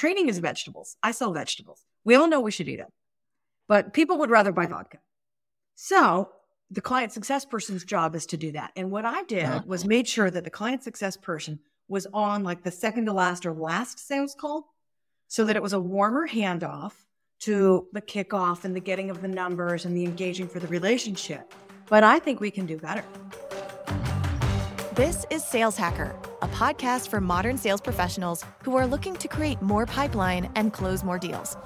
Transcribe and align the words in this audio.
training 0.00 0.30
is 0.30 0.38
vegetables. 0.38 0.96
I 1.02 1.10
sell 1.10 1.30
vegetables. 1.34 1.84
We 2.04 2.14
all 2.14 2.26
know 2.26 2.40
we 2.40 2.50
should 2.50 2.70
eat 2.70 2.78
them, 2.78 2.88
but 3.68 3.92
people 3.92 4.16
would 4.16 4.30
rather 4.30 4.50
buy 4.50 4.64
vodka. 4.64 4.96
So 5.74 6.30
the 6.70 6.80
client 6.80 7.12
success 7.12 7.44
person's 7.44 7.84
job 7.84 8.14
is 8.14 8.24
to 8.26 8.38
do 8.38 8.52
that. 8.52 8.72
And 8.76 8.90
what 8.90 9.04
I 9.04 9.24
did 9.24 9.44
uh-huh. 9.44 9.62
was 9.66 9.84
made 9.84 10.08
sure 10.08 10.30
that 10.30 10.44
the 10.44 10.48
client 10.48 10.82
success 10.82 11.18
person 11.18 11.58
was 11.86 12.06
on 12.14 12.44
like 12.44 12.62
the 12.62 12.70
second 12.70 13.06
to 13.06 13.12
last 13.12 13.44
or 13.44 13.52
last 13.52 13.98
sales 13.98 14.34
call 14.34 14.72
so 15.28 15.44
that 15.44 15.56
it 15.56 15.62
was 15.62 15.74
a 15.74 15.80
warmer 15.80 16.26
handoff 16.26 16.94
to 17.40 17.86
the 17.92 18.00
kickoff 18.00 18.64
and 18.64 18.74
the 18.74 18.80
getting 18.80 19.10
of 19.10 19.20
the 19.20 19.28
numbers 19.28 19.84
and 19.84 19.94
the 19.94 20.04
engaging 20.04 20.48
for 20.48 20.60
the 20.60 20.68
relationship. 20.68 21.52
But 21.90 22.04
I 22.04 22.20
think 22.20 22.40
we 22.40 22.50
can 22.50 22.64
do 22.64 22.78
better. 22.78 23.04
This 25.00 25.24
is 25.30 25.42
Sales 25.42 25.78
Hacker, 25.78 26.14
a 26.42 26.48
podcast 26.48 27.08
for 27.08 27.22
modern 27.22 27.56
sales 27.56 27.80
professionals 27.80 28.44
who 28.62 28.76
are 28.76 28.86
looking 28.86 29.16
to 29.16 29.28
create 29.28 29.62
more 29.62 29.86
pipeline 29.86 30.52
and 30.56 30.74
close 30.74 31.02
more 31.02 31.18
deals. 31.18 31.56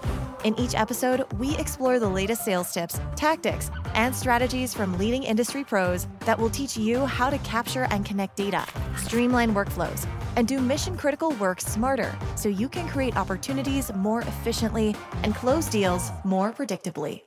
In 0.44 0.56
each 0.56 0.76
episode, 0.76 1.26
we 1.36 1.56
explore 1.56 1.98
the 1.98 2.08
latest 2.08 2.44
sales 2.44 2.72
tips, 2.72 3.00
tactics, 3.16 3.72
and 3.94 4.14
strategies 4.14 4.72
from 4.72 4.96
leading 4.98 5.24
industry 5.24 5.64
pros 5.64 6.06
that 6.20 6.38
will 6.38 6.48
teach 6.48 6.76
you 6.76 7.06
how 7.06 7.28
to 7.28 7.38
capture 7.38 7.88
and 7.90 8.04
connect 8.04 8.36
data, 8.36 8.64
streamline 8.98 9.52
workflows, 9.52 10.06
and 10.36 10.46
do 10.46 10.60
mission 10.60 10.96
critical 10.96 11.32
work 11.32 11.60
smarter 11.60 12.16
so 12.36 12.48
you 12.48 12.68
can 12.68 12.86
create 12.86 13.16
opportunities 13.16 13.92
more 13.94 14.20
efficiently 14.20 14.94
and 15.24 15.34
close 15.34 15.66
deals 15.66 16.12
more 16.22 16.52
predictably. 16.52 17.22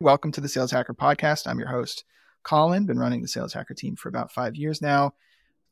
Welcome 0.00 0.32
to 0.32 0.40
the 0.40 0.48
Sales 0.48 0.70
Hacker 0.70 0.94
Podcast. 0.94 1.46
I'm 1.46 1.58
your 1.58 1.68
host, 1.68 2.04
Colin, 2.42 2.86
been 2.86 2.98
running 2.98 3.22
the 3.22 3.28
Sales 3.28 3.52
Hacker 3.52 3.74
team 3.74 3.96
for 3.96 4.08
about 4.08 4.32
five 4.32 4.56
years 4.56 4.80
now. 4.80 5.14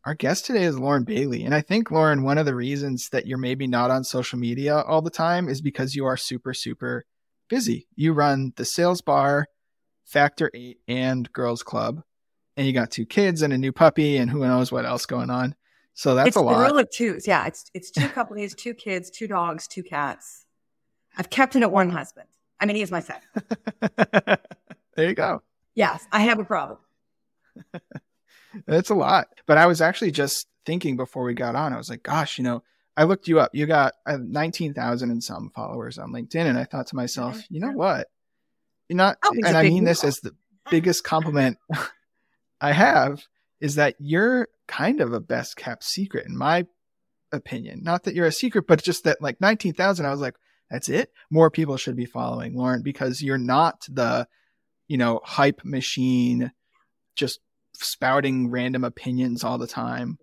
Our 0.04 0.14
guest 0.14 0.46
today 0.46 0.62
is 0.62 0.78
Lauren 0.78 1.04
Bailey. 1.04 1.44
And 1.44 1.54
I 1.54 1.60
think, 1.60 1.90
Lauren, 1.90 2.22
one 2.22 2.38
of 2.38 2.46
the 2.46 2.54
reasons 2.54 3.08
that 3.10 3.26
you're 3.26 3.36
maybe 3.36 3.66
not 3.66 3.90
on 3.90 4.04
social 4.04 4.38
media 4.38 4.78
all 4.78 5.02
the 5.02 5.10
time 5.10 5.48
is 5.48 5.60
because 5.60 5.94
you 5.94 6.06
are 6.06 6.16
super, 6.16 6.54
super 6.54 7.04
busy. 7.48 7.88
You 7.96 8.12
run 8.12 8.52
the 8.56 8.64
sales 8.64 9.00
bar, 9.00 9.48
Factor 10.04 10.50
8, 10.54 10.78
and 10.86 11.32
Girls 11.32 11.62
Club. 11.62 12.02
And 12.56 12.66
you 12.66 12.72
got 12.72 12.90
two 12.90 13.06
kids 13.06 13.42
and 13.42 13.52
a 13.52 13.58
new 13.58 13.72
puppy 13.72 14.16
and 14.16 14.30
who 14.30 14.40
knows 14.40 14.72
what 14.72 14.86
else 14.86 15.06
going 15.06 15.30
on. 15.30 15.54
So 15.94 16.14
that's 16.14 16.28
it's 16.28 16.36
a 16.36 16.40
lot. 16.40 16.70
It's 16.70 16.80
of 16.80 16.90
twos. 16.90 17.26
Yeah. 17.26 17.46
It's, 17.46 17.70
it's 17.74 17.90
two 17.90 18.08
companies, 18.08 18.54
two 18.54 18.74
kids, 18.74 19.10
two 19.10 19.26
dogs, 19.26 19.66
two 19.66 19.82
cats. 19.82 20.46
I've 21.16 21.30
kept 21.30 21.56
in 21.56 21.62
at 21.62 21.72
one 21.72 21.90
husband. 21.90 22.28
I 22.60 22.66
mean, 22.66 22.76
he 22.76 22.82
is 22.82 22.90
my 22.90 23.00
son. 23.00 23.16
there 24.96 25.08
you 25.08 25.14
go. 25.14 25.42
Yes, 25.78 26.04
I 26.10 26.22
have 26.22 26.40
a 26.40 26.44
problem. 26.44 26.78
That's 28.66 28.90
a 28.90 28.96
lot. 28.96 29.28
But 29.46 29.58
I 29.58 29.66
was 29.66 29.80
actually 29.80 30.10
just 30.10 30.48
thinking 30.66 30.96
before 30.96 31.22
we 31.22 31.34
got 31.34 31.54
on, 31.54 31.72
I 31.72 31.76
was 31.76 31.88
like, 31.88 32.02
gosh, 32.02 32.36
you 32.36 32.42
know, 32.42 32.64
I 32.96 33.04
looked 33.04 33.28
you 33.28 33.38
up. 33.38 33.54
You 33.54 33.64
got 33.66 33.94
uh, 34.04 34.18
19,000 34.20 35.08
and 35.08 35.22
some 35.22 35.52
followers 35.54 35.96
on 35.96 36.12
LinkedIn. 36.12 36.46
And 36.46 36.58
I 36.58 36.64
thought 36.64 36.88
to 36.88 36.96
myself, 36.96 37.40
you 37.48 37.60
know 37.60 37.70
what? 37.70 38.08
You're 38.88 38.96
not, 38.96 39.18
and 39.22 39.56
I 39.56 39.62
mean 39.62 39.84
this 39.84 40.02
as 40.02 40.18
the 40.18 40.34
biggest 40.68 41.04
compliment 41.04 41.58
I 42.60 42.72
have 42.72 43.22
is 43.60 43.76
that 43.76 43.94
you're 44.00 44.48
kind 44.66 45.00
of 45.00 45.12
a 45.12 45.20
best 45.20 45.56
kept 45.56 45.84
secret 45.84 46.26
in 46.26 46.36
my 46.36 46.66
opinion. 47.30 47.84
Not 47.84 48.02
that 48.02 48.16
you're 48.16 48.26
a 48.26 48.32
secret, 48.32 48.66
but 48.66 48.82
just 48.82 49.04
that 49.04 49.22
like 49.22 49.40
19,000, 49.40 50.04
I 50.04 50.10
was 50.10 50.20
like, 50.20 50.34
that's 50.72 50.88
it. 50.88 51.12
More 51.30 51.52
people 51.52 51.76
should 51.76 51.94
be 51.94 52.04
following 52.04 52.56
Lauren 52.56 52.82
because 52.82 53.22
you're 53.22 53.38
not 53.38 53.86
the 53.88 54.26
you 54.88 54.96
know, 54.96 55.20
hype 55.24 55.60
machine, 55.64 56.50
just 57.14 57.40
spouting 57.74 58.50
random 58.50 58.84
opinions 58.84 59.44
all 59.44 59.58
the 59.58 59.66
time. 59.66 60.18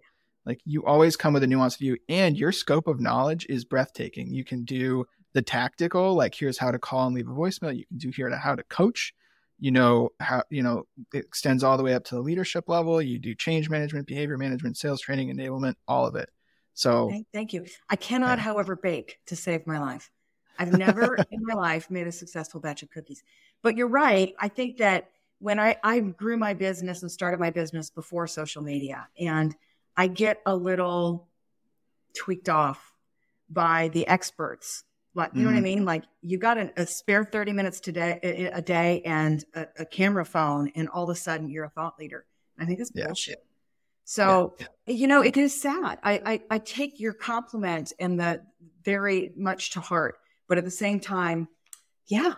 Like 0.46 0.60
you 0.66 0.86
always 0.86 1.16
come 1.16 1.34
with 1.34 1.44
a 1.44 1.48
nuanced 1.48 1.80
view, 1.80 1.98
and 2.10 2.38
your 2.38 2.52
scope 2.52 2.88
of 2.88 3.00
knowledge 3.00 3.46
is 3.50 3.66
breathtaking. 3.66 4.34
You 4.34 4.44
can 4.44 4.64
do 4.64 5.06
the 5.34 5.42
tactical, 5.42 6.14
like 6.14 6.36
here's 6.36 6.58
how 6.58 6.72
to 6.72 6.80
call 6.80 7.08
and 7.08 7.16
leave 7.16 7.28
a 7.28 7.32
voicemail. 7.32 7.76
You 7.76 7.86
can 7.88 7.98
do 7.98 8.10
here 8.10 8.30
to 8.30 8.38
how 8.38 8.56
to 8.56 8.64
coach. 8.64 9.14
You 9.60 9.72
know 9.72 10.10
how 10.20 10.44
you 10.50 10.62
know 10.62 10.84
it 11.14 11.26
extends 11.26 11.64
all 11.64 11.78
the 11.78 11.84
way 11.84 11.94
up 11.94 12.04
to 12.06 12.16
the 12.16 12.22
leadership 12.22 12.66
level. 12.68 13.02
You 13.02 13.18
do 13.18 13.34
change 13.34 13.70
management, 13.70 14.08
behavior 14.08 14.38
management, 14.38 14.78
sales 14.78 15.02
training, 15.02 15.36
enablement, 15.36 15.76
all 15.88 16.06
of 16.06 16.16
it. 16.16 16.30
So 16.74 17.10
thank, 17.10 17.28
thank 17.34 17.54
you. 17.54 17.66
I 17.90 17.96
cannot, 17.96 18.38
yeah. 18.38 18.44
however, 18.44 18.76
bake 18.76 19.20
to 19.28 19.36
save 19.36 19.66
my 19.66 19.80
life. 19.80 20.12
I've 20.60 20.78
never 20.78 21.16
in 21.32 21.40
my 21.42 21.54
life 21.54 21.90
made 21.90 22.08
a 22.08 22.12
successful 22.12 22.60
batch 22.60 22.84
of 22.84 22.90
cookies. 22.90 23.24
But 23.66 23.78
you're 23.78 23.88
right. 23.88 24.36
I 24.38 24.48
think 24.48 24.78
that 24.78 25.10
when 25.40 25.60
I, 25.60 25.76
I 25.84 26.00
grew 26.00 26.38
my 26.38 26.54
business 26.54 27.02
and 27.02 27.12
started 27.12 27.40
my 27.40 27.50
business 27.50 27.90
before 27.90 28.28
social 28.28 28.62
media, 28.62 29.08
and 29.20 29.56
I 29.98 30.06
get 30.06 30.40
a 30.46 30.56
little 30.56 31.28
tweaked 32.16 32.48
off 32.48 32.94
by 33.50 33.88
the 33.88 34.06
experts. 34.06 34.84
Like, 35.16 35.32
you 35.34 35.40
mm-hmm. 35.40 35.42
know 35.42 35.48
what 35.48 35.54
I 35.54 35.56
mm-hmm. 35.56 35.64
mean? 35.64 35.86
Like 35.86 36.04
you 36.22 36.38
got 36.38 36.60
an, 36.60 36.74
a 36.78 36.86
spare 36.86 37.26
30 37.26 37.54
minutes 37.54 37.80
today, 37.80 38.52
a, 38.54 38.62
day 38.62 39.02
and 39.04 39.44
a, 39.56 39.66
a, 39.80 39.86
camera 39.86 40.26
phone, 40.26 40.72
and 40.76 40.88
all 40.88 41.06
of 41.06 41.10
a 41.10 41.16
sudden 41.16 41.50
you're 41.50 41.66
a 41.66 41.70
thought 41.70 41.98
leader. 41.98 42.24
I 42.60 42.66
think 42.66 42.78
that's 42.78 42.92
yeah. 42.94 43.08
bullshit. 43.08 43.44
So, 44.04 44.58
yeah. 44.60 44.94
you 44.94 45.08
know, 45.08 45.24
it 45.24 45.38
is 45.38 45.60
sad. 45.60 45.98
I, 46.04 46.22
I, 46.24 46.42
I 46.52 46.58
take 46.60 47.00
your 47.00 47.14
compliment 47.14 47.94
and 47.98 48.20
the 48.20 48.44
very 48.84 49.32
much 49.36 49.72
to 49.72 49.80
heart. 49.80 50.20
But 50.48 50.60
at 50.60 50.66
the 50.66 50.70
same 50.70 51.00
time, 51.00 51.48
yeah, 52.06 52.36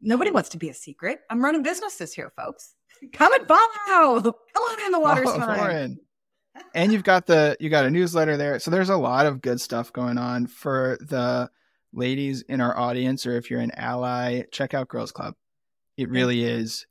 nobody 0.00 0.30
wants 0.30 0.50
to 0.50 0.58
be 0.58 0.68
a 0.68 0.74
secret. 0.74 1.20
I'm 1.30 1.44
running 1.44 1.62
businesses 1.62 2.12
here, 2.12 2.32
folks. 2.36 2.74
Come 3.12 3.32
and 3.32 3.46
follow. 3.46 4.18
On 4.18 4.86
in 4.86 4.92
the 4.92 5.00
water's 5.00 5.28
oh, 5.28 5.94
and 6.74 6.92
you've 6.92 7.04
got 7.04 7.26
the 7.26 7.56
you 7.60 7.70
got 7.70 7.84
a 7.84 7.90
newsletter 7.90 8.36
there. 8.36 8.58
So 8.58 8.70
there's 8.70 8.90
a 8.90 8.96
lot 8.96 9.26
of 9.26 9.40
good 9.40 9.60
stuff 9.60 9.92
going 9.92 10.18
on 10.18 10.46
for 10.46 10.98
the 11.00 11.50
ladies 11.92 12.42
in 12.42 12.60
our 12.60 12.76
audience, 12.76 13.26
or 13.26 13.36
if 13.36 13.50
you're 13.50 13.60
an 13.60 13.72
ally, 13.76 14.42
check 14.50 14.74
out 14.74 14.88
Girls 14.88 15.12
Club. 15.12 15.34
It 15.96 16.10
really 16.10 16.44
is. 16.44 16.86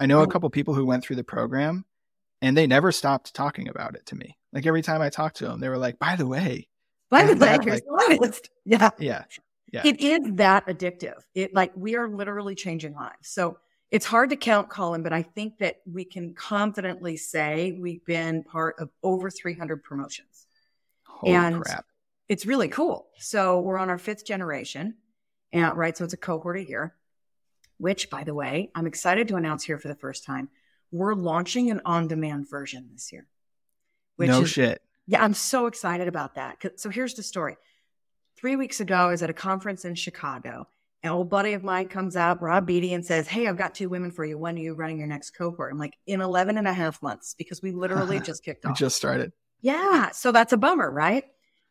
I 0.00 0.06
know 0.06 0.20
a 0.20 0.24
oh. 0.24 0.26
couple 0.26 0.48
people 0.50 0.74
who 0.74 0.86
went 0.86 1.02
through 1.02 1.16
the 1.16 1.24
program 1.24 1.84
and 2.40 2.56
they 2.56 2.66
never 2.66 2.92
stopped 2.92 3.34
talking 3.34 3.68
about 3.68 3.94
it 3.94 4.06
to 4.06 4.16
me. 4.16 4.36
Like 4.52 4.66
every 4.66 4.82
time 4.82 5.02
I 5.02 5.10
talked 5.10 5.36
to 5.38 5.46
them, 5.46 5.60
they 5.60 5.68
were 5.68 5.78
like, 5.78 5.98
by 5.98 6.16
the 6.16 6.26
way, 6.26 6.68
by 7.10 7.24
the 7.24 7.36
way, 7.36 8.18
like, 8.18 8.50
yeah. 8.64 8.90
Yeah. 8.98 9.24
Yeah. 9.72 9.82
It 9.84 10.00
is 10.00 10.20
that 10.36 10.66
addictive. 10.66 11.20
It 11.34 11.54
like 11.54 11.72
we 11.76 11.96
are 11.96 12.08
literally 12.08 12.54
changing 12.54 12.94
lives. 12.94 13.28
So 13.28 13.58
it's 13.90 14.06
hard 14.06 14.30
to 14.30 14.36
count, 14.36 14.68
Colin, 14.68 15.02
but 15.02 15.12
I 15.12 15.22
think 15.22 15.58
that 15.58 15.76
we 15.90 16.04
can 16.04 16.34
confidently 16.34 17.16
say 17.16 17.76
we've 17.78 18.04
been 18.04 18.42
part 18.44 18.76
of 18.78 18.90
over 19.02 19.30
300 19.30 19.82
promotions. 19.82 20.46
Holy 21.04 21.34
and 21.34 21.62
crap. 21.62 21.86
it's 22.28 22.46
really 22.46 22.68
cool. 22.68 23.08
So 23.18 23.60
we're 23.60 23.78
on 23.78 23.88
our 23.88 23.98
fifth 23.98 24.24
generation, 24.24 24.94
and 25.52 25.76
right. 25.76 25.96
So 25.96 26.04
it's 26.04 26.12
a 26.12 26.18
cohort 26.18 26.58
a 26.58 26.68
year, 26.68 26.94
which, 27.78 28.10
by 28.10 28.24
the 28.24 28.34
way, 28.34 28.70
I'm 28.74 28.86
excited 28.86 29.28
to 29.28 29.36
announce 29.36 29.64
here 29.64 29.78
for 29.78 29.88
the 29.88 29.94
first 29.94 30.24
time. 30.24 30.48
We're 30.90 31.14
launching 31.14 31.70
an 31.70 31.80
on-demand 31.84 32.48
version 32.48 32.88
this 32.92 33.12
year. 33.12 33.26
no 34.18 34.42
is, 34.42 34.50
shit. 34.50 34.82
Yeah, 35.06 35.22
I'm 35.24 35.34
so 35.34 35.66
excited 35.66 36.08
about 36.08 36.34
that. 36.34 36.62
So 36.76 36.90
here's 36.90 37.14
the 37.14 37.22
story 37.22 37.56
three 38.38 38.56
weeks 38.56 38.80
ago, 38.80 38.94
I 38.94 39.06
was 39.06 39.22
at 39.22 39.30
a 39.30 39.34
conference 39.34 39.84
in 39.84 39.94
Chicago. 39.94 40.68
An 41.02 41.10
old 41.10 41.28
buddy 41.28 41.52
of 41.52 41.62
mine 41.64 41.88
comes 41.88 42.16
out, 42.16 42.42
Rob 42.42 42.66
Beatty, 42.66 42.92
and 42.92 43.04
says, 43.04 43.28
Hey, 43.28 43.46
I've 43.46 43.56
got 43.56 43.74
two 43.74 43.88
women 43.88 44.10
for 44.10 44.24
you. 44.24 44.38
When 44.38 44.56
are 44.56 44.60
you 44.60 44.74
running 44.74 44.98
your 44.98 45.06
next 45.06 45.30
cohort? 45.30 45.72
I'm 45.72 45.78
like, 45.78 45.94
in 46.06 46.20
11 46.20 46.56
and 46.56 46.66
a 46.66 46.72
half 46.72 47.02
months, 47.02 47.34
because 47.36 47.62
we 47.62 47.72
literally 47.72 48.20
just 48.24 48.44
kicked 48.44 48.64
off. 48.64 48.78
just 48.78 48.96
started. 48.96 49.32
Yeah. 49.60 50.10
So 50.10 50.32
that's 50.32 50.52
a 50.52 50.56
bummer, 50.56 50.90
right? 50.90 51.24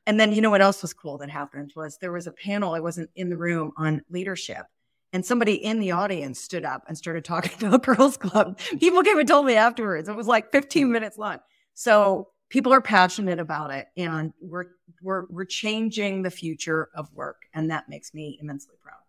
And 0.06 0.20
then, 0.20 0.32
you 0.32 0.42
know 0.42 0.50
what 0.50 0.62
else 0.62 0.82
was 0.82 0.94
cool 0.94 1.18
that 1.18 1.30
happened 1.30 1.74
was 1.76 1.98
there 1.98 2.12
was 2.12 2.28
a 2.28 2.32
panel, 2.32 2.74
I 2.74 2.80
wasn't 2.80 3.10
in 3.16 3.30
the 3.30 3.38
room 3.38 3.72
on 3.78 4.04
leadership. 4.10 4.66
And 5.14 5.26
somebody 5.26 5.54
in 5.54 5.80
the 5.80 5.92
audience 5.92 6.40
stood 6.40 6.66
up 6.66 6.84
and 6.88 6.98
started 6.98 7.24
talking 7.26 7.52
about 7.68 7.84
Girls 7.84 8.18
Club. 8.18 8.60
People 8.80 9.04
came 9.04 9.20
and 9.20 9.28
told 9.28 9.46
me 9.46 9.56
afterwards. 9.56 10.10
It 10.10 10.16
was 10.16 10.28
like 10.28 10.52
15 10.52 10.92
minutes 10.92 11.18
long. 11.18 11.40
So 11.74 12.30
people 12.50 12.74
are 12.74 12.82
passionate 12.82 13.40
about 13.40 13.72
it 13.72 13.88
and 13.98 14.34
we're 14.42 14.66
we're 15.02 15.26
we're 15.30 15.46
changing 15.46 16.22
the 16.22 16.32
future 16.32 16.90
of 16.96 17.12
work 17.14 17.44
and 17.54 17.72
that 17.72 17.90
makes 17.90 18.14
me 18.14 18.38
immensely 18.42 18.76
proud. 18.82 19.00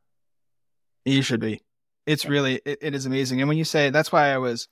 You 1.05 1.23
should 1.23 1.41
be. 1.41 1.63
It's 2.07 2.27
really 2.27 2.61
it, 2.65 2.79
it 2.81 2.95
is 2.95 3.07
amazing. 3.07 3.41
And 3.41 3.49
when 3.49 3.59
you 3.59 3.65
say 3.65 3.91
that's 3.91 4.13
why 4.13 4.29
i 4.33 4.39
was 4.39 4.69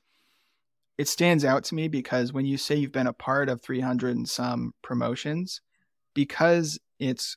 it 0.99 1.09
stands 1.09 1.45
out 1.45 1.65
to 1.65 1.75
me 1.75 1.89
because 1.89 2.33
when 2.33 2.47
you 2.47 2.57
say 2.57 2.75
you've 2.75 2.93
been 2.93 3.07
a 3.07 3.13
part 3.13 3.49
of 3.49 3.61
300 3.61 4.17
and 4.17 4.29
some 4.29 4.73
promotions 4.83 5.61
because 6.15 6.79
it's 6.99 7.37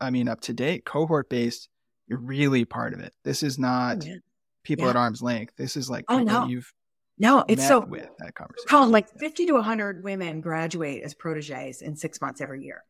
i 0.00 0.08
mean 0.10 0.28
up 0.28 0.40
to 0.40 0.54
date 0.54 0.84
cohort 0.84 1.28
based 1.28 1.68
you're 2.06 2.18
really 2.18 2.64
part 2.64 2.92
of 2.92 3.00
it. 3.00 3.12
This 3.24 3.42
is 3.42 3.58
not 3.58 4.04
people 4.62 4.84
yeah. 4.84 4.90
at 4.90 4.96
arm's 4.96 5.22
length. 5.22 5.54
This 5.56 5.76
is 5.76 5.88
like 5.88 6.04
oh, 6.08 6.18
no. 6.18 6.46
you've 6.46 6.72
no, 7.18 7.44
it's 7.46 7.66
so 7.66 7.80
with 7.80 8.08
that 8.18 8.34
conversation. 8.34 8.68
Colin, 8.68 8.90
like 8.90 9.08
50 9.18 9.46
to 9.46 9.52
100 9.54 10.02
women 10.02 10.40
graduate 10.40 11.02
as 11.02 11.14
proteges 11.14 11.82
in 11.82 11.96
six 11.96 12.20
months 12.20 12.40
every 12.40 12.64
year. 12.64 12.82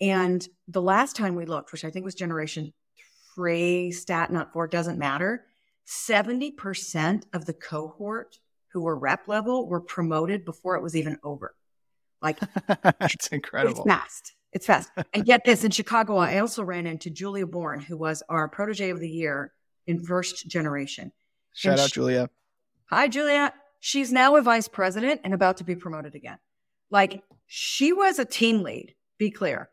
And 0.00 0.46
the 0.68 0.82
last 0.82 1.16
time 1.16 1.34
we 1.34 1.46
looked, 1.46 1.72
which 1.72 1.84
I 1.84 1.90
think 1.90 2.04
was 2.04 2.14
generation 2.14 2.72
three, 3.34 3.92
stat 3.92 4.30
not 4.32 4.52
four, 4.52 4.66
doesn't 4.66 4.98
matter. 4.98 5.44
70% 5.86 7.24
of 7.32 7.46
the 7.46 7.52
cohort 7.52 8.38
who 8.72 8.82
were 8.82 8.96
rep 8.96 9.28
level 9.28 9.68
were 9.68 9.80
promoted 9.80 10.44
before 10.44 10.76
it 10.76 10.82
was 10.82 10.94
even 10.94 11.18
over. 11.22 11.54
Like 12.22 12.38
that's 12.68 13.28
incredible. 13.28 13.82
It's 13.82 13.88
fast. 13.88 14.32
It's 14.52 14.66
fast. 14.66 14.90
and 15.14 15.24
get 15.24 15.44
this 15.44 15.64
in 15.64 15.70
Chicago, 15.70 16.16
I 16.16 16.38
also 16.38 16.62
ran 16.62 16.86
into 16.86 17.08
Julia 17.08 17.46
Bourne, 17.46 17.80
who 17.80 17.96
was 17.96 18.22
our 18.28 18.48
protege 18.48 18.90
of 18.90 19.00
the 19.00 19.08
year 19.08 19.52
in 19.86 20.04
first 20.04 20.48
generation. 20.48 21.12
Shout 21.54 21.72
and 21.72 21.80
out, 21.80 21.88
she, 21.88 21.94
Julia. 21.94 22.30
Hi, 22.90 23.08
Julia. 23.08 23.52
She's 23.80 24.12
now 24.12 24.36
a 24.36 24.42
vice 24.42 24.68
president 24.68 25.22
and 25.24 25.34
about 25.34 25.56
to 25.56 25.64
be 25.64 25.74
promoted 25.74 26.14
again. 26.14 26.38
Like 26.90 27.22
she 27.46 27.92
was 27.92 28.18
a 28.18 28.24
team 28.24 28.62
lead, 28.62 28.94
be 29.18 29.30
clear. 29.30 29.70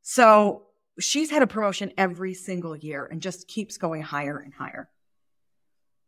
So 0.00 0.64
she's 0.98 1.30
had 1.30 1.42
a 1.42 1.46
promotion 1.46 1.92
every 1.96 2.34
single 2.34 2.76
year 2.76 3.06
and 3.06 3.20
just 3.20 3.48
keeps 3.48 3.76
going 3.76 4.02
higher 4.02 4.38
and 4.38 4.52
higher. 4.52 4.88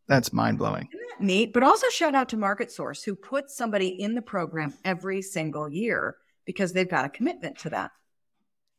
That's 0.09 0.33
mind 0.33 0.59
blowing. 0.59 0.89
Neat. 1.21 1.53
But 1.53 1.63
also 1.63 1.89
shout 1.89 2.15
out 2.15 2.29
to 2.31 2.37
Market 2.37 2.71
Source, 2.71 3.03
who 3.03 3.15
puts 3.15 3.57
somebody 3.57 3.89
in 3.89 4.15
the 4.15 4.23
program 4.23 4.75
every 4.85 5.23
single 5.23 5.69
year 5.69 6.17
because 6.45 6.73
they've 6.73 6.89
got 6.89 7.05
a 7.05 7.09
commitment 7.09 7.59
to 7.61 7.71
that. 7.71 7.91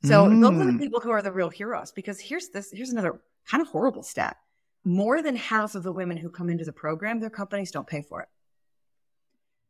So 0.03 0.25
mm. 0.25 0.41
those 0.41 0.61
are 0.61 0.65
the 0.65 0.71
mm. 0.71 0.79
people 0.79 0.99
who 0.99 1.09
are 1.11 1.21
the 1.21 1.31
real 1.31 1.49
heroes. 1.49 1.91
Because 1.91 2.19
here's 2.19 2.49
this, 2.49 2.71
here's 2.71 2.91
another 2.91 3.21
kind 3.49 3.61
of 3.61 3.67
horrible 3.69 4.03
stat. 4.03 4.37
More 4.83 5.23
than 5.23 5.35
half 5.35 5.73
of 5.73 5.81
the 5.81 5.91
women 5.91 6.17
who 6.17 6.29
come 6.29 6.49
into 6.49 6.65
the 6.65 6.73
program, 6.73 7.19
their 7.19 7.31
companies 7.31 7.71
don't 7.71 7.87
pay 7.87 8.03
for 8.03 8.21
it. 8.21 8.27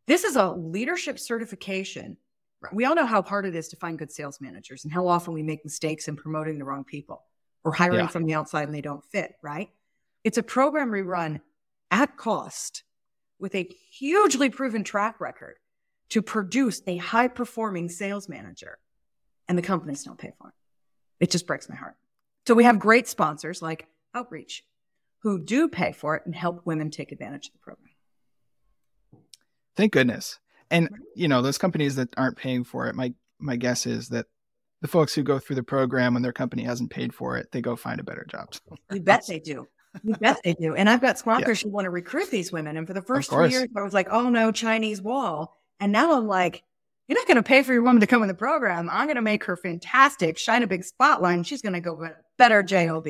This 0.07 0.24
is 0.24 0.36
a 0.36 0.52
leadership 0.52 1.19
certification. 1.19 2.18
We 2.72 2.86
all 2.86 2.96
know 2.96 3.06
how 3.06 3.22
hard 3.22 3.46
it 3.46 3.56
is 3.56 3.68
to 3.69 3.75
find 3.75 3.98
good 3.98 4.12
sales 4.12 4.40
managers 4.42 4.84
and 4.84 4.94
how 4.94 5.07
often 5.07 5.34
we 5.34 5.44
make 5.44 5.63
mistakes 5.63 6.07
in 6.07 6.16
promoting 6.16 6.57
the 6.57 6.66
wrong 6.66 6.84
people 6.84 7.24
or 7.63 7.72
hiring 7.72 8.00
yeah. 8.00 8.07
from 8.07 8.25
the 8.25 8.34
outside 8.34 8.68
and 8.68 8.74
they 8.74 8.81
don't 8.81 9.04
fit, 9.06 9.34
right? 9.42 9.69
It's 10.24 10.38
a 10.38 10.44
program 10.44 10.92
we 10.92 11.02
run 11.02 11.42
at 11.92 12.18
cost 12.18 12.84
with 13.40 13.54
a 13.56 13.69
hugely 13.92 14.50
proven 14.50 14.84
track 14.84 15.19
record 15.19 15.57
to 16.10 16.22
produce 16.22 16.81
a 16.88 16.98
high 16.98 17.28
performing 17.28 17.90
sales 17.90 18.30
manager 18.30 18.80
and 19.48 19.57
the 19.57 19.63
companies 19.63 20.04
don't 20.04 20.18
pay 20.18 20.31
for 20.40 20.50
it. 20.50 20.54
It 21.19 21.31
just 21.31 21.48
breaks 21.48 21.69
my 21.69 21.75
heart. 21.75 21.96
So 22.48 22.54
we 22.54 22.63
have 22.63 22.80
great 22.80 23.07
sponsors 23.07 23.62
like 23.62 23.88
Outreach 24.13 24.63
who 25.19 25.40
do 25.40 25.68
pay 25.68 25.92
for 25.92 26.16
it 26.16 26.24
and 26.25 26.36
help 26.36 26.66
women 26.66 26.92
take 26.92 27.12
advantage 27.12 27.48
of 27.48 27.54
the 27.54 27.60
program. 27.60 27.94
Thank 29.75 29.94
goodness. 29.94 30.39
And 30.72 30.88
mm-hmm. 30.88 31.04
you 31.16 31.27
know, 31.27 31.42
those 31.42 31.57
companies 31.57 31.95
that 31.95 32.10
aren't 32.18 32.38
paying 32.38 32.63
for 32.63 32.88
it, 32.88 32.95
my 32.95 33.13
my 33.39 33.56
guess 33.56 33.86
is 33.86 34.10
that 34.10 34.25
the 34.81 34.88
folks 34.88 35.13
who 35.13 35.24
go 35.24 35.39
through 35.39 35.56
the 35.56 35.63
program 35.63 36.13
when 36.13 36.24
their 36.24 36.33
company 36.33 36.63
hasn't 36.63 36.92
paid 36.92 37.13
for 37.13 37.38
it, 37.38 37.51
they 37.51 37.62
go 37.62 37.75
find 37.75 38.00
a 38.00 38.04
better 38.04 38.25
job. 38.30 38.54
You 38.92 39.01
bet 39.01 39.25
they 39.27 39.39
do. 39.39 39.68
You 40.04 40.13
bet 40.16 40.42
they 40.44 40.54
do. 40.54 40.75
And 40.75 40.89
I've 40.89 41.01
got 41.01 41.16
squawkers 41.24 41.62
yeah. 41.62 41.63
who 41.63 41.69
want 41.69 41.86
to 41.86 41.89
recruit 41.89 42.30
these 42.30 42.51
women. 42.51 42.77
And 42.77 42.86
for 42.86 42.94
the 42.94 43.01
first 43.01 43.30
three 43.30 43.50
years, 43.50 43.68
I 43.75 43.81
was 43.81 43.94
like, 43.94 44.07
oh 44.12 44.30
no, 44.30 44.51
Chinese 44.51 45.01
wall. 45.01 45.56
And 45.80 45.92
now 45.92 46.18
I'm 46.18 46.28
like, 46.28 46.63
you're 47.07 47.18
not 47.18 47.28
going 47.28 47.38
to 47.38 47.44
pay 47.44 47.63
for 47.63 47.74
your 47.74 47.83
woman 47.83 48.01
to 48.01 48.07
come 48.07 48.21
in 48.21 48.28
the 48.28 48.33
program. 48.33 48.89
I'm 48.92 49.06
going 49.06 49.16
to 49.16 49.21
make 49.21 49.44
her 49.45 49.56
fantastic, 49.56 50.38
shine 50.38 50.63
a 50.63 50.68
big 50.68 50.83
spotlight, 50.83 51.36
and 51.36 51.48
she's 51.48 51.62
going 51.62 51.74
to 51.74 51.80
go 51.80 51.94
with 51.94 52.12
a 52.12 52.16
better 52.38 52.63
JOB. 52.63 53.07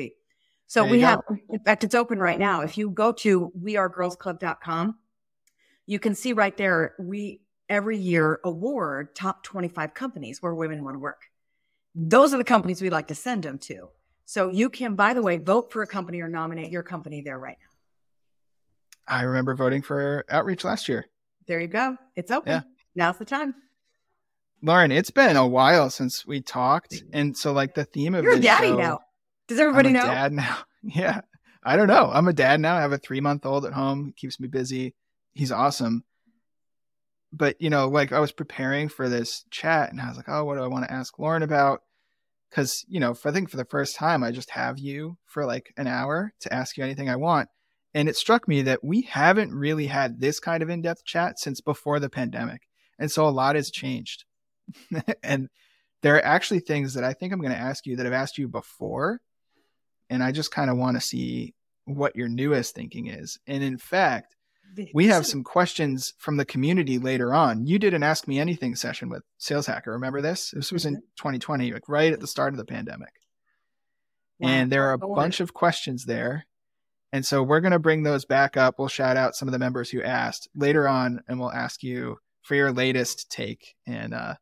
So 0.66 0.84
we 0.84 1.00
have, 1.00 1.20
in 1.48 1.60
fact, 1.60 1.84
it's 1.84 1.94
open 1.94 2.18
right 2.18 2.38
now. 2.38 2.60
If 2.62 2.76
you 2.76 2.90
go 2.90 3.12
to 3.12 3.52
wearegirlsclub.com, 3.62 4.96
you 5.86 5.98
can 5.98 6.14
see 6.14 6.32
right 6.32 6.56
there, 6.56 6.94
we 6.98 7.40
every 7.68 7.98
year 7.98 8.40
award 8.44 9.14
top 9.14 9.42
25 9.42 9.94
companies 9.94 10.42
where 10.42 10.54
women 10.54 10.84
want 10.84 10.94
to 10.94 11.00
work. 11.00 11.22
Those 11.94 12.34
are 12.34 12.38
the 12.38 12.44
companies 12.44 12.82
we 12.82 12.90
like 12.90 13.08
to 13.08 13.14
send 13.14 13.42
them 13.42 13.58
to. 13.60 13.88
So 14.26 14.50
you 14.50 14.68
can, 14.68 14.96
by 14.96 15.14
the 15.14 15.22
way, 15.22 15.38
vote 15.38 15.72
for 15.72 15.82
a 15.82 15.86
company 15.86 16.20
or 16.20 16.28
nominate 16.28 16.70
your 16.70 16.82
company 16.82 17.22
there 17.22 17.38
right 17.38 17.56
now. 17.60 19.14
I 19.16 19.22
remember 19.22 19.54
voting 19.54 19.82
for 19.82 20.24
Outreach 20.28 20.64
last 20.64 20.88
year. 20.88 21.06
There 21.46 21.60
you 21.60 21.68
go. 21.68 21.96
It's 22.16 22.30
open. 22.30 22.52
Yeah. 22.52 22.60
Now's 22.96 23.18
the 23.18 23.24
time. 23.24 23.54
Lauren, 24.62 24.90
it's 24.90 25.10
been 25.10 25.36
a 25.36 25.46
while 25.46 25.90
since 25.90 26.26
we 26.26 26.40
talked. 26.40 27.04
And 27.12 27.36
so 27.36 27.52
like 27.52 27.74
the 27.74 27.84
theme 27.84 28.14
of 28.14 28.24
You're 28.24 28.34
a 28.34 28.40
daddy 28.40 28.68
show, 28.68 28.76
now. 28.76 29.00
Does 29.46 29.60
everybody 29.60 29.90
know? 29.92 30.02
Dad 30.02 30.32
now. 30.32 30.58
Yeah. 30.82 31.22
I 31.64 31.74
don't 31.74 31.88
know. 31.88 32.08
I'm 32.12 32.28
a 32.28 32.32
dad 32.32 32.60
now. 32.60 32.76
I 32.76 32.80
have 32.80 32.92
a 32.92 32.98
three 32.98 33.20
month 33.20 33.44
old 33.44 33.66
at 33.66 33.72
home. 33.72 34.06
He 34.06 34.12
keeps 34.12 34.38
me 34.38 34.46
busy. 34.46 34.94
He's 35.36 35.52
awesome. 35.52 36.02
But 37.32 37.60
you 37.60 37.68
know, 37.68 37.88
like 37.88 38.12
I 38.12 38.20
was 38.20 38.32
preparing 38.32 38.88
for 38.88 39.08
this 39.08 39.44
chat 39.50 39.90
and 39.90 40.00
I 40.00 40.08
was 40.08 40.16
like, 40.16 40.28
oh, 40.28 40.44
what 40.44 40.56
do 40.56 40.62
I 40.62 40.68
want 40.68 40.84
to 40.84 40.92
ask 40.92 41.18
Lauren 41.18 41.42
about? 41.42 41.82
Cause, 42.52 42.84
you 42.88 43.00
know, 43.00 43.12
for, 43.12 43.28
I 43.28 43.32
think 43.32 43.50
for 43.50 43.58
the 43.58 43.64
first 43.66 43.96
time 43.96 44.22
I 44.22 44.30
just 44.30 44.50
have 44.50 44.78
you 44.78 45.18
for 45.26 45.44
like 45.44 45.74
an 45.76 45.86
hour 45.86 46.32
to 46.40 46.52
ask 46.54 46.76
you 46.76 46.84
anything 46.84 47.10
I 47.10 47.16
want. 47.16 47.48
And 47.92 48.08
it 48.08 48.16
struck 48.16 48.46
me 48.48 48.62
that 48.62 48.84
we 48.84 49.02
haven't 49.02 49.52
really 49.52 49.86
had 49.86 50.20
this 50.20 50.40
kind 50.40 50.62
of 50.62 50.70
in-depth 50.70 51.04
chat 51.04 51.38
since 51.38 51.60
before 51.60 51.98
the 51.98 52.08
pandemic. 52.08 52.62
And 52.98 53.10
so 53.10 53.26
a 53.26 53.30
lot 53.30 53.56
has 53.56 53.70
changed. 53.70 54.24
and 55.22 55.48
there 56.02 56.16
are 56.16 56.24
actually 56.24 56.60
things 56.60 56.94
that 56.94 57.04
I 57.04 57.12
think 57.12 57.32
I'm 57.32 57.40
going 57.40 57.52
to 57.52 57.58
ask 57.58 57.84
you 57.84 57.96
that 57.96 58.06
I've 58.06 58.12
asked 58.12 58.38
you 58.38 58.48
before 58.48 59.20
and 60.08 60.22
I 60.22 60.32
just 60.32 60.52
kind 60.52 60.70
of 60.70 60.76
want 60.76 60.96
to 60.96 61.00
see 61.00 61.54
what 61.84 62.16
your 62.16 62.28
newest 62.28 62.74
thinking 62.74 63.08
is. 63.08 63.38
And 63.46 63.62
in 63.62 63.76
fact, 63.78 64.35
we 64.94 65.06
have 65.06 65.26
some 65.26 65.42
questions 65.42 66.12
from 66.18 66.36
the 66.36 66.44
community 66.44 66.98
later 66.98 67.34
on. 67.34 67.66
You 67.66 67.78
did 67.78 67.94
an 67.94 68.02
Ask 68.02 68.28
Me 68.28 68.38
Anything 68.38 68.74
session 68.76 69.08
with 69.08 69.22
Sales 69.38 69.66
Hacker. 69.66 69.92
Remember 69.92 70.20
this? 70.20 70.50
This 70.50 70.72
was 70.72 70.84
in 70.84 70.96
2020, 71.16 71.66
mm-hmm. 71.66 71.74
like 71.74 71.88
right 71.88 72.12
at 72.12 72.20
the 72.20 72.26
start 72.26 72.52
of 72.52 72.58
the 72.58 72.64
pandemic. 72.64 73.12
Wow. 74.38 74.48
And 74.48 74.72
there 74.72 74.84
are 74.88 74.92
a 74.92 74.98
bunch 74.98 75.40
of 75.40 75.54
questions 75.54 76.04
there. 76.04 76.46
And 77.12 77.24
so 77.24 77.42
we're 77.42 77.60
going 77.60 77.72
to 77.72 77.78
bring 77.78 78.02
those 78.02 78.24
back 78.24 78.56
up. 78.56 78.74
We'll 78.78 78.88
shout 78.88 79.16
out 79.16 79.34
some 79.34 79.48
of 79.48 79.52
the 79.52 79.58
members 79.58 79.90
who 79.90 80.02
asked 80.02 80.48
later 80.54 80.86
on, 80.86 81.20
and 81.28 81.40
we'll 81.40 81.52
ask 81.52 81.82
you 81.82 82.18
for 82.42 82.54
your 82.54 82.72
latest 82.72 83.30
take. 83.30 83.74
And 83.86 84.12
uh, 84.12 84.34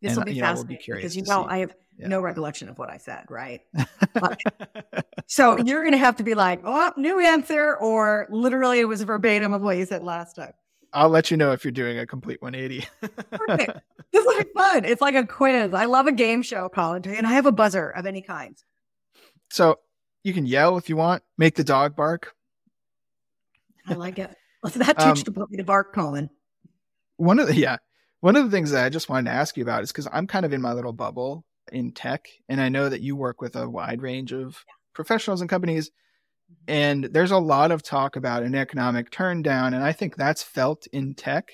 this 0.00 0.16
will 0.16 0.24
be 0.24 0.34
you 0.34 0.40
know, 0.40 0.48
fascinating 0.48 0.82
we'll 0.86 0.96
be 0.96 1.02
because 1.02 1.16
you 1.16 1.22
know. 1.22 1.46
I 1.46 1.58
have 1.58 1.74
yeah. 1.98 2.08
no 2.08 2.20
recollection 2.20 2.68
of 2.68 2.78
what 2.78 2.90
I 2.90 2.96
said, 2.96 3.24
right? 3.28 3.60
so 5.26 5.58
you're 5.58 5.82
going 5.82 5.92
to 5.92 5.98
have 5.98 6.16
to 6.16 6.22
be 6.22 6.34
like, 6.34 6.62
oh, 6.64 6.92
new 6.96 7.20
answer, 7.20 7.76
or 7.76 8.26
literally 8.30 8.80
it 8.80 8.86
was 8.86 9.02
verbatim 9.02 9.52
of 9.52 9.62
what 9.62 9.76
you 9.76 9.84
said 9.84 10.02
last 10.02 10.36
time. 10.36 10.52
I'll 10.92 11.08
let 11.08 11.30
you 11.30 11.36
know 11.36 11.52
if 11.52 11.64
you're 11.64 11.72
doing 11.72 11.98
a 11.98 12.06
complete 12.06 12.42
180. 12.42 12.86
Perfect. 13.30 13.80
It's 14.12 14.26
like 14.26 14.52
fun. 14.52 14.84
It's 14.84 15.00
like 15.00 15.14
a 15.14 15.24
quiz. 15.24 15.72
I 15.72 15.84
love 15.84 16.08
a 16.08 16.12
game 16.12 16.42
show, 16.42 16.68
Colin, 16.68 17.06
and 17.06 17.28
I 17.28 17.34
have 17.34 17.46
a 17.46 17.52
buzzer 17.52 17.90
of 17.90 18.06
any 18.06 18.22
kind. 18.22 18.56
So 19.50 19.78
you 20.24 20.32
can 20.32 20.46
yell 20.46 20.78
if 20.78 20.88
you 20.88 20.96
want. 20.96 21.22
Make 21.38 21.54
the 21.54 21.62
dog 21.62 21.94
bark. 21.94 22.34
I 23.86 23.94
like 23.94 24.18
it. 24.18 24.34
Let's 24.64 24.76
not 24.76 24.98
teach 24.98 25.00
um, 25.00 25.22
the 25.24 25.30
puppy 25.30 25.58
to 25.58 25.64
bark, 25.64 25.94
Colin. 25.94 26.28
One 27.18 27.38
of 27.38 27.46
the 27.46 27.54
yeah, 27.54 27.76
one 28.20 28.36
of 28.36 28.44
the 28.44 28.50
things 28.50 28.70
that 28.70 28.84
I 28.84 28.88
just 28.88 29.08
wanted 29.08 29.30
to 29.30 29.36
ask 29.36 29.56
you 29.56 29.62
about 29.62 29.82
is 29.82 29.90
because 29.90 30.08
I'm 30.12 30.26
kind 30.26 30.44
of 30.44 30.52
in 30.52 30.60
my 30.60 30.72
little 30.72 30.92
bubble 30.92 31.44
in 31.72 31.92
tech. 31.92 32.28
And 32.48 32.60
I 32.60 32.68
know 32.68 32.88
that 32.88 33.00
you 33.00 33.16
work 33.16 33.40
with 33.40 33.56
a 33.56 33.68
wide 33.68 34.02
range 34.02 34.32
of 34.32 34.64
professionals 34.94 35.40
and 35.40 35.48
companies. 35.48 35.90
And 36.66 37.04
there's 37.04 37.30
a 37.30 37.38
lot 37.38 37.70
of 37.70 37.82
talk 37.82 38.16
about 38.16 38.42
an 38.42 38.54
economic 38.54 39.10
turn 39.10 39.42
down. 39.42 39.72
And 39.72 39.82
I 39.82 39.92
think 39.92 40.16
that's 40.16 40.42
felt 40.42 40.86
in 40.92 41.14
tech. 41.14 41.50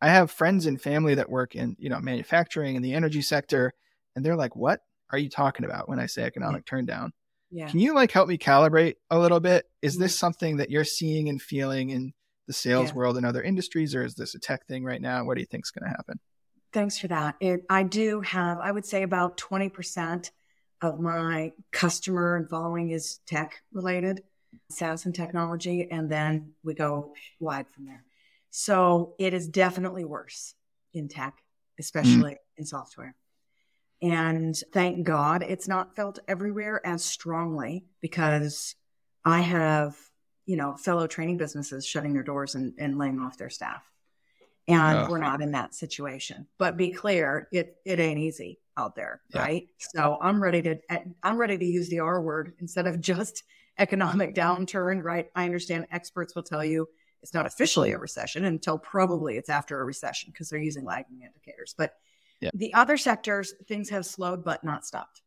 I 0.00 0.08
have 0.08 0.30
friends 0.30 0.66
and 0.66 0.80
family 0.80 1.14
that 1.14 1.30
work 1.30 1.54
in, 1.54 1.76
you 1.78 1.88
know, 1.88 1.98
manufacturing 1.98 2.76
and 2.76 2.84
the 2.84 2.92
energy 2.92 3.22
sector. 3.22 3.72
And 4.14 4.24
they're 4.24 4.36
like, 4.36 4.54
what 4.54 4.80
are 5.10 5.18
you 5.18 5.30
talking 5.30 5.64
about 5.64 5.88
when 5.88 5.98
I 5.98 6.06
say 6.06 6.22
economic 6.22 6.66
turn 6.66 6.84
down? 6.84 7.12
Yeah. 7.50 7.68
Can 7.68 7.80
you 7.80 7.94
like 7.94 8.10
help 8.10 8.28
me 8.28 8.36
calibrate 8.36 8.94
a 9.10 9.18
little 9.18 9.40
bit? 9.40 9.64
Is 9.80 9.96
this 9.96 10.12
mm-hmm. 10.12 10.18
something 10.18 10.56
that 10.58 10.70
you're 10.70 10.84
seeing 10.84 11.28
and 11.28 11.40
feeling 11.40 11.90
in 11.90 12.12
the 12.46 12.52
sales 12.52 12.88
yeah. 12.88 12.94
world 12.94 13.16
and 13.16 13.26
other 13.26 13.42
industries, 13.42 13.94
or 13.94 14.04
is 14.04 14.14
this 14.14 14.34
a 14.34 14.38
tech 14.38 14.66
thing 14.66 14.84
right 14.84 15.00
now? 15.00 15.24
What 15.24 15.34
do 15.34 15.40
you 15.40 15.46
think 15.46 15.64
is 15.64 15.70
going 15.70 15.90
to 15.90 15.96
happen? 15.96 16.18
Thanks 16.72 16.98
for 16.98 17.08
that. 17.08 17.36
It, 17.40 17.64
I 17.70 17.84
do 17.84 18.20
have, 18.22 18.58
I 18.58 18.72
would 18.72 18.84
say 18.84 19.02
about 19.02 19.36
20% 19.36 20.30
of 20.82 21.00
my 21.00 21.52
customer 21.70 22.36
and 22.36 22.48
following 22.48 22.90
is 22.90 23.20
tech 23.26 23.62
related, 23.72 24.22
SaaS 24.70 25.06
and 25.06 25.14
technology, 25.14 25.88
and 25.90 26.10
then 26.10 26.52
we 26.62 26.74
go 26.74 27.14
wide 27.40 27.68
from 27.68 27.86
there. 27.86 28.04
So 28.50 29.14
it 29.18 29.34
is 29.34 29.48
definitely 29.48 30.04
worse 30.04 30.54
in 30.92 31.08
tech, 31.08 31.38
especially 31.78 32.32
mm. 32.32 32.38
in 32.56 32.66
software. 32.66 33.14
And 34.02 34.54
thank 34.72 35.04
God 35.04 35.42
it's 35.42 35.66
not 35.66 35.96
felt 35.96 36.18
everywhere 36.28 36.84
as 36.84 37.02
strongly 37.02 37.86
because 38.00 38.74
I 39.24 39.40
have, 39.40 39.96
you 40.46 40.56
know, 40.56 40.76
fellow 40.76 41.06
training 41.06 41.36
businesses 41.36 41.86
shutting 41.86 42.12
their 42.12 42.22
doors 42.22 42.54
and, 42.54 42.74
and 42.78 42.98
laying 42.98 43.20
off 43.20 43.38
their 43.38 43.50
staff 43.50 43.82
and 44.68 44.98
oh. 44.98 45.06
we're 45.10 45.18
not 45.18 45.42
in 45.42 45.52
that 45.52 45.74
situation. 45.74 46.46
But 46.58 46.76
be 46.76 46.90
clear, 46.90 47.48
it 47.52 47.76
it 47.84 48.00
ain't 48.00 48.18
easy 48.18 48.60
out 48.76 48.94
there, 48.94 49.20
yeah. 49.30 49.40
right? 49.40 49.68
So 49.78 50.18
I'm 50.20 50.42
ready 50.42 50.62
to 50.62 50.78
eh, 50.90 51.04
I'm 51.22 51.36
ready 51.36 51.58
to 51.58 51.64
use 51.64 51.88
the 51.88 52.00
R 52.00 52.20
word 52.20 52.54
instead 52.60 52.86
of 52.86 53.00
just 53.00 53.44
economic 53.78 54.34
downturn, 54.34 55.02
right? 55.02 55.30
I 55.34 55.44
understand 55.44 55.86
experts 55.90 56.34
will 56.34 56.42
tell 56.42 56.64
you 56.64 56.88
it's 57.22 57.34
not 57.34 57.46
officially 57.46 57.92
a 57.92 57.98
recession 57.98 58.44
until 58.44 58.78
probably 58.78 59.36
it's 59.36 59.48
after 59.48 59.80
a 59.80 59.84
recession 59.84 60.30
because 60.30 60.48
they're 60.48 60.60
using 60.60 60.84
lagging 60.84 61.22
indicators. 61.22 61.74
But 61.76 61.94
yeah. 62.40 62.50
the 62.54 62.74
other 62.74 62.96
sectors, 62.96 63.54
things 63.66 63.88
have 63.88 64.04
slowed 64.06 64.44
but 64.44 64.62
not 64.62 64.84
stopped. 64.84 65.22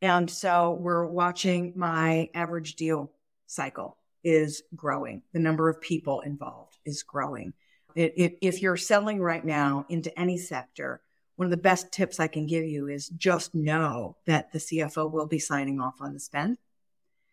And 0.00 0.30
so 0.30 0.78
we're 0.80 1.04
watching 1.04 1.72
my 1.74 2.30
average 2.32 2.76
deal 2.76 3.10
cycle 3.46 3.98
is 4.26 4.62
growing. 4.74 5.22
The 5.32 5.38
number 5.38 5.68
of 5.68 5.80
people 5.80 6.20
involved 6.20 6.76
is 6.84 7.02
growing 7.02 7.54
it, 7.96 8.12
it, 8.16 8.38
if 8.42 8.60
you're 8.60 8.76
selling 8.76 9.20
right 9.20 9.44
now 9.44 9.86
into 9.88 10.16
any 10.20 10.36
sector 10.36 11.00
one 11.36 11.46
of 11.46 11.50
the 11.50 11.58
best 11.58 11.92
tips 11.92 12.18
I 12.18 12.28
can 12.28 12.46
give 12.46 12.64
you 12.64 12.88
is 12.88 13.08
just 13.10 13.54
know 13.54 14.16
that 14.24 14.52
the 14.52 14.58
CFO 14.58 15.10
will 15.10 15.26
be 15.26 15.38
signing 15.38 15.80
off 15.80 16.00
on 16.00 16.14
the 16.14 16.20
spend. 16.20 16.56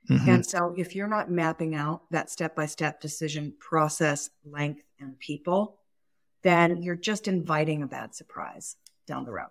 Mm-hmm. 0.10 0.30
And 0.30 0.46
so 0.46 0.74
if 0.78 0.94
you're 0.94 1.08
not 1.08 1.32
mapping 1.32 1.74
out 1.74 2.02
that 2.12 2.30
step 2.30 2.54
by 2.54 2.66
step 2.66 3.00
decision 3.00 3.54
process, 3.62 4.30
length, 4.44 4.84
and 5.00 5.18
people, 5.20 5.80
then 6.42 6.82
you're 6.82 6.98
just 6.98 7.30
inviting 7.30 7.82
a 7.82 7.88
bad 7.88 8.14
surprise 8.14 8.76
down 9.08 9.24
the 9.24 9.32
road. 9.32 9.48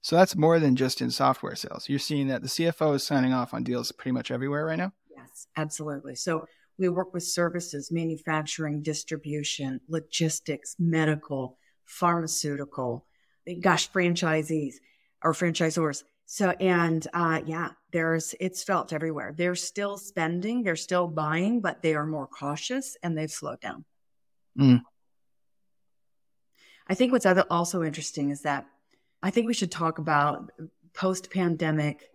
So 0.00 0.14
that's 0.14 0.36
more 0.36 0.60
than 0.60 0.76
just 0.76 1.00
in 1.00 1.10
software 1.10 1.56
sales. 1.56 1.88
You're 1.88 1.98
seeing 1.98 2.28
that 2.28 2.42
the 2.42 2.48
CFO 2.48 2.94
is 2.94 3.04
signing 3.04 3.32
off 3.32 3.52
on 3.52 3.64
deals 3.64 3.90
pretty 3.90 4.12
much 4.12 4.30
everywhere 4.30 4.64
right 4.64 4.78
now? 4.78 4.92
Yes, 5.16 5.48
absolutely. 5.56 6.14
So 6.14 6.46
we 6.78 6.88
work 6.88 7.12
with 7.12 7.22
services, 7.22 7.92
manufacturing, 7.92 8.82
distribution, 8.82 9.80
logistics, 9.88 10.76
medical, 10.78 11.58
pharmaceutical, 11.84 13.06
gosh, 13.60 13.90
franchisees 13.90 14.74
or 15.22 15.32
franchisors. 15.32 16.04
So, 16.26 16.50
and 16.50 17.06
uh, 17.12 17.42
yeah, 17.44 17.70
there's, 17.92 18.34
it's 18.40 18.64
felt 18.64 18.92
everywhere. 18.92 19.34
They're 19.36 19.54
still 19.54 19.98
spending, 19.98 20.62
they're 20.62 20.76
still 20.76 21.06
buying, 21.06 21.60
but 21.60 21.82
they 21.82 21.94
are 21.94 22.06
more 22.06 22.26
cautious 22.26 22.96
and 23.02 23.16
they've 23.16 23.30
slowed 23.30 23.60
down. 23.60 23.84
Mm. 24.58 24.80
I 26.88 26.94
think 26.94 27.12
what's 27.12 27.26
also 27.26 27.82
interesting 27.82 28.30
is 28.30 28.42
that 28.42 28.66
I 29.22 29.30
think 29.30 29.46
we 29.46 29.54
should 29.54 29.70
talk 29.70 29.98
about 29.98 30.50
post 30.94 31.30
pandemic 31.30 32.10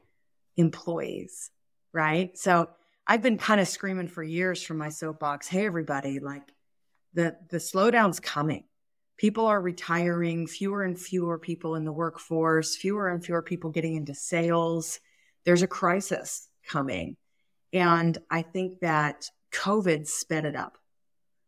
employees, 0.58 1.52
right? 1.94 2.38
So 2.38 2.70
I've 3.08 3.22
been 3.22 3.38
kind 3.38 3.62
of 3.62 3.68
screaming 3.68 4.10
for 4.10 4.22
years 4.22 4.62
from 4.62 4.78
my 4.78 4.90
soapbox, 4.90 5.48
hey, 5.48 5.66
everybody, 5.66 6.20
like 6.20 6.44
the, 7.14 7.38
the 7.50 7.58
slowdown's 7.58 8.20
coming. 8.20 8.66
People 9.18 9.46
are 9.48 9.62
retiring, 9.62 10.46
fewer 10.46 10.84
and 10.84 11.00
fewer 11.00 11.40
people 11.40 11.76
in 11.76 11.86
the 11.86 11.92
workforce, 11.92 12.76
fewer 12.76 13.08
and 13.08 13.24
fewer 13.24 13.42
people 13.42 13.72
getting 13.72 13.96
into 13.96 14.14
sales. 14.14 15.00
There's 15.46 15.62
a 15.62 15.68
crisis 15.68 16.50
coming. 16.68 17.16
And 17.72 18.18
I 18.30 18.42
think 18.42 18.82
that 18.82 19.30
COVID 19.54 20.08
sped 20.08 20.46
it 20.46 20.56
up, 20.56 20.78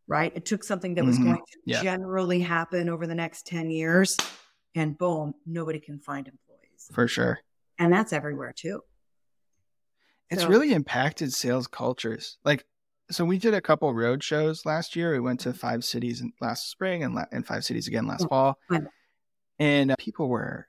right? 0.08 0.32
It 0.36 0.46
took 0.46 0.64
something 0.64 0.96
that 0.96 1.06
was 1.06 1.18
mm-hmm. 1.18 1.26
going 1.26 1.38
to 1.38 1.60
yeah. 1.66 1.84
generally 1.84 2.40
happen 2.40 2.90
over 2.90 3.06
the 3.06 3.16
next 3.16 3.46
10 3.48 3.70
years, 3.70 4.18
and 4.76 4.98
boom, 4.98 5.34
nobody 5.46 5.80
can 5.80 6.00
find 6.00 6.28
employees. 6.28 6.90
For 6.94 7.08
sure. 7.08 7.40
And 7.78 7.94
that's 7.94 8.14
everywhere 8.14 8.54
too. 8.56 8.82
It's 10.30 10.44
so, 10.44 10.48
really 10.48 10.74
impacted 10.74 11.34
sales 11.34 11.68
cultures. 11.68 12.38
Like, 12.44 12.66
so 13.12 13.26
we 13.26 13.40
did 13.40 13.56
a 13.56 13.62
couple 13.62 13.92
road 13.94 14.24
shows 14.24 14.66
last 14.66 14.96
year. 14.96 15.12
We 15.12 15.20
went 15.20 15.40
to 15.42 15.54
five 15.54 15.84
cities 15.84 16.22
in, 16.22 16.34
last 16.40 16.70
spring 16.70 17.04
and, 17.04 17.16
la- 17.16 17.26
and 17.32 17.46
five 17.46 17.64
cities 17.64 17.88
again 17.88 18.06
last 18.06 18.30
fall. 18.30 18.60
And 19.58 19.92
uh, 19.92 19.96
people 19.98 20.30
were, 20.30 20.68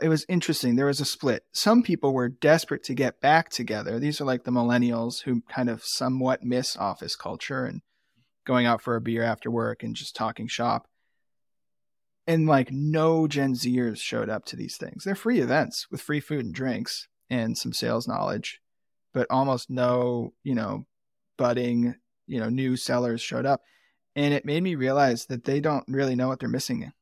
it 0.00 0.08
was 0.08 0.24
interesting. 0.28 0.76
There 0.76 0.86
was 0.86 1.00
a 1.00 1.04
split. 1.04 1.44
Some 1.52 1.82
people 1.82 2.14
were 2.14 2.28
desperate 2.28 2.84
to 2.84 2.94
get 2.94 3.20
back 3.20 3.50
together. 3.50 3.98
These 3.98 4.20
are 4.20 4.24
like 4.24 4.44
the 4.44 4.52
millennials 4.52 5.22
who 5.22 5.42
kind 5.48 5.68
of 5.68 5.82
somewhat 5.84 6.44
miss 6.44 6.76
office 6.76 7.16
culture 7.16 7.64
and 7.64 7.82
going 8.46 8.66
out 8.66 8.80
for 8.80 8.94
a 8.94 9.00
beer 9.00 9.22
after 9.22 9.50
work 9.50 9.82
and 9.82 9.96
just 9.96 10.14
talking 10.14 10.46
shop. 10.46 10.86
And 12.26 12.46
like 12.46 12.70
no 12.70 13.26
Gen 13.26 13.54
Zers 13.54 13.98
showed 13.98 14.28
up 14.28 14.44
to 14.46 14.56
these 14.56 14.76
things. 14.76 15.02
They're 15.02 15.16
free 15.16 15.40
events 15.40 15.88
with 15.90 16.00
free 16.00 16.20
food 16.20 16.44
and 16.44 16.54
drinks 16.54 17.08
and 17.30 17.56
some 17.56 17.72
sales 17.72 18.08
knowledge, 18.08 18.60
but 19.12 19.26
almost 19.30 19.70
no, 19.70 20.32
you 20.42 20.54
know, 20.54 20.86
budding, 21.38 21.94
you 22.26 22.40
know, 22.40 22.48
new 22.48 22.76
sellers 22.76 23.20
showed 23.20 23.46
up. 23.46 23.62
And 24.14 24.34
it 24.34 24.44
made 24.44 24.62
me 24.62 24.74
realize 24.74 25.26
that 25.26 25.44
they 25.44 25.60
don't 25.60 25.84
really 25.88 26.14
know 26.14 26.28
what 26.28 26.38
they're 26.38 26.48
missing 26.48 26.92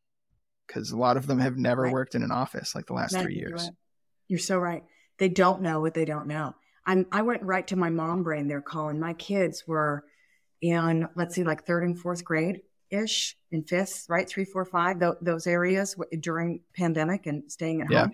because 0.66 0.92
a 0.92 0.96
lot 0.96 1.16
of 1.16 1.26
them 1.26 1.40
have 1.40 1.56
never 1.56 1.82
right. 1.82 1.92
worked 1.92 2.14
in 2.14 2.22
an 2.22 2.30
office 2.30 2.74
like 2.74 2.86
the 2.86 2.92
last 2.92 3.18
three 3.18 3.34
years. 3.34 3.64
Right. 3.64 3.72
You're 4.28 4.38
so 4.38 4.58
right. 4.58 4.84
They 5.18 5.28
don't 5.28 5.62
know 5.62 5.80
what 5.80 5.94
they 5.94 6.04
don't 6.04 6.28
know. 6.28 6.54
I'm, 6.86 7.06
I 7.10 7.22
went 7.22 7.42
right 7.42 7.66
to 7.68 7.76
my 7.76 7.90
mom 7.90 8.22
brain 8.22 8.46
there, 8.46 8.62
Colin. 8.62 9.00
My 9.00 9.12
kids 9.14 9.64
were 9.66 10.04
in, 10.60 11.08
let's 11.16 11.34
see, 11.34 11.42
like 11.44 11.66
third 11.66 11.82
and 11.82 11.98
fourth 11.98 12.24
grade 12.24 12.60
ish, 12.90 13.36
in 13.50 13.64
fifth, 13.64 14.06
right? 14.08 14.28
Three, 14.28 14.44
four, 14.44 14.64
five, 14.64 15.00
th- 15.00 15.14
those 15.20 15.46
areas 15.46 15.96
during 16.20 16.60
pandemic 16.76 17.26
and 17.26 17.50
staying 17.50 17.82
at 17.82 17.90
yeah. 17.90 18.00
home. 18.02 18.12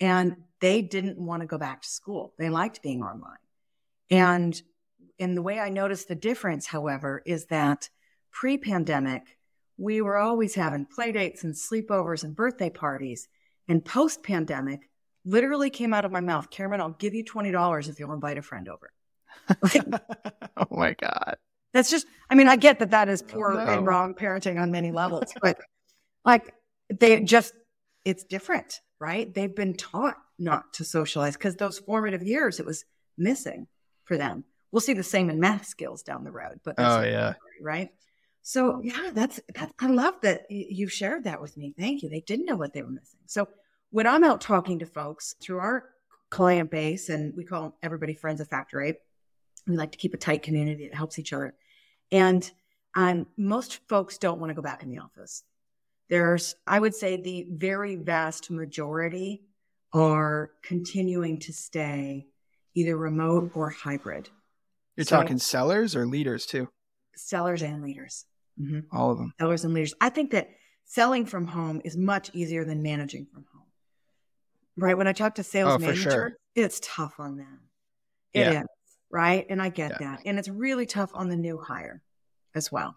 And 0.00 0.36
they 0.64 0.80
didn't 0.80 1.18
want 1.18 1.42
to 1.42 1.46
go 1.46 1.58
back 1.58 1.82
to 1.82 1.88
school. 1.90 2.32
They 2.38 2.48
liked 2.48 2.82
being 2.82 3.02
online. 3.02 3.36
And 4.10 4.60
and 5.18 5.36
the 5.36 5.42
way 5.42 5.60
I 5.60 5.68
noticed 5.68 6.08
the 6.08 6.14
difference, 6.14 6.66
however, 6.66 7.22
is 7.26 7.44
that 7.46 7.90
pre-pandemic, 8.32 9.36
we 9.76 10.00
were 10.00 10.16
always 10.16 10.54
having 10.54 10.86
play 10.86 11.12
dates 11.12 11.44
and 11.44 11.52
sleepovers 11.52 12.24
and 12.24 12.34
birthday 12.34 12.70
parties. 12.70 13.28
And 13.68 13.84
post-pandemic, 13.84 14.88
literally 15.26 15.68
came 15.68 15.92
out 15.92 16.06
of 16.06 16.10
my 16.12 16.20
mouth, 16.20 16.48
Cameron, 16.48 16.80
I'll 16.80 16.90
give 16.90 17.14
you 17.14 17.24
$20 17.24 17.88
if 17.88 18.00
you'll 18.00 18.14
invite 18.14 18.38
a 18.38 18.42
friend 18.42 18.66
over. 18.68 18.90
oh 20.56 20.66
my 20.70 20.94
God. 20.94 21.36
That's 21.74 21.90
just, 21.90 22.06
I 22.30 22.34
mean, 22.34 22.48
I 22.48 22.56
get 22.56 22.78
that 22.78 22.90
that 22.90 23.10
is 23.10 23.22
oh, 23.22 23.32
poor 23.32 23.52
oh, 23.52 23.64
no. 23.64 23.72
and 23.72 23.86
wrong 23.86 24.14
parenting 24.14 24.60
on 24.60 24.70
many 24.70 24.92
levels, 24.92 25.32
but 25.42 25.58
like 26.24 26.54
they 26.88 27.20
just, 27.20 27.52
it's 28.04 28.24
different, 28.24 28.80
right? 28.98 29.32
They've 29.32 29.54
been 29.54 29.74
taught 29.74 30.16
not 30.38 30.72
to 30.74 30.84
socialize 30.84 31.36
because 31.36 31.56
those 31.56 31.78
formative 31.78 32.22
years 32.22 32.60
it 32.60 32.66
was 32.66 32.84
missing 33.16 33.66
for 34.04 34.16
them. 34.16 34.44
We'll 34.72 34.80
see 34.80 34.94
the 34.94 35.02
same 35.02 35.30
in 35.30 35.38
math 35.38 35.66
skills 35.66 36.02
down 36.02 36.24
the 36.24 36.32
road, 36.32 36.60
but 36.64 36.74
oh 36.78 37.02
yeah, 37.02 37.34
right. 37.60 37.90
So 38.42 38.80
yeah, 38.82 39.10
that's 39.12 39.40
that. 39.54 39.72
I 39.78 39.86
love 39.86 40.14
that 40.22 40.50
you 40.50 40.88
shared 40.88 41.24
that 41.24 41.40
with 41.40 41.56
me. 41.56 41.74
Thank 41.78 42.02
you. 42.02 42.08
They 42.08 42.20
didn't 42.20 42.46
know 42.46 42.56
what 42.56 42.72
they 42.72 42.82
were 42.82 42.90
missing. 42.90 43.20
So 43.26 43.48
when 43.90 44.06
I'm 44.06 44.24
out 44.24 44.40
talking 44.40 44.80
to 44.80 44.86
folks 44.86 45.34
through 45.40 45.58
our 45.58 45.84
client 46.30 46.70
base, 46.70 47.08
and 47.08 47.32
we 47.36 47.44
call 47.44 47.78
everybody 47.82 48.14
friends 48.14 48.40
of 48.40 48.48
Factor 48.48 48.82
Eight, 48.82 48.96
we 49.68 49.76
like 49.76 49.92
to 49.92 49.98
keep 49.98 50.14
a 50.14 50.18
tight 50.18 50.42
community 50.42 50.88
that 50.88 50.96
helps 50.96 51.18
each 51.18 51.32
other. 51.32 51.54
And 52.10 52.50
um, 52.96 53.26
most 53.36 53.80
folks 53.88 54.18
don't 54.18 54.40
want 54.40 54.50
to 54.50 54.54
go 54.54 54.62
back 54.62 54.82
in 54.82 54.90
the 54.90 54.98
office. 54.98 55.44
There's, 56.10 56.54
I 56.66 56.78
would 56.78 56.94
say, 56.94 57.16
the 57.16 57.46
very 57.50 57.96
vast 57.96 58.50
majority 58.50 59.42
are 59.94 60.50
continuing 60.62 61.38
to 61.38 61.52
stay 61.52 62.26
either 62.74 62.96
remote 62.96 63.52
or 63.54 63.70
hybrid. 63.70 64.28
You're 64.96 65.04
so, 65.04 65.16
talking 65.16 65.38
sellers 65.38 65.96
or 65.96 66.06
leaders 66.06 66.44
too? 66.44 66.68
Sellers 67.14 67.62
and 67.62 67.82
leaders. 67.82 68.26
Mm-hmm. 68.60 68.80
All 68.96 69.12
of 69.12 69.18
them. 69.18 69.32
Sellers 69.40 69.64
and 69.64 69.72
leaders. 69.72 69.94
I 70.00 70.08
think 70.08 70.32
that 70.32 70.50
selling 70.84 71.26
from 71.26 71.46
home 71.46 71.80
is 71.84 71.96
much 71.96 72.30
easier 72.34 72.64
than 72.64 72.82
managing 72.82 73.26
from 73.32 73.44
home. 73.52 73.62
Right. 74.76 74.98
When 74.98 75.06
I 75.06 75.12
talk 75.12 75.36
to 75.36 75.44
sales 75.44 75.74
oh, 75.74 75.78
manager, 75.78 76.10
sure. 76.10 76.32
it's 76.56 76.80
tough 76.82 77.14
on 77.18 77.36
them. 77.36 77.60
It 78.32 78.40
yeah. 78.40 78.60
is, 78.62 78.66
Right. 79.10 79.46
And 79.48 79.62
I 79.62 79.68
get 79.68 79.92
yeah. 79.92 80.08
that. 80.08 80.22
And 80.26 80.40
it's 80.40 80.48
really 80.48 80.86
tough 80.86 81.10
on 81.14 81.28
the 81.28 81.36
new 81.36 81.56
hire 81.56 82.02
as 82.56 82.72
well. 82.72 82.96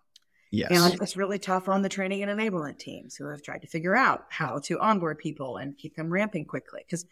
Yes. 0.52 0.72
And 0.72 1.02
it's 1.02 1.18
really 1.18 1.40
tough 1.40 1.68
on 1.68 1.82
the 1.82 1.90
training 1.90 2.24
and 2.24 2.40
enablement 2.40 2.80
teams 2.80 3.16
who 3.16 3.28
have 3.28 3.42
tried 3.42 3.64
to 3.64 3.68
figure 3.68 3.96
out 3.96 4.26
how 4.30 4.60
to 4.60 4.80
onboard 4.80 5.18
people 5.18 5.58
and 5.58 5.78
keep 5.78 5.96
them 5.96 6.10
ramping 6.10 6.46
quickly. 6.46 6.82
Because 6.86 7.06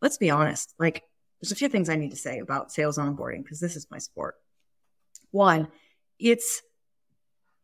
let's 0.00 0.18
be 0.18 0.30
honest, 0.30 0.74
like 0.78 1.02
there's 1.40 1.52
a 1.52 1.56
few 1.56 1.68
things 1.68 1.88
I 1.88 1.96
need 1.96 2.10
to 2.10 2.16
say 2.16 2.38
about 2.38 2.70
sales 2.70 2.98
onboarding 2.98 3.42
because 3.42 3.60
this 3.60 3.76
is 3.76 3.90
my 3.90 3.98
sport. 3.98 4.34
One, 5.30 5.68
it's 6.18 6.62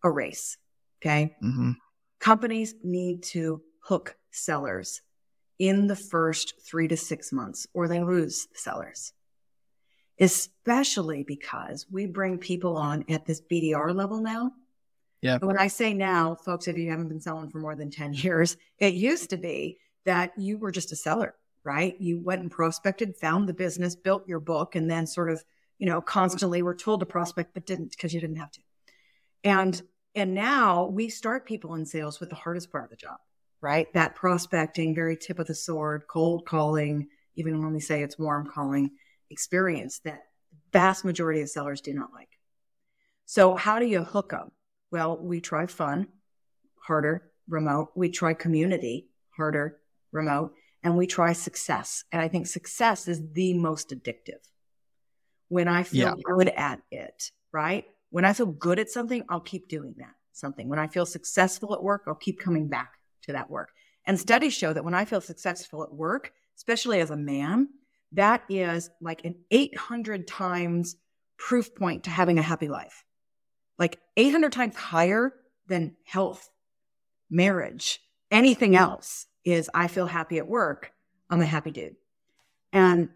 a 0.03 0.11
race. 0.11 0.57
Okay. 1.01 1.37
Mm-hmm. 1.43 1.73
Companies 2.21 2.75
need 2.83 3.23
to 3.25 3.63
hook 3.81 4.17
sellers 4.31 5.03
in 5.59 5.89
the 5.89 5.97
first 5.97 6.55
three 6.67 6.89
to 6.89 6.97
six 6.97 7.33
months 7.33 7.67
or 7.75 7.87
they 7.87 8.03
lose 8.03 8.49
sellers, 8.55 9.13
especially 10.19 11.23
because 11.23 11.87
we 11.91 12.07
bring 12.07 12.39
people 12.39 12.77
on 12.77 13.05
at 13.09 13.27
this 13.27 13.41
BDR 13.41 13.95
level 13.95 14.21
now 14.21 14.53
yeah. 15.21 15.39
When 15.39 15.59
I 15.59 15.67
say 15.67 15.95
now, 15.95 16.37
folks, 16.37 16.69
if 16.69 16.79
you 16.79 16.91
haven't 16.91 17.09
been 17.09 17.21
selling 17.21 17.51
for 17.51 17.59
more 17.59 17.75
than 17.75 17.91
10 17.91 18.13
years, 18.15 18.57
it 18.79 18.95
used 18.95 19.31
to 19.31 19.37
be 19.37 19.79
that 20.05 20.33
you 20.39 20.59
were 20.59 20.71
just 20.71 20.93
a 20.93 20.97
seller, 20.97 21.35
right? 21.65 22.01
You 22.01 22.21
went 22.21 22.43
and 22.43 22.51
prospected, 22.51 23.17
found 23.17 23.49
the 23.49 23.55
business, 23.55 23.97
built 23.97 24.29
your 24.29 24.41
book, 24.41 24.75
and 24.75 24.91
then 24.91 25.07
sort 25.07 25.31
of, 25.31 25.43
you 25.79 25.87
know, 25.87 26.01
constantly 26.01 26.63
were 26.63 26.75
told 26.75 27.01
to 27.01 27.07
prospect, 27.07 27.55
but 27.55 27.67
didn't 27.67 27.91
because 27.91 28.15
you 28.15 28.21
didn't 28.21 28.37
have 28.37 28.53
to. 28.53 28.61
And 29.45 29.81
and 30.15 30.35
now 30.35 30.87
we 30.87 31.11
start 31.11 31.47
people 31.47 31.75
in 31.75 31.85
sales 31.85 32.19
with 32.19 32.31
the 32.31 32.35
hardest 32.35 32.73
part 32.73 32.85
of 32.85 32.91
the 32.91 32.97
job, 32.97 33.19
right? 33.61 33.93
That 33.93 34.17
prospecting, 34.17 34.95
very 34.95 35.17
tip 35.17 35.39
of 35.39 35.47
the 35.47 35.55
sword, 35.55 36.05
cold 36.09 36.45
calling, 36.47 37.09
even 37.37 37.63
when 37.63 37.73
we 37.73 37.81
say 37.81 38.03
it's 38.03 38.19
warm 38.19 38.47
calling 38.47 38.91
experience 39.31 40.01
that 40.01 40.23
vast 40.73 41.05
majority 41.05 41.41
of 41.41 41.51
sellers 41.51 41.81
do 41.81 41.93
not 41.93 42.13
like. 42.13 42.31
So 43.27 43.55
how 43.55 43.79
do 43.79 43.87
you 43.87 44.03
hook 44.03 44.31
them? 44.31 44.51
Well, 44.91 45.17
we 45.17 45.41
try 45.41 45.67
fun, 45.67 46.09
harder, 46.81 47.31
remote. 47.49 47.91
We 47.95 48.11
try 48.11 48.35
community, 48.35 49.09
harder, 49.37 49.79
remote. 50.13 50.55
And 50.83 50.97
we 50.97 51.07
try 51.07 51.33
success. 51.33 52.05
And 52.13 52.23
I 52.23 52.29
think 52.29 52.47
success 52.47 53.09
is 53.09 53.21
the 53.33 53.55
most 53.55 53.91
addictive. 53.91 54.41
When 55.49 55.67
I 55.67 55.83
feel 55.83 56.15
yeah. 56.17 56.23
good 56.23 56.49
at 56.49 56.81
it, 56.91 57.31
right? 57.53 57.85
When 58.11 58.25
I 58.25 58.33
feel 58.33 58.47
good 58.47 58.79
at 58.79 58.91
something, 58.91 59.25
I'll 59.29 59.41
keep 59.41 59.69
doing 59.69 59.95
that 59.99 60.15
something. 60.39 60.69
When 60.69 60.79
I 60.79 60.87
feel 60.87 61.05
successful 61.05 61.75
at 61.75 61.83
work, 61.83 62.05
I'll 62.07 62.15
keep 62.15 62.39
coming 62.39 62.69
back 62.69 62.93
to 63.23 63.33
that 63.33 63.51
work. 63.51 63.71
And 64.07 64.19
studies 64.19 64.55
show 64.55 64.73
that 64.73 64.85
when 64.85 64.95
I 64.95 65.05
feel 65.05 65.21
successful 65.21 65.83
at 65.83 65.93
work, 65.93 66.33
especially 66.57 67.01
as 67.01 67.11
a 67.11 67.17
man, 67.17 67.69
that 68.13 68.43
is 68.49 68.89
like 69.01 69.25
an 69.25 69.35
800 69.51 70.27
times 70.27 70.97
proof 71.37 71.75
point 71.75 72.05
to 72.05 72.11
having 72.11 72.39
a 72.39 72.43
happy 72.43 72.69
life. 72.69 73.05
Like 73.79 73.99
800 74.17 74.53
times 74.53 74.75
higher 74.77 75.33
than 75.67 75.97
health, 76.05 76.51
marriage, 77.31 78.01
anything 78.31 78.77
else 78.77 79.27
is 79.45 79.71
I 79.73 79.89
feel 79.89 80.07
happy 80.07 80.39
at 80.39 80.49
work. 80.49 80.93
I'm 81.31 81.41
a 81.41 81.47
happy 81.47 81.71
dude. 81.71 81.97
And 82.73 83.11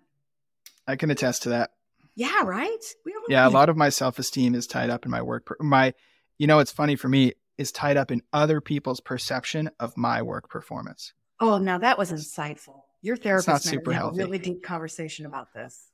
I 0.86 0.96
can 0.96 1.10
attest 1.10 1.44
to 1.44 1.50
that. 1.50 1.70
Yeah, 2.14 2.42
right? 2.44 2.84
yeah, 3.28 3.48
a 3.48 3.50
lot 3.50 3.70
of 3.70 3.76
my 3.76 3.88
self-esteem 3.88 4.54
is 4.54 4.66
tied 4.66 4.90
up 4.90 5.06
in 5.06 5.10
my 5.10 5.22
work. 5.22 5.56
My, 5.60 5.94
you 6.36 6.46
know, 6.46 6.58
it's 6.58 6.70
funny 6.70 6.94
for 6.94 7.08
me 7.08 7.32
is 7.56 7.72
tied 7.72 7.96
up 7.96 8.10
in 8.10 8.22
other 8.32 8.60
people's 8.60 9.00
perception 9.00 9.70
of 9.80 9.96
my 9.96 10.20
work 10.20 10.50
performance. 10.50 11.14
Oh, 11.40 11.58
now 11.58 11.78
that 11.78 11.98
was 11.98 12.12
insightful. 12.12 12.82
Your 13.00 13.16
therapist 13.16 13.48
not 13.48 13.62
super 13.62 13.92
healthy. 13.92 14.20
a 14.20 14.24
really 14.24 14.38
deep 14.38 14.62
conversation 14.62 15.26
about 15.26 15.54
this. 15.54 15.90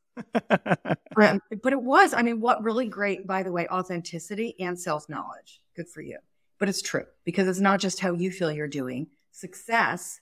Um, 1.20 1.40
but 1.62 1.72
it 1.72 1.82
was, 1.82 2.14
I 2.14 2.22
mean, 2.22 2.40
what 2.40 2.62
really 2.62 2.86
great, 2.86 3.26
by 3.26 3.42
the 3.42 3.50
way, 3.50 3.66
authenticity 3.68 4.54
and 4.60 4.78
self 4.78 5.08
knowledge. 5.08 5.60
Good 5.74 5.88
for 5.88 6.00
you. 6.00 6.18
But 6.58 6.68
it's 6.68 6.82
true 6.82 7.06
because 7.24 7.48
it's 7.48 7.60
not 7.60 7.80
just 7.80 8.00
how 8.00 8.12
you 8.12 8.30
feel 8.30 8.52
you're 8.52 8.68
doing. 8.68 9.08
Success 9.32 10.20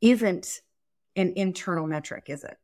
isn't 0.00 0.60
an 1.16 1.32
internal 1.36 1.86
metric, 1.86 2.24
is 2.28 2.44
it? 2.44 2.56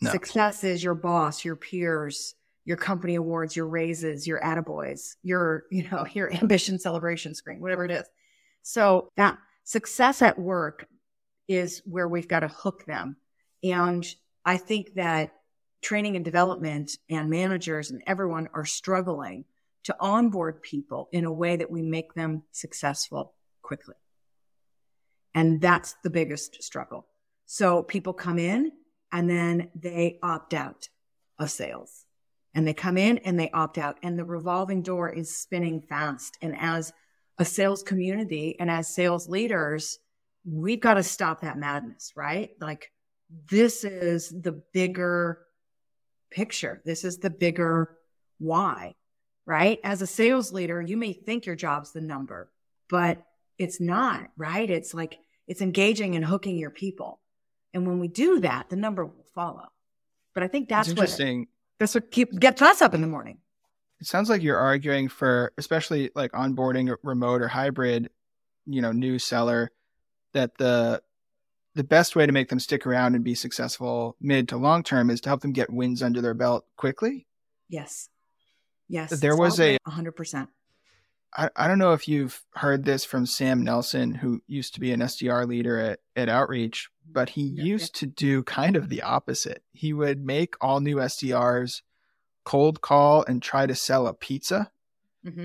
No. 0.00 0.10
Success 0.10 0.64
is 0.64 0.82
your 0.82 0.94
boss, 0.94 1.44
your 1.44 1.56
peers, 1.56 2.34
your 2.64 2.76
company 2.76 3.16
awards, 3.16 3.54
your 3.54 3.66
raises, 3.66 4.26
your 4.26 4.40
attaboys, 4.40 5.16
your, 5.22 5.64
you 5.70 5.88
know, 5.90 6.06
your 6.12 6.32
ambition 6.34 6.78
celebration 6.78 7.34
screen, 7.34 7.60
whatever 7.60 7.84
it 7.84 7.90
is. 7.90 8.06
So 8.62 9.10
that 9.16 9.38
success 9.64 10.22
at 10.22 10.38
work 10.38 10.86
is 11.48 11.82
where 11.84 12.08
we've 12.08 12.28
got 12.28 12.40
to 12.40 12.48
hook 12.48 12.84
them. 12.86 13.16
And 13.62 14.06
I 14.44 14.56
think 14.56 14.94
that 14.94 15.32
training 15.82 16.16
and 16.16 16.24
development 16.24 16.92
and 17.08 17.30
managers 17.30 17.90
and 17.90 18.02
everyone 18.06 18.48
are 18.54 18.64
struggling 18.64 19.44
to 19.84 19.96
onboard 19.98 20.62
people 20.62 21.08
in 21.12 21.24
a 21.24 21.32
way 21.32 21.56
that 21.56 21.70
we 21.70 21.82
make 21.82 22.14
them 22.14 22.42
successful 22.52 23.34
quickly. 23.62 23.94
And 25.34 25.60
that's 25.60 25.94
the 26.02 26.10
biggest 26.10 26.62
struggle. 26.62 27.06
So 27.46 27.82
people 27.82 28.12
come 28.12 28.38
in 28.38 28.72
and 29.12 29.28
then 29.28 29.70
they 29.74 30.18
opt 30.22 30.54
out 30.54 30.88
of 31.38 31.50
sales 31.50 32.04
and 32.54 32.66
they 32.66 32.74
come 32.74 32.98
in 32.98 33.18
and 33.18 33.38
they 33.38 33.50
opt 33.50 33.78
out 33.78 33.96
and 34.02 34.18
the 34.18 34.24
revolving 34.24 34.82
door 34.82 35.08
is 35.08 35.36
spinning 35.36 35.80
fast. 35.80 36.36
And 36.42 36.56
as 36.58 36.92
a 37.38 37.44
sales 37.44 37.82
community 37.82 38.56
and 38.60 38.70
as 38.70 38.88
sales 38.88 39.28
leaders, 39.28 39.98
we've 40.44 40.80
got 40.80 40.94
to 40.94 41.02
stop 41.02 41.40
that 41.40 41.58
madness, 41.58 42.12
right? 42.16 42.50
Like 42.60 42.92
this 43.50 43.84
is 43.84 44.28
the 44.28 44.62
bigger 44.72 45.38
picture. 46.30 46.80
This 46.84 47.04
is 47.04 47.18
the 47.18 47.30
bigger 47.30 47.96
why, 48.38 48.94
right? 49.46 49.78
As 49.84 50.02
a 50.02 50.06
sales 50.06 50.52
leader, 50.52 50.80
you 50.80 50.96
may 50.96 51.12
think 51.12 51.46
your 51.46 51.56
job's 51.56 51.92
the 51.92 52.00
number, 52.00 52.50
but 52.88 53.22
it's 53.58 53.80
not, 53.80 54.28
right? 54.36 54.68
It's 54.68 54.94
like 54.94 55.18
it's 55.46 55.60
engaging 55.60 56.16
and 56.16 56.24
hooking 56.24 56.56
your 56.56 56.70
people. 56.70 57.20
And 57.74 57.86
when 57.86 57.98
we 57.98 58.08
do 58.08 58.40
that, 58.40 58.70
the 58.70 58.76
number 58.76 59.04
will 59.04 59.26
follow. 59.34 59.68
But 60.34 60.42
I 60.42 60.48
think 60.48 60.68
that's 60.68 60.88
interesting. 60.88 61.40
What 61.40 61.48
that's 61.78 61.94
what 61.94 62.10
keep 62.10 62.38
gets 62.38 62.62
us 62.62 62.82
up 62.82 62.94
in 62.94 63.00
the 63.00 63.06
morning. 63.06 63.38
It 64.00 64.06
sounds 64.06 64.30
like 64.30 64.42
you're 64.42 64.58
arguing 64.58 65.08
for, 65.08 65.52
especially 65.58 66.10
like 66.14 66.32
onboarding 66.32 66.94
remote 67.02 67.42
or 67.42 67.48
hybrid, 67.48 68.08
you 68.66 68.80
know, 68.80 68.92
new 68.92 69.18
seller, 69.18 69.70
that 70.32 70.56
the 70.56 71.02
the 71.74 71.84
best 71.84 72.16
way 72.16 72.26
to 72.26 72.32
make 72.32 72.48
them 72.48 72.60
stick 72.60 72.86
around 72.86 73.14
and 73.14 73.24
be 73.24 73.34
successful 73.34 74.16
mid 74.20 74.48
to 74.48 74.56
long 74.56 74.82
term 74.82 75.10
is 75.10 75.20
to 75.22 75.28
help 75.28 75.40
them 75.40 75.52
get 75.52 75.70
wins 75.70 76.02
under 76.02 76.20
their 76.20 76.34
belt 76.34 76.66
quickly. 76.76 77.26
Yes. 77.68 78.08
Yes. 78.88 79.20
There 79.20 79.36
was 79.36 79.60
a 79.60 79.78
100%. 79.88 80.48
I, 81.36 81.48
I 81.54 81.68
don't 81.68 81.78
know 81.78 81.92
if 81.92 82.08
you've 82.08 82.42
heard 82.54 82.84
this 82.84 83.04
from 83.04 83.24
Sam 83.24 83.62
Nelson, 83.62 84.14
who 84.14 84.42
used 84.48 84.74
to 84.74 84.80
be 84.80 84.92
an 84.92 85.00
SDR 85.00 85.46
leader 85.46 85.78
at, 85.78 86.00
at 86.16 86.28
Outreach, 86.28 86.88
but 87.08 87.30
he 87.30 87.42
yeah, 87.42 87.62
used 87.62 87.96
yeah. 87.96 88.00
to 88.00 88.06
do 88.06 88.42
kind 88.42 88.74
of 88.74 88.88
the 88.88 89.02
opposite. 89.02 89.62
He 89.72 89.92
would 89.92 90.24
make 90.24 90.54
all 90.60 90.80
new 90.80 90.96
SDRs 90.96 91.82
cold 92.44 92.80
call 92.80 93.24
and 93.24 93.40
try 93.40 93.66
to 93.66 93.74
sell 93.76 94.08
a 94.08 94.14
pizza. 94.14 94.72
Mm-hmm. 95.24 95.44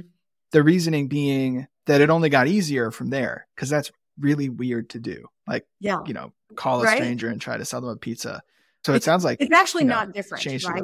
The 0.51 0.63
reasoning 0.63 1.07
being 1.07 1.67
that 1.85 2.01
it 2.01 2.09
only 2.09 2.29
got 2.29 2.47
easier 2.47 2.89
from 2.89 3.11
there 3.11 3.47
because 3.55 3.69
that's 3.69 3.91
really 4.19 4.49
weird 4.49 4.89
to 4.91 4.99
do. 4.99 5.27
Like, 5.47 5.65
yeah. 5.79 6.01
you 6.05 6.13
know, 6.13 6.33
call 6.55 6.81
a 6.81 6.85
right? 6.85 6.97
stranger 6.97 7.27
and 7.29 7.39
try 7.39 7.57
to 7.57 7.65
sell 7.65 7.81
them 7.81 7.89
a 7.89 7.95
pizza. 7.95 8.41
So 8.83 8.93
it 8.93 9.03
sounds 9.03 9.23
like 9.23 9.41
it's 9.41 9.51
actually 9.51 9.83
you 9.83 9.89
know, 9.89 9.95
not 9.95 10.13
different, 10.13 10.45
right? 10.65 10.83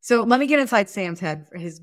So 0.00 0.22
let 0.22 0.40
me 0.40 0.46
get 0.46 0.58
inside 0.58 0.88
Sam's 0.88 1.20
head, 1.20 1.46
his 1.54 1.80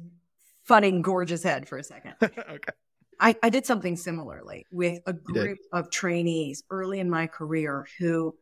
funny, 0.66 0.92
gorgeous 1.02 1.44
head 1.44 1.68
for 1.68 1.78
a 1.78 1.84
second. 1.84 2.16
okay. 2.22 2.74
I, 3.20 3.36
I 3.44 3.50
did 3.50 3.66
something 3.66 3.96
similarly 3.96 4.66
with 4.72 5.00
a 5.06 5.14
group 5.14 5.60
of 5.74 5.92
trainees 5.92 6.64
early 6.70 7.00
in 7.00 7.10
my 7.10 7.28
career 7.28 7.86
who 7.98 8.36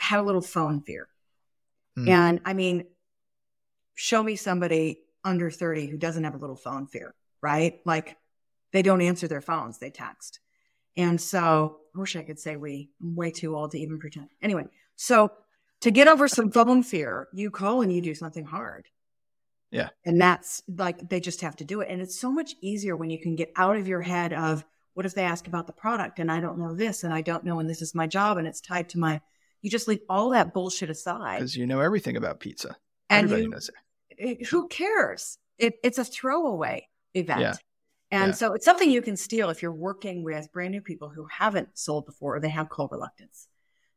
had 0.00 0.20
a 0.20 0.22
little 0.22 0.42
phone 0.42 0.82
fear. 0.82 1.08
Mm. 1.98 2.08
And 2.08 2.40
I 2.44 2.52
mean, 2.52 2.84
show 3.94 4.22
me 4.22 4.36
somebody 4.36 5.00
under 5.24 5.50
30 5.50 5.86
who 5.86 5.96
doesn't 5.96 6.24
have 6.24 6.34
a 6.34 6.38
little 6.38 6.56
phone 6.56 6.86
fear, 6.86 7.14
right? 7.42 7.80
Like 7.84 8.16
they 8.72 8.82
don't 8.82 9.00
answer 9.00 9.28
their 9.28 9.40
phones, 9.40 9.78
they 9.78 9.90
text. 9.90 10.40
And 10.96 11.20
so 11.20 11.78
I 11.94 11.98
wish 11.98 12.16
I 12.16 12.22
could 12.22 12.38
say 12.38 12.56
we, 12.56 12.90
I'm 13.00 13.14
way 13.14 13.30
too 13.30 13.56
old 13.56 13.72
to 13.72 13.78
even 13.78 13.98
pretend. 13.98 14.28
Anyway, 14.40 14.64
so 14.96 15.32
to 15.80 15.90
get 15.90 16.08
over 16.08 16.28
some 16.28 16.50
phone 16.50 16.82
fear, 16.82 17.28
you 17.32 17.50
call 17.50 17.82
and 17.82 17.92
you 17.92 18.00
do 18.00 18.14
something 18.14 18.44
hard. 18.44 18.88
Yeah. 19.70 19.88
And 20.04 20.20
that's 20.20 20.62
like, 20.68 21.08
they 21.08 21.20
just 21.20 21.40
have 21.40 21.56
to 21.56 21.64
do 21.64 21.80
it. 21.80 21.88
And 21.90 22.00
it's 22.00 22.18
so 22.18 22.30
much 22.30 22.54
easier 22.60 22.96
when 22.96 23.10
you 23.10 23.18
can 23.18 23.36
get 23.36 23.52
out 23.56 23.76
of 23.76 23.88
your 23.88 24.02
head 24.02 24.32
of, 24.32 24.64
what 24.94 25.06
if 25.06 25.14
they 25.14 25.24
ask 25.24 25.46
about 25.46 25.66
the 25.66 25.72
product 25.72 26.18
and 26.18 26.30
I 26.30 26.40
don't 26.40 26.58
know 26.58 26.74
this 26.74 27.02
and 27.02 27.14
I 27.14 27.22
don't 27.22 27.44
know 27.44 27.58
and 27.60 27.70
this 27.70 27.80
is 27.80 27.94
my 27.94 28.06
job 28.06 28.36
and 28.36 28.46
it's 28.46 28.60
tied 28.60 28.90
to 28.90 28.98
my, 28.98 29.22
you 29.62 29.70
just 29.70 29.88
leave 29.88 30.00
all 30.06 30.30
that 30.30 30.52
bullshit 30.52 30.90
aside. 30.90 31.38
Because 31.38 31.56
you 31.56 31.66
know 31.66 31.80
everything 31.80 32.18
about 32.18 32.40
pizza. 32.40 32.76
And 33.08 33.24
Everybody 33.24 33.42
you, 33.44 33.48
knows 33.48 33.70
it. 33.70 34.40
it. 34.40 34.46
Who 34.48 34.68
cares? 34.68 35.38
It, 35.56 35.76
it's 35.82 35.96
a 35.96 36.04
throwaway 36.04 36.88
event. 37.14 37.40
Yeah. 37.40 37.54
And 38.12 38.28
yeah. 38.28 38.34
so 38.34 38.52
it's 38.52 38.66
something 38.66 38.90
you 38.90 39.00
can 39.00 39.16
steal 39.16 39.48
if 39.48 39.62
you're 39.62 39.72
working 39.72 40.22
with 40.22 40.52
brand 40.52 40.72
new 40.72 40.82
people 40.82 41.08
who 41.08 41.26
haven't 41.26 41.70
sold 41.72 42.04
before 42.04 42.36
or 42.36 42.40
they 42.40 42.50
have 42.50 42.68
cold 42.68 42.90
reluctance. 42.92 43.48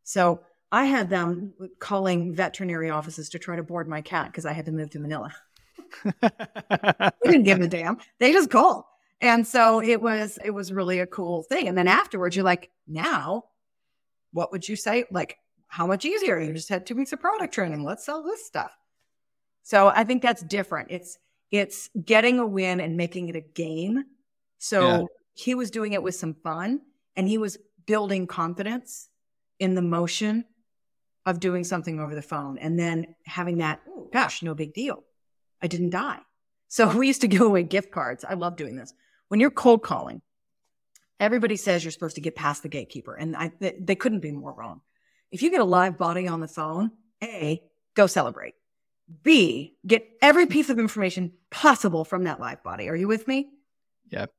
So 0.03 0.39
I 0.71 0.85
had 0.85 1.09
them 1.09 1.53
calling 1.79 2.33
veterinary 2.33 2.89
offices 2.89 3.27
to 3.29 3.39
try 3.39 3.57
to 3.57 3.63
board 3.63 3.89
my 3.89 4.01
cat 4.01 4.27
because 4.27 4.45
I 4.45 4.53
had 4.53 4.65
to 4.67 4.71
move 4.71 4.89
to 4.91 4.99
Manila. 4.99 5.35
they 6.21 7.11
didn't 7.25 7.43
give 7.43 7.59
a 7.59 7.67
damn. 7.67 7.97
They 8.19 8.31
just 8.31 8.49
called. 8.49 8.85
And 9.19 9.45
so 9.45 9.81
it 9.81 10.01
was 10.01 10.39
it 10.43 10.51
was 10.51 10.71
really 10.71 10.99
a 10.99 11.07
cool 11.07 11.43
thing. 11.43 11.67
And 11.67 11.77
then 11.77 11.87
afterwards, 11.87 12.37
you're 12.37 12.45
like, 12.45 12.71
now, 12.87 13.45
what 14.31 14.51
would 14.53 14.67
you 14.67 14.77
say? 14.77 15.05
Like, 15.11 15.37
how 15.67 15.87
much 15.87 16.05
easier? 16.05 16.39
You 16.39 16.53
just 16.53 16.69
had 16.69 16.85
two 16.85 16.95
weeks 16.95 17.11
of 17.11 17.19
product 17.19 17.53
training. 17.53 17.83
Let's 17.83 18.05
sell 18.05 18.23
this 18.23 18.45
stuff. 18.45 18.71
So 19.63 19.87
I 19.87 20.05
think 20.05 20.21
that's 20.21 20.41
different. 20.41 20.91
It's 20.91 21.17
it's 21.57 21.89
getting 22.03 22.39
a 22.39 22.45
win 22.45 22.79
and 22.79 22.97
making 22.97 23.29
it 23.29 23.35
a 23.35 23.41
game. 23.41 24.03
So 24.57 24.81
yeah. 24.81 25.03
he 25.33 25.55
was 25.55 25.71
doing 25.71 25.93
it 25.93 26.03
with 26.03 26.15
some 26.15 26.33
fun 26.33 26.81
and 27.15 27.27
he 27.27 27.37
was 27.37 27.57
building 27.85 28.27
confidence 28.27 29.09
in 29.59 29.75
the 29.75 29.81
motion 29.81 30.45
of 31.25 31.39
doing 31.39 31.63
something 31.63 31.99
over 31.99 32.13
the 32.13 32.21
phone 32.21 32.57
and 32.57 32.77
then 32.77 33.15
having 33.25 33.57
that, 33.59 33.81
oh, 33.87 34.09
gosh, 34.11 34.43
no 34.43 34.53
big 34.53 34.73
deal. 34.73 35.03
I 35.61 35.67
didn't 35.67 35.89
die. 35.91 36.19
So 36.67 36.89
we 36.97 37.07
used 37.07 37.21
to 37.21 37.27
give 37.27 37.41
away 37.41 37.63
gift 37.63 37.91
cards. 37.91 38.23
I 38.23 38.35
love 38.35 38.55
doing 38.55 38.75
this. 38.75 38.93
When 39.27 39.39
you're 39.39 39.51
cold 39.51 39.81
calling, 39.81 40.21
everybody 41.19 41.55
says 41.55 41.83
you're 41.83 41.91
supposed 41.91 42.15
to 42.15 42.21
get 42.21 42.35
past 42.35 42.61
the 42.61 42.69
gatekeeper, 42.69 43.15
and 43.15 43.35
I, 43.35 43.51
they, 43.59 43.75
they 43.79 43.95
couldn't 43.95 44.19
be 44.19 44.31
more 44.31 44.53
wrong. 44.53 44.81
If 45.31 45.41
you 45.41 45.49
get 45.49 45.61
a 45.61 45.65
live 45.65 45.97
body 45.97 46.27
on 46.27 46.41
the 46.41 46.47
phone, 46.47 46.91
A, 47.23 47.63
go 47.95 48.05
celebrate. 48.05 48.53
B, 49.23 49.75
get 49.85 50.07
every 50.21 50.47
piece 50.47 50.69
of 50.69 50.79
information 50.79 51.33
possible 51.51 52.05
from 52.05 52.23
that 52.23 52.39
live 52.39 52.63
body. 52.63 52.89
Are 52.89 52.95
you 52.95 53.07
with 53.07 53.27
me? 53.27 53.49
Yep. 54.09 54.31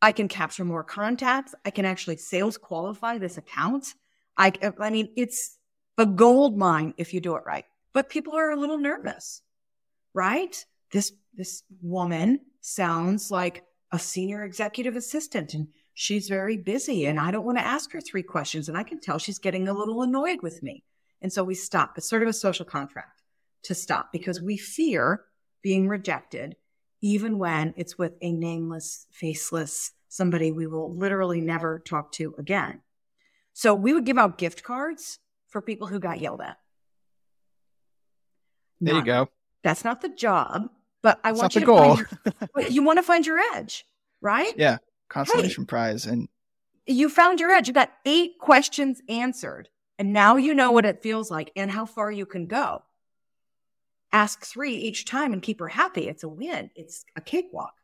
I 0.00 0.12
can 0.12 0.28
capture 0.28 0.64
more 0.64 0.84
contacts. 0.84 1.54
I 1.64 1.70
can 1.70 1.84
actually 1.84 2.16
sales 2.16 2.56
qualify 2.56 3.18
this 3.18 3.38
account. 3.38 3.94
I, 4.36 4.52
I 4.78 4.90
mean, 4.90 5.10
it's 5.16 5.58
a 5.98 6.06
gold 6.06 6.56
mine 6.56 6.94
if 6.96 7.14
you 7.14 7.20
do 7.20 7.36
it 7.36 7.42
right. 7.46 7.64
But 7.92 8.10
people 8.10 8.34
are 8.34 8.50
a 8.50 8.56
little 8.56 8.78
nervous 8.78 9.42
right? 10.16 10.64
This, 10.90 11.12
this 11.34 11.62
woman 11.82 12.40
sounds 12.62 13.30
like 13.30 13.64
a 13.92 13.98
senior 13.98 14.42
executive 14.44 14.96
assistant 14.96 15.52
and 15.54 15.68
she's 15.92 16.28
very 16.28 16.56
busy 16.56 17.04
and 17.06 17.20
I 17.20 17.30
don't 17.30 17.44
want 17.44 17.58
to 17.58 17.66
ask 17.66 17.92
her 17.92 18.00
three 18.00 18.22
questions. 18.22 18.68
And 18.68 18.76
I 18.76 18.82
can 18.82 18.98
tell 18.98 19.18
she's 19.18 19.38
getting 19.38 19.68
a 19.68 19.74
little 19.74 20.02
annoyed 20.02 20.42
with 20.42 20.62
me. 20.62 20.82
And 21.20 21.32
so 21.32 21.44
we 21.44 21.54
stop. 21.54 21.98
It's 21.98 22.08
sort 22.08 22.22
of 22.22 22.28
a 22.28 22.32
social 22.32 22.64
contract 22.64 23.22
to 23.66 23.74
stop 23.74 24.12
because 24.12 24.40
we 24.40 24.56
fear 24.56 25.24
being 25.62 25.88
rejected, 25.88 26.56
even 27.00 27.38
when 27.38 27.74
it's 27.76 27.98
with 27.98 28.14
a 28.20 28.32
nameless, 28.32 29.06
faceless 29.10 29.92
somebody 30.08 30.52
we 30.52 30.66
will 30.66 30.94
literally 30.94 31.40
never 31.40 31.78
talk 31.78 32.12
to 32.12 32.34
again. 32.38 32.80
So 33.52 33.74
we 33.74 33.92
would 33.92 34.04
give 34.04 34.18
out 34.18 34.38
gift 34.38 34.62
cards 34.62 35.18
for 35.48 35.60
people 35.60 35.86
who 35.88 35.98
got 35.98 36.20
yelled 36.20 36.40
at. 36.40 36.58
There 38.80 38.94
you 38.94 39.04
go. 39.04 39.28
That's 39.62 39.84
not 39.84 40.02
the 40.02 40.10
job, 40.10 40.68
but 41.02 41.18
I 41.24 41.30
it's 41.30 41.40
want 41.40 41.54
you 41.54 41.60
to 41.60 41.66
goal. 41.66 41.96
Find 41.96 42.06
your, 42.56 42.68
you 42.68 42.82
want 42.82 42.98
to 42.98 43.02
find 43.02 43.26
your 43.26 43.38
edge, 43.54 43.84
right? 44.20 44.52
Yeah, 44.56 44.78
consolation 45.08 45.64
hey, 45.64 45.66
prize, 45.66 46.06
and 46.06 46.28
you 46.86 47.08
found 47.08 47.40
your 47.40 47.50
edge. 47.50 47.66
You 47.66 47.74
got 47.74 47.92
eight 48.04 48.38
questions 48.38 49.00
answered, 49.08 49.68
and 49.98 50.12
now 50.12 50.36
you 50.36 50.54
know 50.54 50.70
what 50.70 50.84
it 50.84 51.02
feels 51.02 51.30
like 51.30 51.50
and 51.56 51.70
how 51.70 51.86
far 51.86 52.12
you 52.12 52.26
can 52.26 52.46
go. 52.46 52.82
Ask 54.12 54.44
three 54.44 54.74
each 54.74 55.04
time 55.04 55.32
and 55.32 55.42
keep 55.42 55.60
her 55.60 55.68
happy. 55.68 56.08
It's 56.08 56.22
a 56.22 56.28
win. 56.28 56.70
It's 56.74 57.04
a 57.16 57.20
cakewalk. 57.20 57.74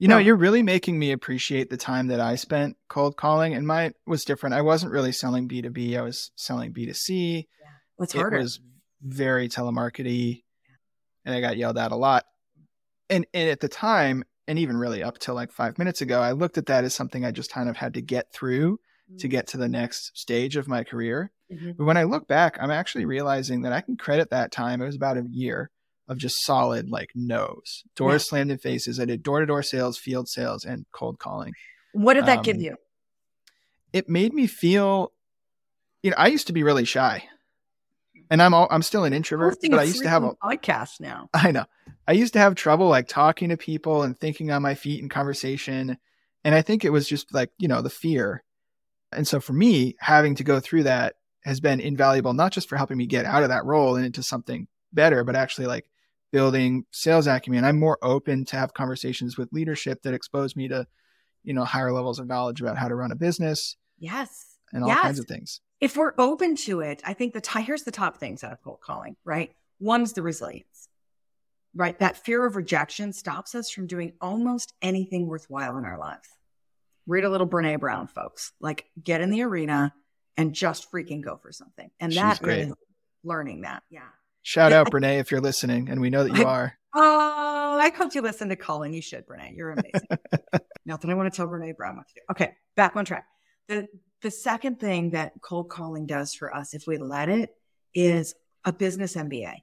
You 0.00 0.08
know, 0.08 0.16
you're 0.16 0.34
really 0.34 0.62
making 0.62 0.98
me 0.98 1.12
appreciate 1.12 1.68
the 1.68 1.76
time 1.76 2.06
that 2.06 2.20
I 2.20 2.36
spent 2.36 2.78
cold 2.88 3.18
calling, 3.18 3.52
and 3.52 3.66
mine 3.66 3.92
was 4.06 4.24
different. 4.24 4.54
I 4.54 4.62
wasn't 4.62 4.92
really 4.92 5.12
selling 5.12 5.46
B2B, 5.46 5.98
I 5.98 6.00
was 6.00 6.30
selling 6.36 6.72
B2C. 6.72 7.46
Yeah. 7.60 7.66
What's 7.96 8.14
harder? 8.14 8.38
It 8.38 8.42
was 8.42 8.60
very 9.02 9.50
telemarkety, 9.50 10.44
and 11.26 11.34
I 11.34 11.42
got 11.42 11.58
yelled 11.58 11.76
at 11.76 11.92
a 11.92 11.96
lot. 11.96 12.24
And, 13.10 13.26
and 13.34 13.50
at 13.50 13.60
the 13.60 13.68
time, 13.68 14.24
and 14.48 14.58
even 14.58 14.78
really 14.78 15.02
up 15.02 15.18
till 15.18 15.34
like 15.34 15.52
five 15.52 15.76
minutes 15.76 16.00
ago, 16.00 16.22
I 16.22 16.32
looked 16.32 16.56
at 16.56 16.66
that 16.66 16.84
as 16.84 16.94
something 16.94 17.26
I 17.26 17.30
just 17.30 17.52
kind 17.52 17.68
of 17.68 17.76
had 17.76 17.92
to 17.94 18.00
get 18.00 18.32
through 18.32 18.78
mm-hmm. 18.78 19.18
to 19.18 19.28
get 19.28 19.48
to 19.48 19.58
the 19.58 19.68
next 19.68 20.18
stage 20.18 20.56
of 20.56 20.66
my 20.66 20.82
career. 20.82 21.30
Mm-hmm. 21.52 21.72
But 21.78 21.84
when 21.84 21.96
I 21.96 22.04
look 22.04 22.28
back, 22.28 22.56
I'm 22.60 22.70
actually 22.70 23.04
realizing 23.04 23.62
that 23.62 23.72
I 23.72 23.80
can 23.80 23.96
credit 23.96 24.30
that 24.30 24.52
time. 24.52 24.80
It 24.80 24.86
was 24.86 24.96
about 24.96 25.16
a 25.16 25.26
year 25.30 25.70
of 26.10 26.18
just 26.18 26.44
solid 26.44 26.90
like 26.90 27.10
no's. 27.14 27.84
Doors 27.96 28.24
yeah. 28.24 28.28
slammed 28.28 28.50
in 28.50 28.58
faces. 28.58 28.98
I 28.98 29.04
did 29.04 29.22
door 29.22 29.40
to 29.40 29.46
door 29.46 29.62
sales, 29.62 29.96
field 29.96 30.28
sales, 30.28 30.64
and 30.64 30.84
cold 30.92 31.18
calling. 31.18 31.54
What 31.92 32.14
did 32.14 32.26
that 32.26 32.38
um, 32.38 32.42
give 32.44 32.60
you? 32.60 32.76
It 33.92 34.08
made 34.08 34.34
me 34.34 34.46
feel, 34.46 35.12
you 36.02 36.10
know, 36.10 36.16
I 36.18 36.28
used 36.28 36.48
to 36.48 36.52
be 36.52 36.62
really 36.62 36.84
shy, 36.84 37.24
and 38.30 38.42
I'm 38.42 38.54
all, 38.54 38.68
I'm 38.70 38.82
still 38.82 39.04
an 39.04 39.12
introvert, 39.12 39.58
but 39.62 39.78
I 39.78 39.84
used 39.84 40.02
to 40.02 40.08
have 40.08 40.24
a 40.24 40.34
podcast 40.34 41.00
now. 41.00 41.28
I 41.34 41.52
know. 41.52 41.64
I 42.06 42.12
used 42.12 42.32
to 42.32 42.38
have 42.40 42.54
trouble 42.54 42.88
like 42.88 43.08
talking 43.08 43.48
to 43.48 43.56
people 43.56 44.02
and 44.02 44.18
thinking 44.18 44.50
on 44.50 44.62
my 44.62 44.74
feet 44.74 45.00
in 45.00 45.08
conversation, 45.08 45.96
and 46.44 46.54
I 46.54 46.62
think 46.62 46.84
it 46.84 46.90
was 46.90 47.08
just 47.08 47.32
like 47.32 47.50
you 47.58 47.68
know 47.68 47.82
the 47.82 47.90
fear. 47.90 48.42
And 49.12 49.26
so 49.26 49.40
for 49.40 49.52
me, 49.52 49.96
having 49.98 50.36
to 50.36 50.44
go 50.44 50.60
through 50.60 50.84
that 50.84 51.16
has 51.44 51.60
been 51.60 51.80
invaluable, 51.80 52.32
not 52.34 52.52
just 52.52 52.68
for 52.68 52.76
helping 52.76 52.98
me 52.98 53.06
get 53.06 53.24
out 53.24 53.42
of 53.42 53.48
that 53.48 53.64
role 53.64 53.96
and 53.96 54.04
into 54.04 54.22
something 54.22 54.66
better, 54.92 55.24
but 55.24 55.36
actually 55.36 55.66
like 55.66 55.86
building 56.32 56.84
sales 56.90 57.26
acumen. 57.26 57.64
I'm 57.64 57.78
more 57.78 57.98
open 58.02 58.44
to 58.46 58.56
have 58.56 58.74
conversations 58.74 59.36
with 59.36 59.52
leadership 59.52 60.02
that 60.02 60.14
expose 60.14 60.54
me 60.54 60.68
to, 60.68 60.86
you 61.42 61.54
know, 61.54 61.64
higher 61.64 61.92
levels 61.92 62.18
of 62.18 62.26
knowledge 62.26 62.60
about 62.60 62.76
how 62.76 62.88
to 62.88 62.94
run 62.94 63.12
a 63.12 63.16
business. 63.16 63.76
Yes. 63.98 64.56
And 64.72 64.84
all 64.84 64.90
yes. 64.90 65.00
kinds 65.00 65.18
of 65.18 65.26
things. 65.26 65.60
If 65.80 65.96
we're 65.96 66.12
open 66.18 66.56
to 66.56 66.80
it, 66.80 67.02
I 67.04 67.14
think 67.14 67.32
the 67.32 67.40
t- 67.40 67.62
here's 67.62 67.82
the 67.82 67.90
top 67.90 68.18
things 68.18 68.44
out 68.44 68.52
of 68.52 68.62
cold 68.62 68.80
calling, 68.80 69.16
right? 69.24 69.52
One's 69.80 70.12
the 70.12 70.22
resilience, 70.22 70.88
right? 71.74 71.98
That 71.98 72.18
fear 72.18 72.44
of 72.44 72.54
rejection 72.54 73.12
stops 73.12 73.54
us 73.54 73.70
from 73.70 73.86
doing 73.86 74.12
almost 74.20 74.74
anything 74.82 75.26
worthwhile 75.26 75.78
in 75.78 75.84
our 75.84 75.98
lives. 75.98 76.28
Read 77.06 77.24
a 77.24 77.30
little 77.30 77.48
Brene 77.48 77.80
Brown, 77.80 78.06
folks. 78.06 78.52
Like 78.60 78.84
get 79.02 79.22
in 79.22 79.30
the 79.30 79.42
arena 79.42 79.94
and 80.36 80.54
just 80.54 80.90
freaking 80.90 81.22
go 81.22 81.36
for 81.36 81.52
something. 81.52 81.90
And 82.00 82.12
She's 82.12 82.20
that 82.20 82.42
great. 82.42 82.68
is 82.68 82.74
learning 83.24 83.62
that. 83.62 83.82
Yeah. 83.90 84.02
Shout 84.42 84.72
out, 84.72 84.90
Brene, 84.90 85.20
if 85.20 85.30
you're 85.30 85.40
listening, 85.40 85.90
and 85.90 86.00
we 86.00 86.10
know 86.10 86.24
that 86.24 86.36
you 86.36 86.46
are. 86.46 86.74
Oh, 86.94 87.78
I 87.80 87.90
hope 87.90 88.14
you 88.14 88.22
listen 88.22 88.48
to 88.48 88.56
Colin. 88.56 88.92
You 88.92 89.02
should, 89.02 89.26
Brene. 89.26 89.56
You're 89.56 89.72
amazing. 89.72 90.08
Nothing 90.86 91.10
I 91.10 91.14
want 91.14 91.32
to 91.32 91.36
tell 91.36 91.46
Brene 91.46 91.76
Brown 91.76 91.96
what 91.96 92.08
to 92.08 92.14
do. 92.14 92.20
Okay, 92.30 92.56
back 92.74 92.96
on 92.96 93.04
track. 93.04 93.26
The 93.68 93.86
the 94.22 94.30
second 94.30 94.80
thing 94.80 95.10
that 95.10 95.32
cold 95.40 95.68
calling 95.68 96.06
does 96.06 96.34
for 96.34 96.54
us, 96.54 96.74
if 96.74 96.86
we 96.86 96.98
let 96.98 97.28
it, 97.28 97.54
is 97.94 98.34
a 98.64 98.72
business 98.72 99.14
MBA. 99.14 99.54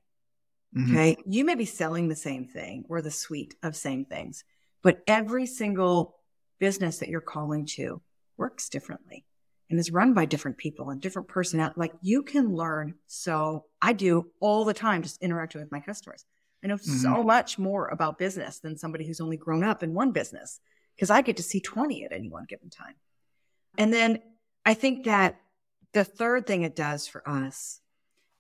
Mm-hmm. 0.76 0.92
Okay, 0.92 1.18
you 1.26 1.44
may 1.44 1.56
be 1.56 1.66
selling 1.66 2.08
the 2.08 2.16
same 2.16 2.46
thing 2.46 2.86
or 2.88 3.02
the 3.02 3.12
suite 3.12 3.56
of 3.64 3.76
same 3.76 4.06
things, 4.06 4.44
but 4.84 5.02
every 5.08 5.48
single 5.48 6.16
business 6.60 7.00
that 7.00 7.10
you're 7.10 7.20
calling 7.20 7.66
to 7.66 8.02
works 8.38 8.70
differently 8.70 9.26
and 9.70 9.80
is 9.80 9.92
run 9.92 10.14
by 10.14 10.26
different 10.26 10.58
people 10.58 10.90
and 10.90 11.02
different 11.02 11.28
personality. 11.28 11.76
Like 11.78 11.94
you 12.02 12.24
can 12.24 12.56
learn. 12.56 12.96
So 13.08 13.66
I 13.82 13.94
do 13.94 14.28
all 14.40 14.66
the 14.66 14.74
time, 14.74 15.04
just 15.04 15.22
interacting 15.22 15.62
with 15.62 15.72
my 15.72 15.82
customers. 15.82 16.26
I 16.64 16.68
know 16.68 16.76
mm-hmm. 16.76 16.98
so 16.98 17.24
much 17.24 17.60
more 17.60 17.88
about 17.88 18.18
business 18.18 18.60
than 18.60 18.78
somebody 18.78 19.06
who's 19.06 19.22
only 19.22 19.38
grown 19.38 19.64
up 19.64 19.84
in 19.84 19.94
one 19.94 20.12
business 20.12 20.60
because 20.96 21.10
I 21.10 21.22
get 21.22 21.38
to 21.38 21.44
see 21.44 21.60
20 21.60 22.06
at 22.06 22.14
any 22.14 22.30
one 22.30 22.46
given 22.48 22.70
time. 22.70 22.96
And 23.78 23.94
then 23.94 24.20
I 24.66 24.74
think 24.74 25.06
that 25.06 25.40
the 25.94 26.04
third 26.04 26.48
thing 26.48 26.64
it 26.64 26.76
does 26.76 27.08
for 27.08 27.28
us, 27.28 27.80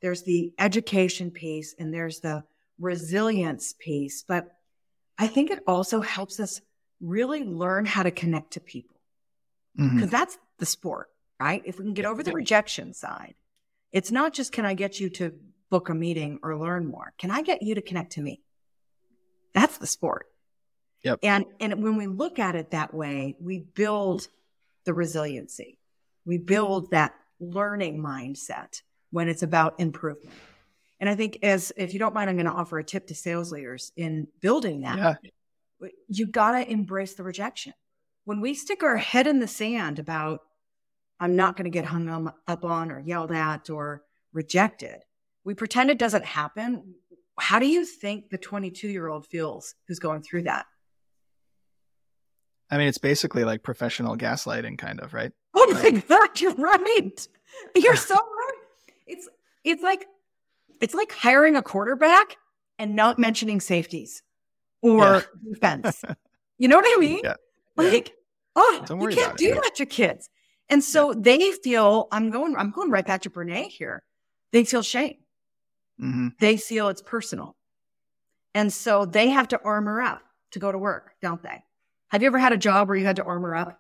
there's 0.02 0.24
the 0.24 0.54
education 0.58 1.32
piece 1.32 1.76
and 1.78 1.94
there's 1.94 2.22
the 2.22 2.44
resilience 2.80 3.74
piece, 3.78 4.24
but 4.24 4.48
I 5.18 5.28
think 5.28 5.52
it 5.52 5.64
also 5.68 6.02
helps 6.02 6.40
us 6.40 6.62
really 7.02 7.44
learn 7.44 7.86
how 7.86 8.04
to 8.04 8.12
connect 8.12 8.54
to 8.54 8.60
people 8.60 8.96
because 9.76 9.92
mm-hmm. 9.94 10.06
that's 10.08 10.38
the 10.58 10.66
sport 10.66 11.10
right? 11.40 11.62
If 11.66 11.80
we 11.80 11.86
can 11.86 11.94
get 11.94 12.06
over 12.06 12.24
the 12.24 12.32
rejection 12.32 12.94
side, 12.94 13.36
it's 13.92 14.12
not 14.12 14.34
just 14.34 14.52
can 14.52 14.66
I 14.66 14.74
get 14.74 15.00
you 15.00 15.10
to 15.12 15.34
book 15.70 15.90
a 15.90 15.96
meeting 15.96 16.40
or 16.44 16.58
learn 16.58 16.86
more? 16.86 17.14
Can 17.18 17.32
I 17.32 17.42
get 17.42 17.62
you 17.62 17.76
to 17.76 17.82
connect 17.82 18.14
to 18.14 18.22
me? 18.22 18.42
That's 19.54 19.78
the 19.78 19.88
sport. 19.88 20.28
Yep. 21.04 21.20
And 21.24 21.46
and 21.60 21.84
when 21.84 21.96
we 21.96 22.08
look 22.08 22.40
at 22.40 22.56
it 22.56 22.72
that 22.72 22.94
way, 22.94 23.36
we 23.40 23.60
build 23.60 24.28
the 24.86 24.94
resiliency. 24.94 25.78
We 26.26 26.38
build 26.38 26.92
that 26.92 27.14
learning 27.40 28.02
mindset 28.02 28.82
when 29.12 29.30
it's 29.30 29.44
about 29.44 29.80
improvement. 29.80 30.36
And 31.00 31.10
I 31.10 31.16
think 31.16 31.40
as 31.44 31.72
if 31.78 31.94
you 31.94 32.00
don't 32.00 32.14
mind, 32.14 32.30
I'm 32.30 32.36
going 32.36 32.48
to 32.48 32.52
offer 32.52 32.80
a 32.80 32.84
tip 32.84 33.08
to 33.08 33.16
sales 33.16 33.52
leaders 33.52 33.92
in 33.96 34.28
building 34.42 34.82
that. 34.82 34.98
Yeah. 34.98 35.90
You 36.08 36.26
got 36.26 36.52
to 36.54 36.70
embrace 36.70 37.14
the 37.14 37.24
rejection. 37.24 37.74
When 38.26 38.42
we 38.42 38.56
stick 38.56 38.82
our 38.82 38.98
head 38.98 39.28
in 39.28 39.40
the 39.40 39.48
sand 39.48 40.00
about 40.00 40.42
I'm 41.20 41.36
not 41.36 41.58
going 41.58 41.66
to 41.66 41.72
get 41.72 41.86
hung 41.86 42.10
um, 42.10 42.32
up 42.48 42.64
on 42.64 42.92
or 42.92 43.00
yelled 43.00 43.32
at 43.32 43.70
or 43.70 44.04
rejected. 44.34 45.04
We 45.44 45.54
pretend 45.54 45.90
it 45.90 46.00
doesn't 46.00 46.26
happen. 46.26 46.96
How 47.40 47.60
do 47.60 47.68
you 47.68 47.86
think 47.86 48.30
the 48.30 48.38
22 48.38 48.88
year 48.88 49.08
old 49.08 49.26
feels 49.26 49.76
who's 49.88 50.00
going 50.00 50.22
through 50.22 50.44
that? 50.44 50.66
I 52.70 52.78
mean, 52.78 52.88
it's 52.88 52.98
basically 52.98 53.46
like 53.46 53.64
professional 53.64 54.18
gaslighting, 54.18 54.78
kind 54.78 55.00
of, 55.00 55.14
right? 55.14 55.32
Oh 55.54 55.72
my 55.74 55.90
God, 56.08 56.42
you're 56.42 56.56
right. 56.56 57.28
You're 57.76 57.96
so 57.96 58.16
right. 58.16 58.62
It's 59.08 59.30
it's 59.64 59.82
like 59.82 60.06
it's 60.82 60.94
like 60.94 61.12
hiring 61.12 61.56
a 61.56 61.62
quarterback 61.62 62.36
and 62.78 62.96
not 62.96 63.18
mentioning 63.18 63.62
safeties 63.62 64.22
or 64.82 65.00
yeah. 65.00 65.22
defense. 65.54 66.04
You 66.60 66.68
know 66.68 66.78
what 66.78 66.86
I 66.88 67.00
mean? 67.00 67.22
Yeah. 67.24 67.36
Like, 67.76 68.14
oh, 68.56 68.84
you 68.90 69.10
can't 69.10 69.38
do 69.38 69.54
that 69.54 69.76
to 69.76 69.86
kids. 69.86 70.28
And 70.70 70.84
so 70.84 71.12
yeah. 71.12 71.18
they 71.20 71.52
feel 71.52 72.08
I'm 72.12 72.30
going, 72.30 72.56
I'm 72.58 72.72
going 72.72 72.92
right 72.92 73.06
back 73.06 73.22
to 73.24 73.30
Brene 73.30 73.68
here. 73.68 74.04
They 74.52 74.64
feel 74.64 74.82
shame. 74.82 75.18
Mm-hmm. 76.02 76.30
They 76.40 76.58
feel 76.58 76.90
it's 76.90 77.02
personal. 77.02 77.56
And 78.54 78.72
so 78.72 79.06
they 79.06 79.30
have 79.30 79.50
to 79.50 79.62
armor 79.64 80.02
up 80.02 80.22
to 80.52 80.60
go 80.60 80.72
to 80.72 80.78
work, 80.78 81.12
don't 81.22 81.42
they? 81.42 81.64
Have 82.10 82.22
you 82.22 82.28
ever 82.28 82.40
had 82.40 82.54
a 82.54 82.58
job 82.58 82.88
where 82.88 82.98
you 82.98 83.06
had 83.06 83.18
to 83.18 83.24
armor 83.24 83.56
up 83.56 83.80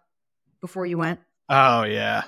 before 0.62 0.86
you 0.86 0.98
went? 0.98 1.20
Oh 1.50 1.84
yeah. 1.84 2.24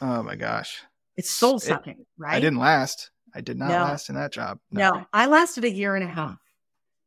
Oh 0.00 0.22
my 0.22 0.36
gosh. 0.36 0.82
It's 1.16 1.30
soul 1.30 1.58
sucking, 1.58 2.04
right? 2.18 2.34
I 2.34 2.40
didn't 2.40 2.58
last. 2.58 3.10
I 3.34 3.40
did 3.40 3.58
not 3.58 3.68
no. 3.68 3.76
last 3.76 4.08
in 4.08 4.16
that 4.16 4.32
job. 4.32 4.58
No. 4.70 4.90
no. 4.90 5.06
I 5.12 5.26
lasted 5.26 5.64
a 5.64 5.70
year 5.70 5.94
and 5.94 6.04
a 6.04 6.08
half 6.08 6.38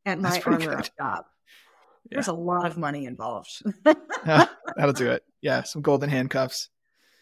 at 0.04 0.20
my 0.20 0.40
armor 0.44 0.78
up 0.78 0.96
job. 0.98 1.24
Yeah. 2.10 2.16
There's 2.16 2.28
a 2.28 2.32
lot 2.32 2.66
of 2.66 2.78
money 2.78 3.04
involved. 3.04 3.62
That'll 4.24 4.92
do 4.94 5.10
it. 5.10 5.22
Yeah, 5.42 5.62
some 5.62 5.82
golden 5.82 6.08
handcuffs. 6.08 6.70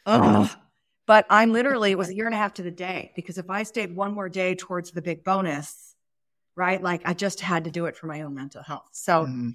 Ugh. 0.07 0.51
But 1.07 1.27
I'm 1.31 1.53
literally, 1.53 1.93
it 1.93 1.99
was 1.99 2.09
a 2.09 2.15
year 2.15 2.27
and 2.27 2.35
a 2.35 2.39
half 2.39 2.55
to 2.55 2.63
the 2.63 2.71
day 2.71 3.13
because 3.15 3.39
if 3.39 3.49
I 3.49 3.63
stayed 3.63 3.95
one 3.95 4.13
more 4.13 4.29
day 4.29 4.55
towards 4.55 4.91
the 4.91 5.03
big 5.03 5.23
bonus, 5.23 5.95
right? 6.57 6.83
Like 6.83 7.03
I 7.05 7.15
just 7.15 7.41
had 7.41 7.65
to 7.65 7.71
do 7.71 7.87
it 7.87 7.97
for 7.97 8.07
my 8.07 8.23
own 8.23 8.35
mental 8.35 8.63
health. 8.63 8.89
So 8.93 9.25
mm-hmm. 9.25 9.51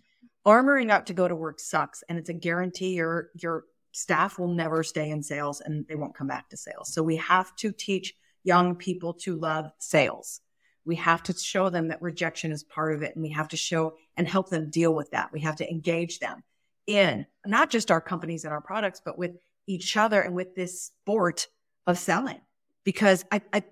armoring 0.46 0.92
up 0.92 1.08
to 1.08 1.14
go 1.14 1.28
to 1.28 1.36
work 1.36 1.60
sucks. 1.60 2.04
And 2.08 2.18
it's 2.18 2.30
a 2.30 2.34
guarantee 2.34 2.94
your, 2.94 3.32
your 3.36 3.66
staff 3.92 4.40
will 4.40 4.54
never 4.54 4.84
stay 4.84 5.10
in 5.10 5.22
sales 5.22 5.60
and 5.62 5.86
they 5.88 5.96
won't 5.96 6.16
come 6.16 6.28
back 6.28 6.50
to 6.50 6.58
sales. 6.58 6.94
So 6.94 7.04
we 7.04 7.18
have 7.18 7.54
to 7.58 7.72
teach 7.72 8.14
young 8.44 8.76
people 8.76 9.14
to 9.14 9.38
love 9.38 9.72
sales. 9.80 10.40
We 10.86 10.96
have 10.96 11.22
to 11.24 11.34
show 11.34 11.70
them 11.70 11.90
that 11.90 12.02
rejection 12.02 12.52
is 12.52 12.64
part 12.64 12.94
of 12.94 13.04
it. 13.04 13.16
And 13.16 13.24
we 13.24 13.32
have 13.32 13.50
to 13.50 13.58
show 13.58 13.96
and 14.16 14.28
help 14.28 14.50
them 14.50 14.70
deal 14.70 14.96
with 14.96 15.12
that. 15.12 15.32
We 15.34 15.42
have 15.42 15.58
to 15.58 15.70
engage 15.70 16.20
them 16.20 16.44
in 16.88 17.26
not 17.46 17.70
just 17.70 17.92
our 17.92 18.02
companies 18.02 18.46
and 18.46 18.54
our 18.54 18.62
products, 18.62 19.02
but 19.04 19.18
with 19.18 19.32
each 19.68 19.98
other 19.98 20.22
and 20.22 20.36
with 20.36 20.56
this 20.56 20.84
sport 20.84 21.48
of 21.88 21.98
selling. 21.98 22.42
Because 22.84 23.26
I, 23.32 23.42
I, 23.54 23.64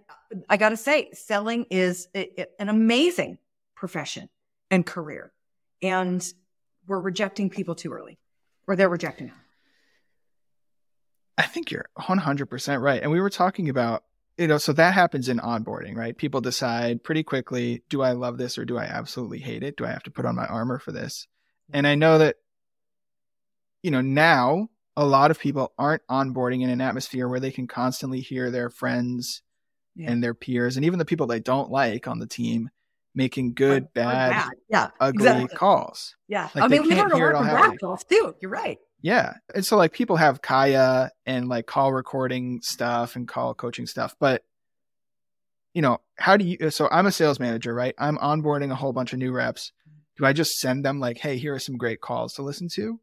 I 0.47 0.57
got 0.57 0.69
to 0.69 0.77
say, 0.77 1.09
selling 1.13 1.65
is 1.71 2.07
an 2.13 2.69
amazing 2.69 3.39
profession 3.75 4.29
and 4.69 4.85
career. 4.85 5.31
And 5.81 6.25
we're 6.85 6.99
rejecting 6.99 7.49
people 7.49 7.75
too 7.75 7.91
early, 7.91 8.19
or 8.67 8.75
they're 8.75 8.89
rejecting 8.89 9.27
them. 9.27 9.35
I 11.37 11.43
think 11.43 11.71
you're 11.71 11.89
100% 11.97 12.81
right. 12.81 13.01
And 13.01 13.11
we 13.11 13.21
were 13.21 13.29
talking 13.29 13.69
about, 13.69 14.03
you 14.37 14.47
know, 14.47 14.57
so 14.57 14.73
that 14.73 14.93
happens 14.93 15.29
in 15.29 15.37
onboarding, 15.39 15.95
right? 15.95 16.17
People 16.17 16.41
decide 16.41 17.03
pretty 17.03 17.23
quickly, 17.23 17.81
do 17.89 18.01
I 18.01 18.11
love 18.11 18.37
this 18.37 18.57
or 18.57 18.65
do 18.65 18.77
I 18.77 18.83
absolutely 18.83 19.39
hate 19.39 19.63
it? 19.63 19.77
Do 19.77 19.85
I 19.85 19.89
have 19.89 20.03
to 20.03 20.11
put 20.11 20.25
on 20.25 20.35
my 20.35 20.45
armor 20.45 20.79
for 20.79 20.91
this? 20.91 21.27
And 21.71 21.87
I 21.87 21.95
know 21.95 22.17
that, 22.17 22.35
you 23.83 23.91
know, 23.91 24.01
now 24.01 24.69
a 24.99 25.05
lot 25.05 25.31
of 25.31 25.39
people 25.39 25.71
aren't 25.77 26.05
onboarding 26.07 26.61
in 26.61 26.69
an 26.69 26.81
atmosphere 26.81 27.29
where 27.29 27.39
they 27.39 27.51
can 27.51 27.67
constantly 27.67 28.19
hear 28.19 28.51
their 28.51 28.69
friends 28.69 29.41
yeah. 29.95 30.11
and 30.11 30.21
their 30.21 30.33
peers 30.33 30.75
and 30.75 30.85
even 30.85 30.99
the 30.99 31.05
people 31.05 31.25
they 31.25 31.39
don't 31.39 31.71
like 31.71 32.05
on 32.05 32.19
the 32.19 32.27
team 32.27 32.69
making 33.15 33.53
good, 33.53 33.93
bad, 33.93 34.31
bad, 34.31 34.49
yeah, 34.69 34.89
ugly 34.99 35.25
exactly. 35.25 35.55
calls. 35.55 36.17
Yeah. 36.27 36.49
Like 36.53 36.65
I 36.65 36.67
mean, 36.67 36.83
we 36.83 36.89
learn 36.89 37.11
a 37.11 37.17
lot 37.17 37.37
from 37.37 37.47
bad 37.47 37.79
calls 37.79 38.03
too. 38.03 38.35
You're 38.41 38.51
right. 38.51 38.77
Yeah. 39.01 39.35
And 39.55 39.65
so 39.65 39.77
like 39.77 39.93
people 39.93 40.17
have 40.17 40.41
Kaya 40.41 41.11
and 41.25 41.47
like 41.47 41.65
call 41.65 41.93
recording 41.93 42.59
stuff 42.61 43.15
and 43.15 43.25
call 43.25 43.53
coaching 43.53 43.85
stuff, 43.85 44.17
but 44.19 44.43
you 45.73 45.81
know, 45.81 45.99
how 46.17 46.35
do 46.35 46.43
you 46.43 46.57
uh, 46.61 46.71
so 46.71 46.89
I'm 46.91 47.05
a 47.05 47.11
sales 47.13 47.39
manager, 47.39 47.73
right? 47.73 47.95
I'm 47.97 48.17
onboarding 48.17 48.69
a 48.69 48.75
whole 48.75 48.91
bunch 48.91 49.13
of 49.13 49.19
new 49.19 49.31
reps. 49.31 49.71
Do 50.17 50.25
I 50.25 50.33
just 50.33 50.57
send 50.59 50.83
them 50.83 50.99
like, 50.99 51.19
"Hey, 51.19 51.37
here 51.37 51.53
are 51.53 51.59
some 51.59 51.77
great 51.77 52.01
calls 52.01 52.33
to 52.33 52.41
listen 52.41 52.67
to?" 52.73 52.99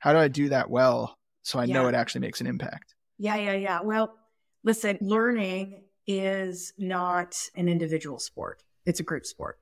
How 0.00 0.12
do 0.12 0.18
I 0.18 0.26
do 0.26 0.48
that 0.48 0.68
well 0.68 1.15
so 1.46 1.60
I 1.60 1.64
yeah. 1.64 1.74
know 1.74 1.86
it 1.86 1.94
actually 1.94 2.22
makes 2.22 2.40
an 2.40 2.48
impact? 2.48 2.96
Yeah, 3.18 3.36
yeah, 3.36 3.52
yeah. 3.52 3.80
Well, 3.80 4.16
listen, 4.64 4.98
learning 5.00 5.84
is 6.04 6.72
not 6.76 7.36
an 7.54 7.68
individual 7.68 8.18
sport. 8.18 8.64
It's 8.84 8.98
a 8.98 9.04
group 9.04 9.24
sport. 9.24 9.60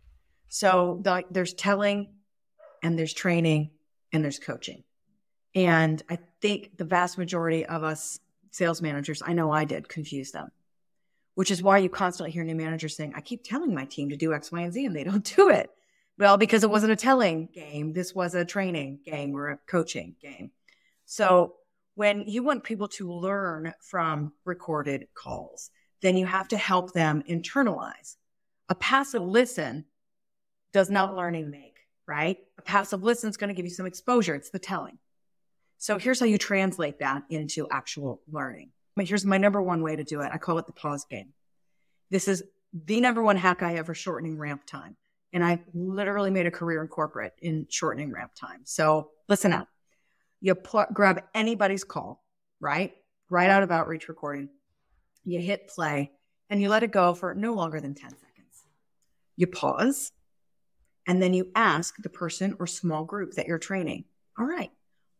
So 0.48 1.00
the, 1.02 1.24
there's 1.30 1.52
telling 1.52 2.08
and 2.82 2.98
there's 2.98 3.12
training 3.12 3.72
and 4.14 4.24
there's 4.24 4.38
coaching. 4.38 4.84
And 5.54 6.02
I 6.08 6.20
think 6.40 6.78
the 6.78 6.86
vast 6.86 7.18
majority 7.18 7.66
of 7.66 7.84
us 7.84 8.18
sales 8.50 8.80
managers, 8.80 9.22
I 9.22 9.34
know 9.34 9.52
I 9.52 9.66
did, 9.66 9.86
confuse 9.86 10.30
them, 10.30 10.52
which 11.34 11.50
is 11.50 11.62
why 11.62 11.76
you 11.76 11.90
constantly 11.90 12.30
hear 12.30 12.44
new 12.44 12.54
managers 12.54 12.96
saying, 12.96 13.12
I 13.14 13.20
keep 13.20 13.44
telling 13.44 13.74
my 13.74 13.84
team 13.84 14.08
to 14.08 14.16
do 14.16 14.32
X, 14.32 14.50
Y, 14.50 14.62
and 14.62 14.72
Z, 14.72 14.86
and 14.86 14.96
they 14.96 15.04
don't 15.04 15.24
do 15.36 15.50
it. 15.50 15.68
Well, 16.16 16.38
because 16.38 16.64
it 16.64 16.70
wasn't 16.70 16.92
a 16.92 16.96
telling 16.96 17.50
game. 17.52 17.92
This 17.92 18.14
was 18.14 18.34
a 18.34 18.46
training 18.46 19.00
game 19.04 19.36
or 19.36 19.50
a 19.50 19.58
coaching 19.66 20.14
game. 20.22 20.50
So 21.04 21.56
when 21.94 22.24
you 22.26 22.42
want 22.42 22.64
people 22.64 22.88
to 22.88 23.12
learn 23.12 23.72
from 23.80 24.32
recorded 24.44 25.06
calls, 25.14 25.70
then 26.02 26.16
you 26.16 26.26
have 26.26 26.48
to 26.48 26.56
help 26.56 26.92
them 26.92 27.22
internalize. 27.28 28.16
A 28.68 28.74
passive 28.74 29.22
listen 29.22 29.84
does 30.72 30.90
not 30.90 31.14
learning 31.14 31.50
make, 31.50 31.78
right? 32.06 32.38
A 32.58 32.62
passive 32.62 33.02
listen 33.02 33.30
is 33.30 33.36
going 33.36 33.48
to 33.48 33.54
give 33.54 33.64
you 33.64 33.70
some 33.70 33.86
exposure. 33.86 34.34
It's 34.34 34.50
the 34.50 34.58
telling. 34.58 34.98
So 35.78 35.98
here's 35.98 36.18
how 36.18 36.26
you 36.26 36.38
translate 36.38 36.98
that 36.98 37.24
into 37.30 37.68
actual 37.70 38.22
learning. 38.30 38.70
But 38.96 39.06
here's 39.06 39.24
my 39.24 39.38
number 39.38 39.62
one 39.62 39.82
way 39.82 39.96
to 39.96 40.04
do 40.04 40.20
it. 40.20 40.30
I 40.32 40.38
call 40.38 40.58
it 40.58 40.66
the 40.66 40.72
pause 40.72 41.04
game. 41.08 41.32
This 42.10 42.28
is 42.28 42.42
the 42.72 43.00
number 43.00 43.22
one 43.22 43.36
hack 43.36 43.62
I 43.62 43.76
ever 43.76 43.94
shortening 43.94 44.38
ramp 44.38 44.66
time. 44.66 44.96
And 45.32 45.44
I 45.44 45.60
literally 45.74 46.30
made 46.30 46.46
a 46.46 46.50
career 46.50 46.80
in 46.80 46.88
corporate 46.88 47.34
in 47.40 47.66
shortening 47.68 48.12
ramp 48.12 48.32
time. 48.34 48.60
So 48.64 49.10
listen 49.28 49.52
up. 49.52 49.68
You 50.44 50.54
pl- 50.54 50.86
grab 50.92 51.22
anybody's 51.34 51.84
call, 51.84 52.22
right? 52.60 52.92
Right 53.30 53.48
out 53.48 53.62
of 53.62 53.70
outreach 53.70 54.08
recording. 54.08 54.50
You 55.24 55.40
hit 55.40 55.68
play 55.68 56.12
and 56.50 56.60
you 56.60 56.68
let 56.68 56.82
it 56.82 56.92
go 56.92 57.14
for 57.14 57.34
no 57.34 57.54
longer 57.54 57.80
than 57.80 57.94
10 57.94 58.10
seconds. 58.10 58.66
You 59.36 59.46
pause 59.46 60.12
and 61.06 61.22
then 61.22 61.32
you 61.32 61.50
ask 61.54 61.94
the 62.02 62.08
person 62.08 62.56
or 62.58 62.66
small 62.66 63.04
group 63.04 63.32
that 63.32 63.46
you're 63.46 63.58
training, 63.58 64.04
all 64.38 64.44
right, 64.46 64.70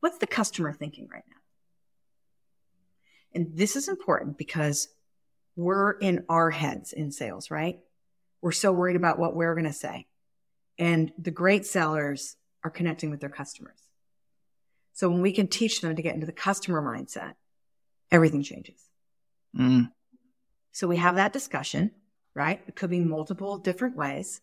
What's 0.04 0.18
the 0.18 0.26
customer 0.26 0.70
thinking 0.70 1.08
right 1.10 1.24
now? 1.30 1.37
And 3.32 3.56
this 3.56 3.74
is 3.74 3.88
important 3.88 4.37
because 4.37 4.88
we're 5.56 5.92
in 5.92 6.26
our 6.28 6.50
heads 6.50 6.92
in 6.92 7.10
sales, 7.10 7.50
right? 7.50 7.78
We're 8.42 8.52
so 8.52 8.70
worried 8.70 8.96
about 8.96 9.18
what 9.18 9.34
we're 9.34 9.54
going 9.54 9.64
to 9.64 9.72
say. 9.72 10.06
And 10.78 11.10
the 11.16 11.30
great 11.30 11.64
sellers 11.64 12.37
are 12.62 12.68
connecting 12.68 13.10
with 13.10 13.20
their 13.20 13.30
customers. 13.30 13.78
So 14.94 15.11
when 15.11 15.20
we 15.20 15.33
can 15.33 15.48
teach 15.48 15.80
them 15.80 15.94
to 15.94 16.02
get 16.02 16.14
into 16.14 16.26
the 16.26 16.33
customer 16.33 16.80
mindset, 16.80 17.35
everything 18.11 18.42
changes. 18.42 18.80
Mm. 19.57 19.90
So 20.72 20.88
we 20.88 20.96
have 20.96 21.16
that 21.16 21.33
discussion, 21.33 21.90
right? 22.35 22.62
It 22.66 22.76
could 22.76 22.90
be 22.90 23.00
multiple 23.00 23.59
different 23.59 23.96
ways. 23.96 24.40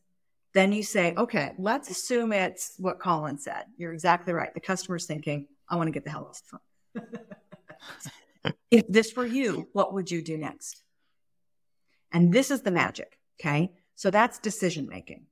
Then 0.54 0.74
you 0.74 0.84
say, 0.84 1.14
okay, 1.16 1.54
let's 1.58 1.90
assume 1.90 2.34
it's 2.34 2.76
what 2.78 3.00
Colin 3.00 3.38
said. 3.38 3.64
You're 3.78 3.94
exactly 3.94 4.34
right. 4.34 4.54
The 4.54 4.60
customer's 4.60 5.06
thinking, 5.06 5.48
I 5.70 5.78
want 5.78 5.88
to 5.88 5.92
get 5.92 6.04
the 6.04 6.12
hell 6.12 6.28
off 6.30 6.42
the 6.44 7.02
phone. 8.44 8.54
if 8.72 8.88
this 8.88 9.16
were 9.16 9.26
you, 9.26 9.70
what 9.72 9.94
would 9.94 10.12
you 10.12 10.22
do 10.22 10.38
next? 10.38 10.84
And 12.12 12.34
this 12.34 12.52
is 12.52 12.62
the 12.62 12.72
magic. 12.72 13.18
Okay. 13.40 13.72
So 13.96 14.12
that's 14.12 14.40
decision 14.40 14.88
making. 14.90 15.28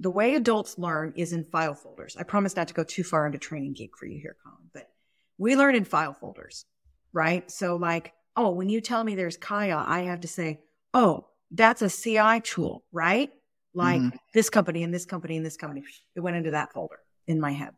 The 0.00 0.10
way 0.10 0.34
adults 0.34 0.78
learn 0.78 1.14
is 1.16 1.32
in 1.32 1.44
file 1.44 1.74
folders. 1.74 2.16
I 2.18 2.22
promise 2.22 2.54
not 2.54 2.68
to 2.68 2.74
go 2.74 2.84
too 2.84 3.02
far 3.04 3.26
into 3.26 3.38
training 3.38 3.74
geek 3.74 3.96
for 3.96 4.06
you 4.06 4.20
here, 4.20 4.36
Colin, 4.44 4.70
but 4.72 4.90
we 5.38 5.56
learn 5.56 5.74
in 5.74 5.84
file 5.84 6.12
folders, 6.12 6.64
right? 7.12 7.50
So 7.50 7.76
like, 7.76 8.12
oh, 8.36 8.50
when 8.50 8.68
you 8.68 8.80
tell 8.80 9.02
me 9.02 9.14
there's 9.14 9.36
Kaya, 9.36 9.82
I 9.86 10.00
have 10.00 10.20
to 10.20 10.28
say, 10.28 10.60
oh, 10.92 11.26
that's 11.50 11.82
a 11.82 11.88
CI 11.88 12.40
tool, 12.40 12.84
right? 12.92 13.30
like 13.76 14.00
mm-hmm. 14.00 14.16
this 14.32 14.48
company 14.48 14.82
and 14.82 14.92
this 14.92 15.04
company 15.04 15.36
and 15.36 15.46
this 15.46 15.58
company. 15.58 15.84
It 16.16 16.20
went 16.20 16.36
into 16.36 16.52
that 16.52 16.72
folder 16.72 16.98
in 17.28 17.38
my 17.38 17.52
head. 17.52 17.74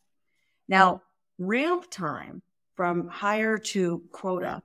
Now, 0.69 1.03
ramp 1.39 1.91
time 1.91 2.41
from 2.77 3.09
hire 3.09 3.59
to 3.59 4.03
quota 4.13 4.63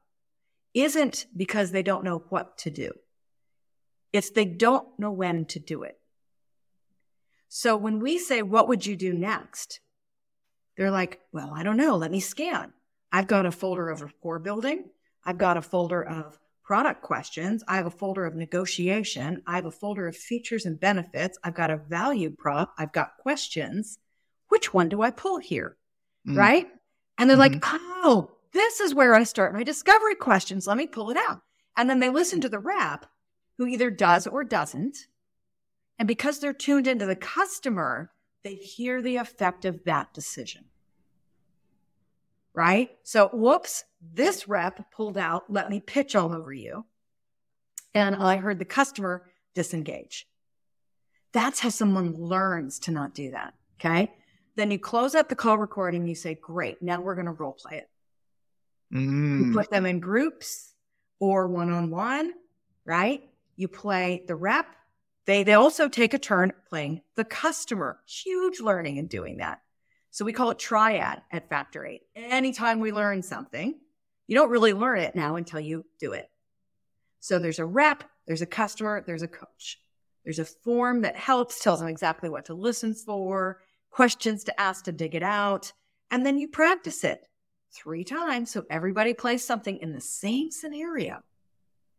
isn't 0.74 1.26
because 1.36 1.72
they 1.72 1.84
don't 1.84 2.04
know 2.04 2.24
what 2.30 2.60
to 2.60 2.70
do. 2.70 2.92
It's 4.14 4.30
they 4.30 4.46
don't 4.46 4.88
know 5.00 5.12
when 5.12 5.46
to 5.46 5.60
do 5.60 5.84
it. 5.84 6.00
So 7.56 7.78
when 7.78 8.00
we 8.00 8.18
say, 8.18 8.42
what 8.42 8.68
would 8.68 8.84
you 8.84 8.96
do 8.96 9.14
next? 9.14 9.80
They're 10.76 10.90
like, 10.90 11.20
well, 11.32 11.54
I 11.56 11.62
don't 11.62 11.78
know. 11.78 11.98
Let 11.98 12.10
me 12.10 12.20
scan. 12.20 12.74
I've 13.12 13.28
got 13.28 13.46
a 13.46 13.52
folder 13.52 13.92
of 13.92 14.02
rapport 14.02 14.40
building. 14.40 14.86
I've 15.24 15.38
got 15.38 15.56
a 15.56 15.62
folder 15.62 16.04
of 16.04 16.40
product 16.64 17.04
questions. 17.04 17.64
I 17.68 17.76
have 17.76 17.86
a 17.86 17.92
folder 17.92 18.26
of 18.26 18.34
negotiation. 18.34 19.44
I 19.46 19.58
have 19.58 19.68
a 19.68 19.72
folder 19.72 20.08
of 20.08 20.18
features 20.18 20.66
and 20.66 20.80
benefits. 20.80 21.38
I've 21.44 21.54
got 21.54 21.70
a 21.70 21.78
value 21.78 22.32
prop. 22.32 22.74
I've 22.80 22.92
got 22.92 23.18
questions. 23.20 24.00
Which 24.50 24.74
one 24.74 24.90
do 24.90 25.04
I 25.04 25.12
pull 25.12 25.38
here? 25.38 25.78
Mm. 26.28 26.36
Right. 26.36 26.68
And 27.20 27.30
they're 27.30 27.38
mm-hmm. 27.38 27.54
like, 27.54 27.82
oh, 28.04 28.32
this 28.54 28.80
is 28.80 28.96
where 28.96 29.14
I 29.14 29.26
start 29.26 29.54
my 29.54 29.62
discovery 29.62 30.16
questions. 30.16 30.66
Let 30.66 30.78
me 30.78 30.88
pull 30.88 31.12
it 31.12 31.18
out. 31.18 31.42
And 31.78 31.88
then 31.88 32.00
they 32.00 32.10
listen 32.10 32.42
to 32.42 32.50
the 32.50 32.58
rep 32.58 33.06
who 33.60 33.68
either 33.68 33.92
does 33.92 34.26
or 34.26 34.44
doesn't. 34.44 34.98
And 36.00 36.08
because 36.08 36.40
they're 36.40 36.54
tuned 36.54 36.88
into 36.88 37.06
the 37.06 37.16
customer, 37.16 38.12
they 38.44 38.56
hear 38.56 39.02
the 39.02 39.18
effect 39.18 39.66
of 39.66 39.84
that 39.86 40.14
decision 40.14 40.66
right? 42.54 42.90
So, 43.04 43.30
whoops, 43.34 43.84
this 44.02 44.48
rep 44.48 44.92
pulled 44.92 45.18
out, 45.18 45.46
let 45.50 45.70
me 45.70 45.80
pitch 45.80 46.16
all 46.16 46.34
over 46.34 46.54
you. 46.54 46.86
And 47.94 48.16
I 48.16 48.38
heard 48.38 48.60
the 48.60 48.66
customer 48.66 49.24
disengage. 49.56 50.28
That's 51.32 51.60
how 51.60 51.70
someone 51.70 52.16
learns 52.16 52.80
to 52.80 52.92
not 52.92 53.14
do 53.14 53.32
that. 53.32 53.54
Okay. 53.80 54.12
Then 54.56 54.70
you 54.72 54.80
close 54.80 55.16
out 55.16 55.30
the 55.30 55.36
call 55.36 55.58
recording. 55.58 56.08
You 56.08 56.16
say, 56.16 56.36
great. 56.36 56.82
Now 56.82 57.02
we're 57.02 57.16
going 57.16 57.26
to 57.26 57.32
role 57.32 57.54
play 57.54 57.78
it. 57.80 57.90
Mm. 58.96 59.48
You 59.48 59.54
put 59.54 59.72
them 59.72 59.86
in 59.86 60.00
groups 60.00 60.74
or 61.20 61.48
one 61.48 61.72
on 61.72 61.90
one, 61.90 62.34
right? 62.86 63.22
You 63.56 63.68
play 63.68 64.24
the 64.28 64.36
rep. 64.36 64.68
They, 65.26 65.44
they 65.44 65.54
also 65.54 65.88
take 65.88 66.14
a 66.14 66.20
turn 66.20 66.52
playing 66.70 67.02
the 67.16 67.24
customer. 67.24 68.00
Huge 68.08 68.60
learning 68.60 68.98
in 68.98 69.08
doing 69.08 69.38
that. 69.38 69.62
So 70.12 70.26
we 70.26 70.34
call 70.34 70.52
it 70.52 70.60
triad 70.60 71.22
at 71.32 71.50
Factor 71.50 71.86
8. 71.86 72.02
Anytime 72.16 72.80
we 72.80 72.92
learn 72.92 73.24
something, 73.24 73.76
you 74.28 74.36
don't 74.36 74.52
really 74.52 74.74
learn 74.74 75.00
it 75.00 75.16
now 75.16 75.36
until 75.38 75.60
you 75.60 75.86
do 76.00 76.12
it. 76.12 76.30
So 77.20 77.40
there's 77.40 77.60
a 77.60 77.66
rep, 77.66 78.04
there's 78.28 78.42
a 78.42 78.46
customer, 78.46 79.04
there's 79.06 79.24
a 79.24 79.28
coach. 79.28 79.80
There's 80.24 80.40
a 80.40 80.46
form 80.46 81.02
that 81.02 81.16
helps, 81.16 81.60
tells 81.60 81.80
them 81.80 81.90
exactly 81.90 82.30
what 82.30 82.46
to 82.46 82.54
listen 82.54 82.94
for, 82.94 83.62
questions 83.90 84.44
to 84.46 84.60
ask 84.60 84.86
to 84.86 84.92
dig 84.92 85.16
it 85.16 85.24
out, 85.24 85.72
and 86.12 86.26
then 86.26 86.38
you 86.38 86.48
practice 86.48 87.04
it 87.04 87.28
three 87.74 88.04
times 88.04 88.52
so 88.52 88.66
everybody 88.70 89.14
plays 89.14 89.44
something 89.44 89.78
in 89.80 89.94
the 89.94 90.02
same 90.02 90.52
scenario. 90.52 91.24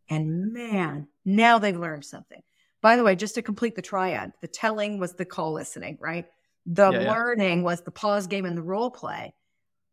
And 0.08 0.52
man, 0.52 1.08
now 1.24 1.58
they've 1.58 1.76
learned 1.76 2.04
something. 2.04 2.42
By 2.84 2.96
the 2.96 3.02
way, 3.02 3.16
just 3.16 3.34
to 3.36 3.40
complete 3.40 3.76
the 3.76 3.80
triad, 3.80 4.34
the 4.42 4.46
telling 4.46 4.98
was 4.98 5.14
the 5.14 5.24
call 5.24 5.54
listening, 5.54 5.96
right? 6.02 6.26
The 6.66 6.90
yeah, 6.90 7.10
learning 7.10 7.60
yeah. 7.60 7.64
was 7.64 7.80
the 7.80 7.90
pause 7.90 8.26
game 8.26 8.44
and 8.44 8.58
the 8.58 8.62
role 8.62 8.90
play. 8.90 9.32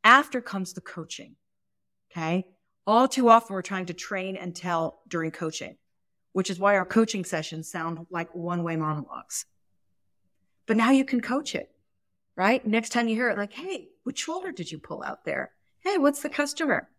After 0.03 0.41
comes 0.41 0.73
the 0.73 0.81
coaching. 0.81 1.37
Okay. 2.11 2.45
All 2.85 3.07
too 3.07 3.29
often 3.29 3.53
we're 3.53 3.61
trying 3.61 3.85
to 3.85 3.93
train 3.93 4.35
and 4.35 4.53
tell 4.53 5.03
during 5.07 5.31
coaching, 5.31 5.77
which 6.33 6.49
is 6.49 6.59
why 6.59 6.75
our 6.75 6.85
coaching 6.85 7.23
sessions 7.23 7.71
sound 7.71 8.07
like 8.09 8.35
one 8.35 8.61
way 8.61 8.75
monologues. 8.75 9.45
But 10.65 10.75
now 10.75 10.91
you 10.91 11.05
can 11.05 11.21
coach 11.21 11.55
it, 11.55 11.71
right? 12.35 12.67
Next 12.67 12.89
time 12.89 13.07
you 13.07 13.15
hear 13.15 13.29
it, 13.29 13.37
like, 13.37 13.53
hey, 13.53 13.87
which 14.03 14.19
shoulder 14.19 14.51
did 14.51 14.69
you 14.69 14.79
pull 14.79 15.01
out 15.01 15.23
there? 15.23 15.51
Hey, 15.79 15.97
what's 15.97 16.21
the 16.21 16.29
customer 16.29 16.89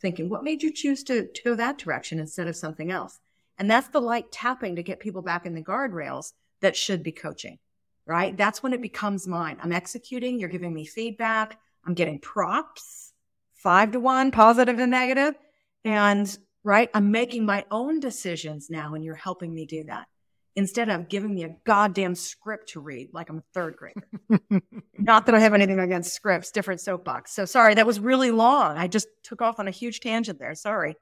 thinking, 0.00 0.30
what 0.30 0.44
made 0.44 0.62
you 0.62 0.72
choose 0.72 1.04
to, 1.04 1.26
to 1.26 1.42
go 1.44 1.54
that 1.56 1.76
direction 1.76 2.18
instead 2.18 2.48
of 2.48 2.56
something 2.56 2.90
else? 2.90 3.20
And 3.58 3.70
that's 3.70 3.88
the 3.88 4.00
light 4.00 4.32
tapping 4.32 4.76
to 4.76 4.82
get 4.82 5.00
people 5.00 5.22
back 5.22 5.46
in 5.46 5.54
the 5.54 5.62
guardrails 5.62 6.32
that 6.60 6.76
should 6.76 7.02
be 7.02 7.12
coaching, 7.12 7.58
right? 8.06 8.36
That's 8.36 8.62
when 8.62 8.72
it 8.72 8.82
becomes 8.82 9.26
mine. 9.26 9.58
I'm 9.62 9.72
executing, 9.72 10.38
you're 10.38 10.48
giving 10.48 10.72
me 10.72 10.84
feedback, 10.84 11.58
I'm 11.84 11.94
getting 11.94 12.18
props, 12.18 13.12
five 13.54 13.92
to 13.92 14.00
one, 14.00 14.30
positive 14.30 14.78
and 14.78 14.90
negative. 14.90 15.34
negative, 15.34 15.40
And 15.84 16.38
right, 16.64 16.90
I'm 16.94 17.10
making 17.10 17.44
my 17.44 17.64
own 17.70 18.00
decisions 18.00 18.70
now, 18.70 18.94
and 18.94 19.04
you're 19.04 19.14
helping 19.14 19.54
me 19.54 19.66
do 19.66 19.84
that 19.84 20.06
instead 20.54 20.88
of 20.88 21.08
giving 21.08 21.34
me 21.34 21.44
a 21.44 21.56
goddamn 21.64 22.14
script 22.14 22.70
to 22.70 22.80
read 22.80 23.08
like 23.12 23.30
I'm 23.30 23.38
a 23.38 23.44
third 23.54 23.76
grader. 23.76 24.02
Not 24.98 25.26
that 25.26 25.34
I 25.34 25.40
have 25.40 25.54
anything 25.54 25.78
against 25.78 26.14
scripts, 26.14 26.50
different 26.50 26.80
soapbox. 26.80 27.32
So 27.32 27.44
sorry, 27.44 27.74
that 27.74 27.86
was 27.86 27.98
really 28.00 28.30
long. 28.30 28.76
I 28.76 28.86
just 28.86 29.08
took 29.22 29.40
off 29.40 29.58
on 29.58 29.68
a 29.68 29.70
huge 29.70 30.00
tangent 30.00 30.38
there. 30.38 30.54
Sorry. 30.54 30.96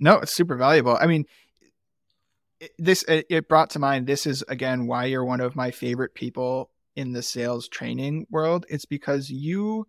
No, 0.00 0.18
it's 0.18 0.34
super 0.34 0.56
valuable. 0.56 0.96
I 1.00 1.06
mean, 1.06 1.24
this 2.78 3.04
it 3.08 3.48
brought 3.48 3.70
to 3.70 3.78
mind 3.78 4.06
this 4.06 4.26
is 4.26 4.44
again 4.48 4.86
why 4.86 5.04
you're 5.04 5.24
one 5.24 5.40
of 5.40 5.54
my 5.54 5.70
favorite 5.70 6.14
people 6.14 6.70
in 6.96 7.12
the 7.12 7.22
sales 7.22 7.68
training 7.68 8.26
world. 8.30 8.66
It's 8.68 8.84
because 8.84 9.30
you 9.30 9.86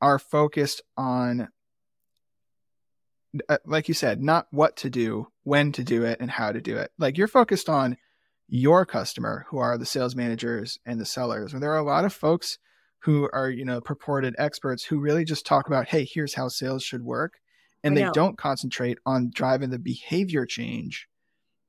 are 0.00 0.18
focused 0.18 0.82
on 0.96 1.48
uh, 3.48 3.58
like 3.64 3.88
you 3.88 3.94
said, 3.94 4.22
not 4.22 4.46
what 4.50 4.76
to 4.76 4.90
do, 4.90 5.28
when 5.44 5.72
to 5.72 5.84
do 5.84 6.04
it, 6.04 6.18
and 6.20 6.30
how 6.30 6.52
to 6.52 6.60
do 6.60 6.76
it. 6.76 6.90
Like 6.98 7.18
you're 7.18 7.28
focused 7.28 7.68
on 7.68 7.96
your 8.48 8.86
customer, 8.86 9.46
who 9.50 9.58
are 9.58 9.76
the 9.76 9.86
sales 9.86 10.14
managers 10.14 10.78
and 10.86 11.00
the 11.00 11.06
sellers. 11.06 11.52
And 11.52 11.62
there 11.62 11.72
are 11.72 11.78
a 11.78 11.84
lot 11.84 12.04
of 12.04 12.12
folks 12.12 12.58
who 13.00 13.28
are, 13.32 13.50
you 13.50 13.64
know, 13.64 13.80
purported 13.80 14.34
experts 14.38 14.84
who 14.84 14.98
really 14.98 15.24
just 15.24 15.46
talk 15.46 15.66
about, 15.66 15.88
hey, 15.88 16.04
here's 16.04 16.34
how 16.34 16.48
sales 16.48 16.82
should 16.82 17.02
work. 17.02 17.34
And 17.84 17.96
they 17.96 18.08
don't 18.12 18.36
concentrate 18.36 18.98
on 19.06 19.30
driving 19.32 19.70
the 19.70 19.78
behavior 19.78 20.44
change. 20.44 21.08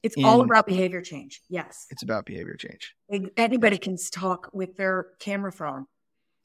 It's 0.08 0.18
in, 0.18 0.26
all 0.26 0.42
about 0.42 0.66
behavior 0.66 1.02
change. 1.02 1.42
Yes. 1.50 1.86
It's 1.90 2.04
about 2.04 2.26
behavior 2.26 2.56
change. 2.56 2.96
Anybody 3.38 3.78
can 3.78 3.96
talk 4.12 4.50
with 4.54 4.76
their 4.76 5.08
camera 5.20 5.52
phone 5.52 5.86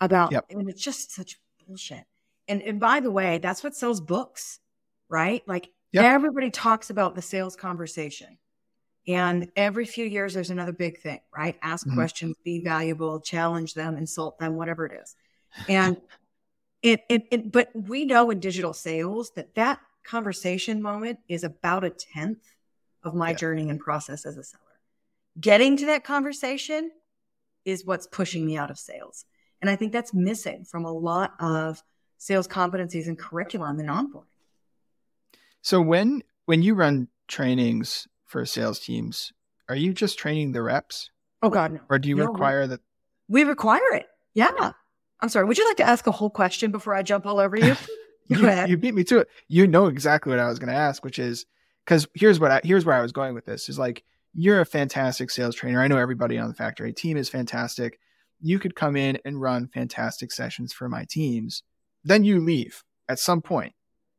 about, 0.01 0.33
yep. 0.33 0.45
I 0.51 0.55
mean, 0.55 0.69
it's 0.69 0.83
just 0.83 1.13
such 1.13 1.39
bullshit. 1.67 2.05
And, 2.49 2.61
and 2.63 2.79
by 2.79 3.01
the 3.01 3.11
way, 3.11 3.39
that's 3.39 3.65
what 3.65 3.75
sells 3.75 4.01
books 4.01 4.61
right? 5.13 5.47
Like 5.47 5.71
yep. 5.93 6.05
everybody 6.05 6.51
talks 6.51 6.91
about 6.91 7.15
the 7.15 7.23
sales 7.23 7.55
conversation. 7.55 8.39
And 9.07 9.51
every 9.57 9.85
few 9.85 10.07
years, 10.07 10.33
there's 10.33 10.51
another 10.51 10.73
big 10.73 11.01
thing, 11.01 11.21
right? 11.37 11.57
Ask 11.63 11.87
mm-hmm. 11.87 11.97
questions, 11.97 12.37
be 12.45 12.63
valuable, 12.65 13.21
challenge 13.21 13.75
them, 13.75 13.97
insult 13.97 14.39
them, 14.39 14.57
whatever 14.57 14.87
it 14.87 15.01
is. 15.03 15.15
And 15.69 16.01
it, 16.83 17.03
it, 17.09 17.25
it, 17.31 17.53
but 17.53 17.71
we 17.75 18.07
know 18.07 18.31
in 18.31 18.41
digital 18.41 18.73
sales 18.73 19.33
that 19.37 19.55
that 19.57 19.81
conversation 20.03 20.81
moment 20.81 21.19
is 21.29 21.45
about 21.45 21.85
a 21.85 21.91
tenth 21.91 22.55
of 23.05 23.15
my 23.15 23.31
yeah. 23.31 23.37
journey 23.37 23.69
and 23.69 23.81
process 23.81 24.25
as 24.27 24.37
a 24.37 24.45
seller. 24.45 24.63
Getting 25.41 25.77
to 25.79 25.87
that 25.87 26.05
conversation 26.05 26.91
is 27.65 27.87
what's 27.87 28.07
pushing 28.07 28.45
me 28.45 28.57
out 28.57 28.71
of 28.71 28.79
sales. 28.79 29.25
And 29.61 29.71
I 29.71 29.77
think 29.77 29.93
that's 29.93 30.13
missing 30.13 30.65
from 30.65 30.85
a 30.85 30.93
lot 30.93 31.35
of 31.41 31.83
sales 32.19 32.49
competencies 32.49 33.07
and 33.07 33.19
curriculum 33.19 33.79
and 33.79 33.89
onboarding. 33.89 34.27
So 35.63 35.81
when 35.81 36.23
when 36.47 36.63
you 36.63 36.75
run 36.75 37.09
trainings 37.29 38.09
for 38.27 38.45
sales 38.45 38.81
teams, 38.81 39.33
are 39.69 39.77
you 39.77 39.93
just 39.93 40.19
training 40.19 40.53
the 40.53 40.63
reps? 40.63 41.11
Oh 41.41 41.51
God, 41.51 41.73
no. 41.73 41.81
Or 41.89 41.99
do 41.99 42.09
you 42.09 42.17
no, 42.17 42.27
require 42.27 42.67
that? 42.67 42.81
We 43.29 43.45
require 43.45 43.95
it. 43.95 44.07
Yeah. 44.35 44.73
I'm 45.21 45.29
sorry. 45.29 45.47
Would 45.47 45.59
you 45.59 45.67
like 45.67 45.77
to 45.77 45.85
ask 45.85 46.07
a 46.07 46.13
whole 46.13 46.31
question 46.31 46.73
before 46.73 46.95
I 46.95 47.03
jump 47.03 47.27
all 47.27 47.39
over 47.39 47.57
you? 47.57 47.77
you, 48.27 48.51
you, 48.67 48.77
beat 48.77 48.95
me 48.95 49.05
to 49.05 49.19
it. 49.19 49.29
You 49.47 49.67
know 49.67 49.87
exactly 49.87 50.31
what 50.31 50.41
I 50.41 50.49
was 50.49 50.59
going 50.59 50.69
to 50.69 50.79
ask, 50.79 51.05
which 51.05 51.19
is 51.19 51.47
because 51.85 52.07
here's 52.15 52.41
what 52.41 52.51
I, 52.51 52.61
here's 52.65 52.85
where 52.85 52.97
I 52.97 53.03
was 53.03 53.13
going 53.13 53.35
with 53.35 53.45
this 53.45 53.69
is 53.69 53.79
like 53.79 54.05
you're 54.35 54.61
a 54.61 54.67
fantastic 54.67 55.31
sales 55.31 55.55
trainer. 55.55 55.81
I 55.81 55.89
know 55.89 55.99
everybody 55.99 56.39
on 56.39 56.49
the 56.49 56.55
Factor 56.55 56.87
8 56.87 56.97
team 56.97 57.17
is 57.17 57.29
fantastic. 57.29 57.99
You 58.41 58.59
could 58.59 58.75
come 58.75 58.97
in 58.97 59.19
and 59.25 59.41
run 59.41 59.69
fantastic 59.69 60.33
sessions 60.33 60.73
for 60.73 60.89
my 60.89 61.05
teams. 61.09 61.63
Then 62.05 62.25
you 62.25 62.41
leave 62.41 62.83
at 63.09 63.19
some 63.19 63.43
point 63.43 63.75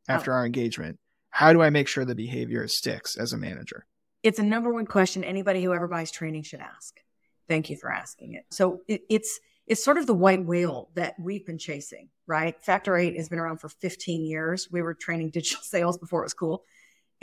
after 0.08 0.32
oh. 0.32 0.36
our 0.36 0.46
engagement 0.46 0.98
how 1.34 1.52
do 1.52 1.62
I 1.62 1.70
make 1.70 1.88
sure 1.88 2.04
the 2.04 2.14
behavior 2.14 2.68
sticks 2.68 3.16
as 3.16 3.32
a 3.32 3.36
manager? 3.36 3.86
It's 4.22 4.38
a 4.38 4.44
number 4.44 4.72
one 4.72 4.86
question 4.86 5.24
anybody 5.24 5.64
who 5.64 5.74
ever 5.74 5.88
buys 5.88 6.12
training 6.12 6.44
should 6.44 6.60
ask. 6.60 7.00
Thank 7.48 7.68
you 7.70 7.76
for 7.76 7.90
asking 7.90 8.34
it. 8.34 8.44
So 8.50 8.82
it, 8.86 9.02
it's 9.10 9.40
it's 9.66 9.82
sort 9.82 9.98
of 9.98 10.06
the 10.06 10.14
white 10.14 10.44
whale 10.44 10.90
that 10.94 11.14
we've 11.18 11.44
been 11.44 11.58
chasing, 11.58 12.10
right? 12.28 12.54
Factor 12.62 12.96
8 12.96 13.16
has 13.16 13.28
been 13.28 13.40
around 13.40 13.58
for 13.58 13.68
15 13.68 14.24
years. 14.24 14.68
We 14.70 14.80
were 14.80 14.94
training 14.94 15.30
digital 15.30 15.62
sales 15.64 15.98
before 15.98 16.20
it 16.20 16.26
was 16.26 16.34
cool. 16.34 16.62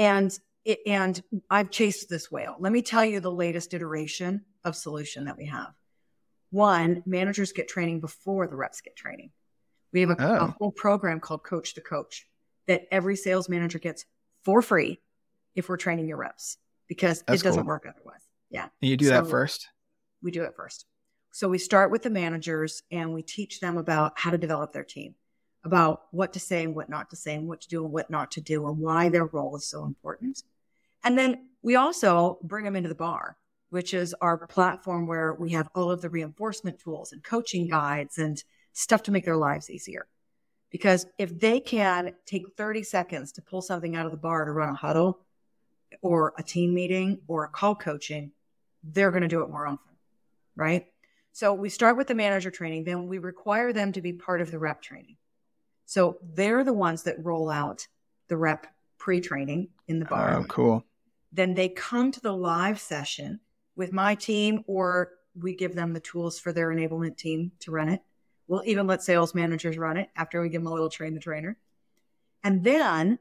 And 0.02 0.40
it, 0.66 0.80
and 0.88 1.22
I've 1.50 1.70
chased 1.70 2.10
this 2.10 2.32
whale. 2.32 2.56
Let 2.60 2.72
me 2.72 2.82
tell 2.82 3.06
you 3.06 3.20
the 3.20 3.32
latest 3.32 3.74
iteration 3.76 4.46
of 4.64 4.76
solution 4.76 5.26
that 5.26 5.38
we 5.38 5.46
have. 5.46 5.74
One, 6.50 7.04
managers 7.06 7.52
get 7.52 7.68
training 7.68 8.00
before 8.02 8.48
the 8.48 8.56
reps 8.56 8.82
get 8.82 8.96
training. 8.96 9.30
We 9.94 10.02
have 10.02 10.10
a, 10.10 10.16
oh. 10.20 10.36
a 10.36 10.56
whole 10.58 10.72
program 10.72 11.20
called 11.20 11.44
Coach 11.44 11.76
to 11.76 11.82
Coach 11.82 12.28
that 12.68 12.88
every 12.92 13.16
sales 13.16 13.48
manager 13.48 13.78
gets 13.78 14.06
for 14.44 14.64
free 14.64 15.00
if 15.56 15.70
we're 15.70 15.78
training 15.78 16.08
your 16.08 16.18
reps 16.18 16.58
because 16.88 17.24
That's 17.28 17.42
it 17.42 17.44
doesn't 17.44 17.62
cool. 17.62 17.68
work 17.68 17.86
otherwise. 17.88 18.22
Yeah. 18.50 18.70
And 18.82 18.90
you 18.90 18.98
do 18.98 19.06
so 19.06 19.12
that 19.12 19.28
first? 19.28 19.68
We 20.24 20.32
do 20.32 20.44
it 20.44 20.54
first. 20.56 20.86
So 21.32 21.48
we 21.48 21.60
start 21.60 21.92
with 21.92 22.02
the 22.02 22.10
managers 22.10 22.82
and 22.92 23.14
we 23.14 23.22
teach 23.22 23.60
them 23.60 23.78
about 23.78 24.14
how 24.16 24.32
to 24.32 24.38
develop 24.38 24.74
their 24.74 24.84
team, 24.84 25.14
about 25.64 26.04
what 26.12 26.34
to 26.34 26.40
say 26.40 26.64
and 26.64 26.76
what 26.76 26.90
not 26.90 27.10
to 27.10 27.16
say, 27.16 27.36
and 27.36 27.48
what 27.48 27.62
to 27.62 27.70
do 27.70 27.84
and 27.84 27.94
what 27.94 28.10
not 28.10 28.32
to 28.32 28.42
do, 28.42 28.68
and 28.68 28.78
why 28.78 29.10
their 29.10 29.26
role 29.26 29.56
is 29.56 29.66
so 29.66 29.84
important. 29.86 30.44
And 31.04 31.18
then 31.18 31.50
we 31.62 31.76
also 31.76 32.40
bring 32.44 32.66
them 32.66 32.76
into 32.76 32.90
the 32.90 32.96
bar, 32.96 33.38
which 33.70 33.94
is 33.94 34.16
our 34.22 34.48
platform 34.48 35.08
where 35.08 35.34
we 35.34 35.52
have 35.52 35.70
all 35.76 35.92
of 35.92 36.02
the 36.02 36.10
reinforcement 36.10 36.80
tools 36.80 37.12
and 37.12 37.24
coaching 37.24 37.68
guides 37.68 38.18
and 38.18 38.44
stuff 38.74 39.04
to 39.04 39.12
make 39.12 39.26
their 39.26 39.38
lives 39.38 39.70
easier. 39.70 40.08
Because 40.72 41.06
if 41.18 41.38
they 41.38 41.60
can 41.60 42.14
take 42.26 42.44
30 42.56 42.84
seconds 42.84 43.32
to 43.34 43.42
pull 43.42 43.62
something 43.62 43.96
out 43.96 44.06
of 44.06 44.12
the 44.12 44.18
bar 44.18 44.46
to 44.46 44.52
run 44.52 44.70
a 44.70 44.76
huddle 44.76 45.20
or 46.02 46.34
a 46.38 46.44
team 46.44 46.74
meeting 46.74 47.20
or 47.28 47.44
a 47.44 47.50
call 47.50 47.76
coaching, 47.76 48.32
they're 48.84 49.12
going 49.12 49.22
to 49.22 49.28
do 49.28 49.44
it 49.44 49.50
more 49.50 49.68
often, 49.68 49.94
right? 50.56 50.88
So 51.34 51.54
we 51.54 51.70
start 51.70 51.98
with 51.98 52.08
the 52.08 52.16
manager 52.16 52.52
training, 52.52 52.86
then 52.86 53.08
we 53.08 53.18
require 53.18 53.74
them 53.74 53.92
to 53.94 54.02
be 54.02 54.14
part 54.14 54.42
of 54.42 54.52
the 54.52 54.60
rep 54.60 54.82
training. 54.82 55.18
So 55.92 56.20
they're 56.24 56.64
the 56.64 56.72
ones 56.72 57.04
that 57.04 57.22
roll 57.22 57.50
out 57.50 57.86
the 58.30 58.38
rep 58.38 58.66
pre 58.98 59.20
training 59.20 59.68
in 59.90 60.00
the 60.00 60.06
bar. 60.06 60.38
Oh, 60.38 60.46
cool. 60.46 60.86
Then 61.34 61.54
they 61.54 61.68
come 61.68 62.14
to 62.14 62.22
the 62.22 62.32
live 62.32 62.80
session 62.80 63.42
with 63.76 63.92
my 63.92 64.16
team, 64.16 64.64
or 64.68 65.10
we 65.38 65.54
give 65.54 65.76
them 65.76 65.92
the 65.92 66.00
tools 66.00 66.40
for 66.40 66.54
their 66.54 66.70
enablement 66.70 67.18
team 67.18 67.52
to 67.60 67.72
run 67.72 67.90
it. 67.90 68.02
We'll 68.48 68.64
even 68.66 68.88
let 68.88 69.04
sales 69.04 69.36
managers 69.36 69.78
run 69.78 69.98
it 69.98 70.08
after 70.16 70.42
we 70.42 70.48
give 70.48 70.62
them 70.62 70.72
a 70.72 70.74
little 70.74 70.90
train 70.90 71.14
the 71.14 71.20
trainer. 71.20 71.58
And 72.42 72.64
then 72.64 73.20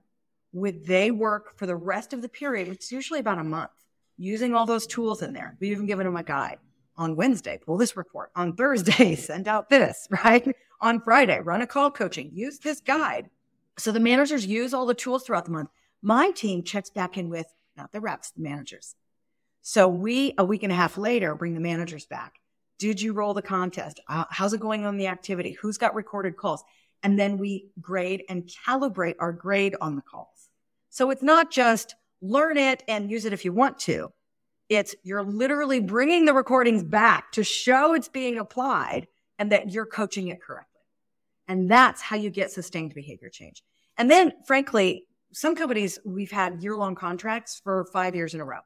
would 0.53 0.87
they 0.87 1.11
work 1.11 1.59
for 1.59 1.67
the 1.67 1.75
rest 1.75 2.13
of 2.13 2.23
the 2.23 2.29
period, 2.29 2.69
which 2.69 2.85
is 2.85 2.93
usually 2.93 3.19
about 3.19 3.39
a 3.39 3.45
month, 3.45 3.73
using 4.17 4.55
all 4.55 4.65
those 4.65 4.87
tools 4.87 5.23
in 5.23 5.33
there. 5.33 5.57
We've 5.59 5.73
even 5.73 5.87
given 5.87 6.07
them 6.07 6.15
a 6.15 6.23
guide. 6.23 6.59
On 6.97 7.17
Wednesday, 7.17 7.59
pull 7.59 7.79
this 7.79 7.97
report. 7.97 8.31
On 8.37 8.55
Thursday, 8.55 9.15
send 9.17 9.49
out 9.49 9.71
this, 9.71 10.07
right? 10.25 10.55
On 10.81 11.01
Friday, 11.01 11.41
run 11.41 11.63
a 11.63 11.67
call 11.67 11.91
coaching. 11.91 12.31
Use 12.33 12.59
this 12.59 12.81
guide. 12.81 13.29
So 13.79 13.93
the 13.93 14.01
managers 14.01 14.47
use 14.47 14.73
all 14.73 14.87
the 14.87 14.95
tools 14.95 15.25
throughout 15.25 15.45
the 15.45 15.51
month. 15.51 15.71
My 16.03 16.31
team 16.31 16.63
checks 16.63 16.91
back 16.91 17.19
in 17.19 17.29
with 17.29 17.47
not 17.77 17.93
the 17.93 18.01
reps, 18.01 18.31
the 18.31 18.43
managers. 18.43 18.95
So 19.63 19.89
we, 19.89 20.35
a 20.39 20.45
week 20.45 20.63
and 20.63 20.73
a 20.73 20.77
half 20.77 20.97
later, 20.97 21.35
bring 21.35 21.55
the 21.55 21.61
managers 21.61 22.07
back. 22.07 22.35
Did 22.79 23.01
you 23.03 23.13
roll 23.13 23.35
the 23.35 23.43
contest? 23.43 24.01
Uh, 24.09 24.25
how's 24.31 24.55
it 24.55 24.61
going 24.61 24.87
on 24.87 24.97
the 24.97 25.09
activity? 25.09 25.53
Who's 25.61 25.77
got 25.77 25.95
recorded 25.95 26.37
calls? 26.37 26.65
And 27.03 27.19
then 27.19 27.37
we 27.37 27.67
grade 27.81 28.25
and 28.29 28.51
calibrate 28.67 29.17
our 29.19 29.33
grade 29.33 29.77
on 29.81 29.97
the 29.97 30.03
calls. 30.03 30.49
So 30.89 31.11
it's 31.11 31.23
not 31.23 31.51
just 31.51 31.95
learn 32.23 32.57
it 32.57 32.83
and 32.89 33.11
use 33.11 33.27
it 33.27 33.35
if 33.35 33.45
you 33.45 33.53
want 33.53 33.79
to. 33.81 34.13
It's 34.71 34.95
you're 35.03 35.23
literally 35.23 35.81
bringing 35.81 36.25
the 36.25 36.35
recordings 36.35 36.83
back 36.83 37.33
to 37.33 37.45
show 37.45 37.93
it's 37.93 38.09
being 38.09 38.39
applied 38.39 39.09
and 39.39 39.53
that 39.53 39.71
you're 39.71 39.87
coaching 39.87 40.29
it 40.29 40.41
correctly. 40.41 40.70
And 41.51 41.71
that's 41.71 42.01
how 42.01 42.17
you 42.17 42.31
get 42.31 42.51
sustained 42.51 42.95
behavior 42.95 43.29
change. 43.29 43.63
And 43.99 44.11
then, 44.11 44.33
frankly, 44.47 45.05
some 45.33 45.55
companies 45.55 45.99
we've 46.05 46.31
had 46.31 46.63
year 46.63 46.77
long 46.77 46.95
contracts 46.95 47.61
for 47.63 47.85
five 47.93 48.15
years 48.15 48.33
in 48.35 48.41
a 48.41 48.45
row. 48.45 48.61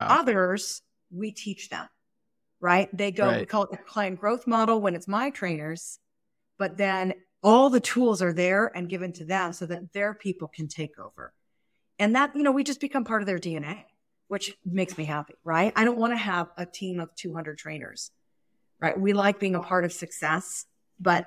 Oh. 0.00 0.06
Others, 0.06 0.82
we 1.10 1.32
teach 1.32 1.68
them 1.68 1.88
right? 2.62 2.96
They 2.96 3.10
go, 3.10 3.26
right. 3.26 3.40
we 3.40 3.46
call 3.46 3.64
it 3.64 3.72
the 3.72 3.76
client 3.76 4.20
growth 4.20 4.46
model 4.46 4.80
when 4.80 4.94
it's 4.94 5.08
my 5.08 5.28
trainers, 5.28 5.98
but 6.58 6.78
then 6.78 7.12
all 7.42 7.68
the 7.68 7.80
tools 7.80 8.22
are 8.22 8.32
there 8.32 8.70
and 8.74 8.88
given 8.88 9.12
to 9.14 9.24
them 9.24 9.52
so 9.52 9.66
that 9.66 9.92
their 9.92 10.14
people 10.14 10.48
can 10.48 10.68
take 10.68 10.98
over. 10.98 11.34
And 11.98 12.14
that, 12.14 12.34
you 12.36 12.42
know, 12.44 12.52
we 12.52 12.62
just 12.62 12.80
become 12.80 13.04
part 13.04 13.20
of 13.20 13.26
their 13.26 13.40
DNA, 13.40 13.82
which 14.28 14.56
makes 14.64 14.96
me 14.96 15.04
happy, 15.04 15.34
right? 15.44 15.72
I 15.74 15.84
don't 15.84 15.98
want 15.98 16.12
to 16.12 16.16
have 16.16 16.50
a 16.56 16.64
team 16.64 17.00
of 17.00 17.14
200 17.16 17.58
trainers, 17.58 18.12
right? 18.80 18.98
We 18.98 19.12
like 19.12 19.40
being 19.40 19.56
a 19.56 19.60
part 19.60 19.84
of 19.84 19.92
success, 19.92 20.64
but 21.00 21.26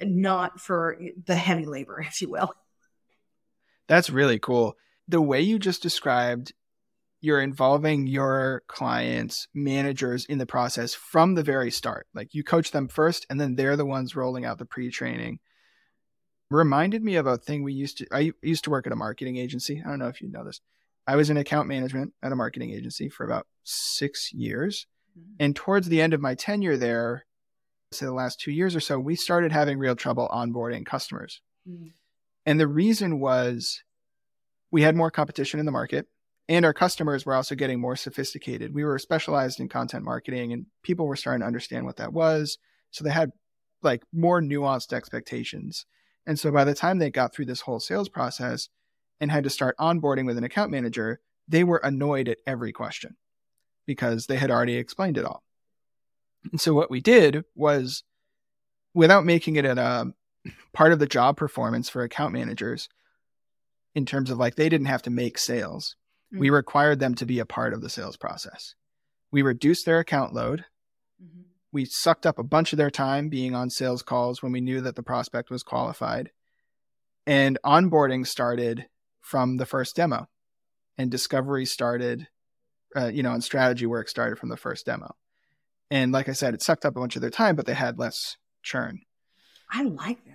not 0.00 0.60
for 0.60 0.98
the 1.24 1.36
heavy 1.36 1.66
labor, 1.66 2.00
if 2.06 2.20
you 2.20 2.30
will. 2.30 2.54
That's 3.86 4.10
really 4.10 4.38
cool. 4.38 4.76
The 5.08 5.22
way 5.22 5.40
you 5.40 5.58
just 5.58 5.82
described 5.82 6.52
you're 7.20 7.40
involving 7.40 8.06
your 8.06 8.62
clients, 8.68 9.48
managers 9.52 10.24
in 10.26 10.38
the 10.38 10.46
process 10.46 10.94
from 10.94 11.34
the 11.34 11.42
very 11.42 11.70
start. 11.70 12.06
Like 12.14 12.34
you 12.34 12.44
coach 12.44 12.70
them 12.70 12.88
first 12.88 13.26
and 13.28 13.40
then 13.40 13.56
they're 13.56 13.76
the 13.76 13.84
ones 13.84 14.14
rolling 14.14 14.44
out 14.44 14.58
the 14.58 14.64
pre-training. 14.64 15.40
Reminded 16.50 17.02
me 17.02 17.16
of 17.16 17.26
a 17.26 17.36
thing 17.36 17.62
we 17.62 17.72
used 17.72 17.98
to 17.98 18.06
I 18.12 18.32
used 18.42 18.64
to 18.64 18.70
work 18.70 18.86
at 18.86 18.92
a 18.92 18.96
marketing 18.96 19.36
agency. 19.36 19.82
I 19.84 19.90
don't 19.90 19.98
know 19.98 20.08
if 20.08 20.22
you 20.22 20.30
know 20.30 20.44
this. 20.44 20.60
I 21.06 21.16
was 21.16 21.30
in 21.30 21.36
account 21.36 21.68
management 21.68 22.12
at 22.22 22.32
a 22.32 22.36
marketing 22.36 22.70
agency 22.70 23.08
for 23.08 23.24
about 23.24 23.46
6 23.64 24.32
years. 24.32 24.86
Mm-hmm. 25.18 25.34
And 25.40 25.56
towards 25.56 25.88
the 25.88 26.00
end 26.00 26.14
of 26.14 26.20
my 26.20 26.34
tenure 26.34 26.76
there, 26.76 27.26
say 27.92 28.06
the 28.06 28.12
last 28.12 28.40
2 28.40 28.50
years 28.50 28.76
or 28.76 28.80
so, 28.80 28.98
we 28.98 29.16
started 29.16 29.52
having 29.52 29.78
real 29.78 29.96
trouble 29.96 30.28
onboarding 30.32 30.84
customers. 30.84 31.40
Mm-hmm. 31.68 31.88
And 32.46 32.60
the 32.60 32.68
reason 32.68 33.20
was 33.20 33.82
we 34.70 34.82
had 34.82 34.96
more 34.96 35.10
competition 35.10 35.60
in 35.60 35.66
the 35.66 35.72
market 35.72 36.06
and 36.48 36.64
our 36.64 36.74
customers 36.74 37.26
were 37.26 37.34
also 37.34 37.54
getting 37.54 37.80
more 37.80 37.96
sophisticated. 37.96 38.74
We 38.74 38.84
were 38.84 38.98
specialized 38.98 39.60
in 39.60 39.68
content 39.68 40.04
marketing 40.04 40.52
and 40.52 40.66
people 40.82 41.06
were 41.06 41.16
starting 41.16 41.40
to 41.40 41.46
understand 41.46 41.84
what 41.84 41.96
that 41.96 42.12
was. 42.12 42.58
So 42.90 43.04
they 43.04 43.10
had 43.10 43.30
like 43.82 44.02
more 44.12 44.40
nuanced 44.40 44.92
expectations. 44.92 45.86
And 46.26 46.38
so 46.38 46.50
by 46.50 46.64
the 46.64 46.74
time 46.74 46.98
they 46.98 47.10
got 47.10 47.34
through 47.34 47.46
this 47.46 47.62
whole 47.62 47.80
sales 47.80 48.08
process 48.08 48.68
and 49.20 49.30
had 49.30 49.44
to 49.44 49.50
start 49.50 49.76
onboarding 49.78 50.26
with 50.26 50.38
an 50.38 50.44
account 50.44 50.70
manager, 50.70 51.20
they 51.46 51.64
were 51.64 51.80
annoyed 51.82 52.28
at 52.28 52.38
every 52.46 52.72
question 52.72 53.16
because 53.86 54.26
they 54.26 54.36
had 54.36 54.50
already 54.50 54.76
explained 54.76 55.16
it 55.16 55.24
all. 55.24 55.42
And 56.50 56.60
so 56.60 56.74
what 56.74 56.90
we 56.90 57.00
did 57.00 57.44
was 57.54 58.04
without 58.94 59.24
making 59.24 59.56
it 59.56 59.64
a 59.64 60.12
part 60.72 60.92
of 60.92 60.98
the 60.98 61.06
job 61.06 61.36
performance 61.36 61.88
for 61.88 62.02
account 62.02 62.32
managers 62.32 62.88
in 63.94 64.06
terms 64.06 64.30
of 64.30 64.38
like 64.38 64.54
they 64.54 64.68
didn't 64.68 64.86
have 64.86 65.02
to 65.02 65.10
make 65.10 65.38
sales 65.38 65.96
Mm-hmm. 66.32 66.40
We 66.40 66.50
required 66.50 67.00
them 67.00 67.14
to 67.16 67.26
be 67.26 67.38
a 67.38 67.46
part 67.46 67.72
of 67.72 67.80
the 67.80 67.88
sales 67.88 68.16
process. 68.16 68.74
We 69.30 69.42
reduced 69.42 69.86
their 69.86 69.98
account 69.98 70.34
load. 70.34 70.64
Mm-hmm. 71.22 71.42
We 71.72 71.86
sucked 71.86 72.26
up 72.26 72.38
a 72.38 72.44
bunch 72.44 72.72
of 72.72 72.76
their 72.76 72.90
time 72.90 73.28
being 73.28 73.54
on 73.54 73.70
sales 73.70 74.02
calls 74.02 74.42
when 74.42 74.52
we 74.52 74.60
knew 74.60 74.80
that 74.82 74.96
the 74.96 75.02
prospect 75.02 75.50
was 75.50 75.62
qualified. 75.62 76.30
And 77.26 77.58
onboarding 77.64 78.26
started 78.26 78.86
from 79.20 79.56
the 79.58 79.66
first 79.66 79.96
demo, 79.96 80.28
and 80.96 81.10
discovery 81.10 81.66
started, 81.66 82.28
uh, 82.96 83.08
you 83.08 83.22
know, 83.22 83.32
and 83.32 83.44
strategy 83.44 83.84
work 83.84 84.08
started 84.08 84.38
from 84.38 84.48
the 84.48 84.56
first 84.56 84.86
demo. 84.86 85.14
And 85.90 86.12
like 86.12 86.28
I 86.28 86.32
said, 86.32 86.54
it 86.54 86.62
sucked 86.62 86.84
up 86.84 86.96
a 86.96 87.00
bunch 87.00 87.16
of 87.16 87.22
their 87.22 87.30
time, 87.30 87.56
but 87.56 87.66
they 87.66 87.74
had 87.74 87.98
less 87.98 88.36
churn. 88.62 89.00
I 89.70 89.82
like 89.82 90.24
that. 90.24 90.34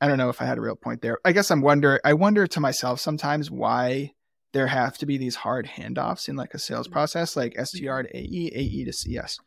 I 0.00 0.06
don't 0.06 0.18
know 0.18 0.28
if 0.28 0.40
I 0.40 0.44
had 0.44 0.58
a 0.58 0.60
real 0.60 0.76
point 0.76 1.02
there. 1.02 1.18
I 1.24 1.32
guess 1.32 1.50
I'm 1.50 1.60
wonder 1.60 2.00
I 2.04 2.12
wonder 2.14 2.46
to 2.46 2.60
myself 2.60 3.00
sometimes 3.00 3.50
why 3.50 4.12
there 4.52 4.66
have 4.66 4.96
to 4.98 5.06
be 5.06 5.18
these 5.18 5.36
hard 5.36 5.66
handoffs 5.66 6.28
in 6.28 6.36
like 6.36 6.54
a 6.54 6.58
sales 6.58 6.86
mm-hmm. 6.86 6.94
process, 6.94 7.36
like 7.36 7.54
SDR 7.54 8.04
mm-hmm. 8.04 8.06
to 8.06 8.16
AE, 8.16 8.52
AE 8.54 8.84
to 8.84 8.92
CS, 8.92 9.38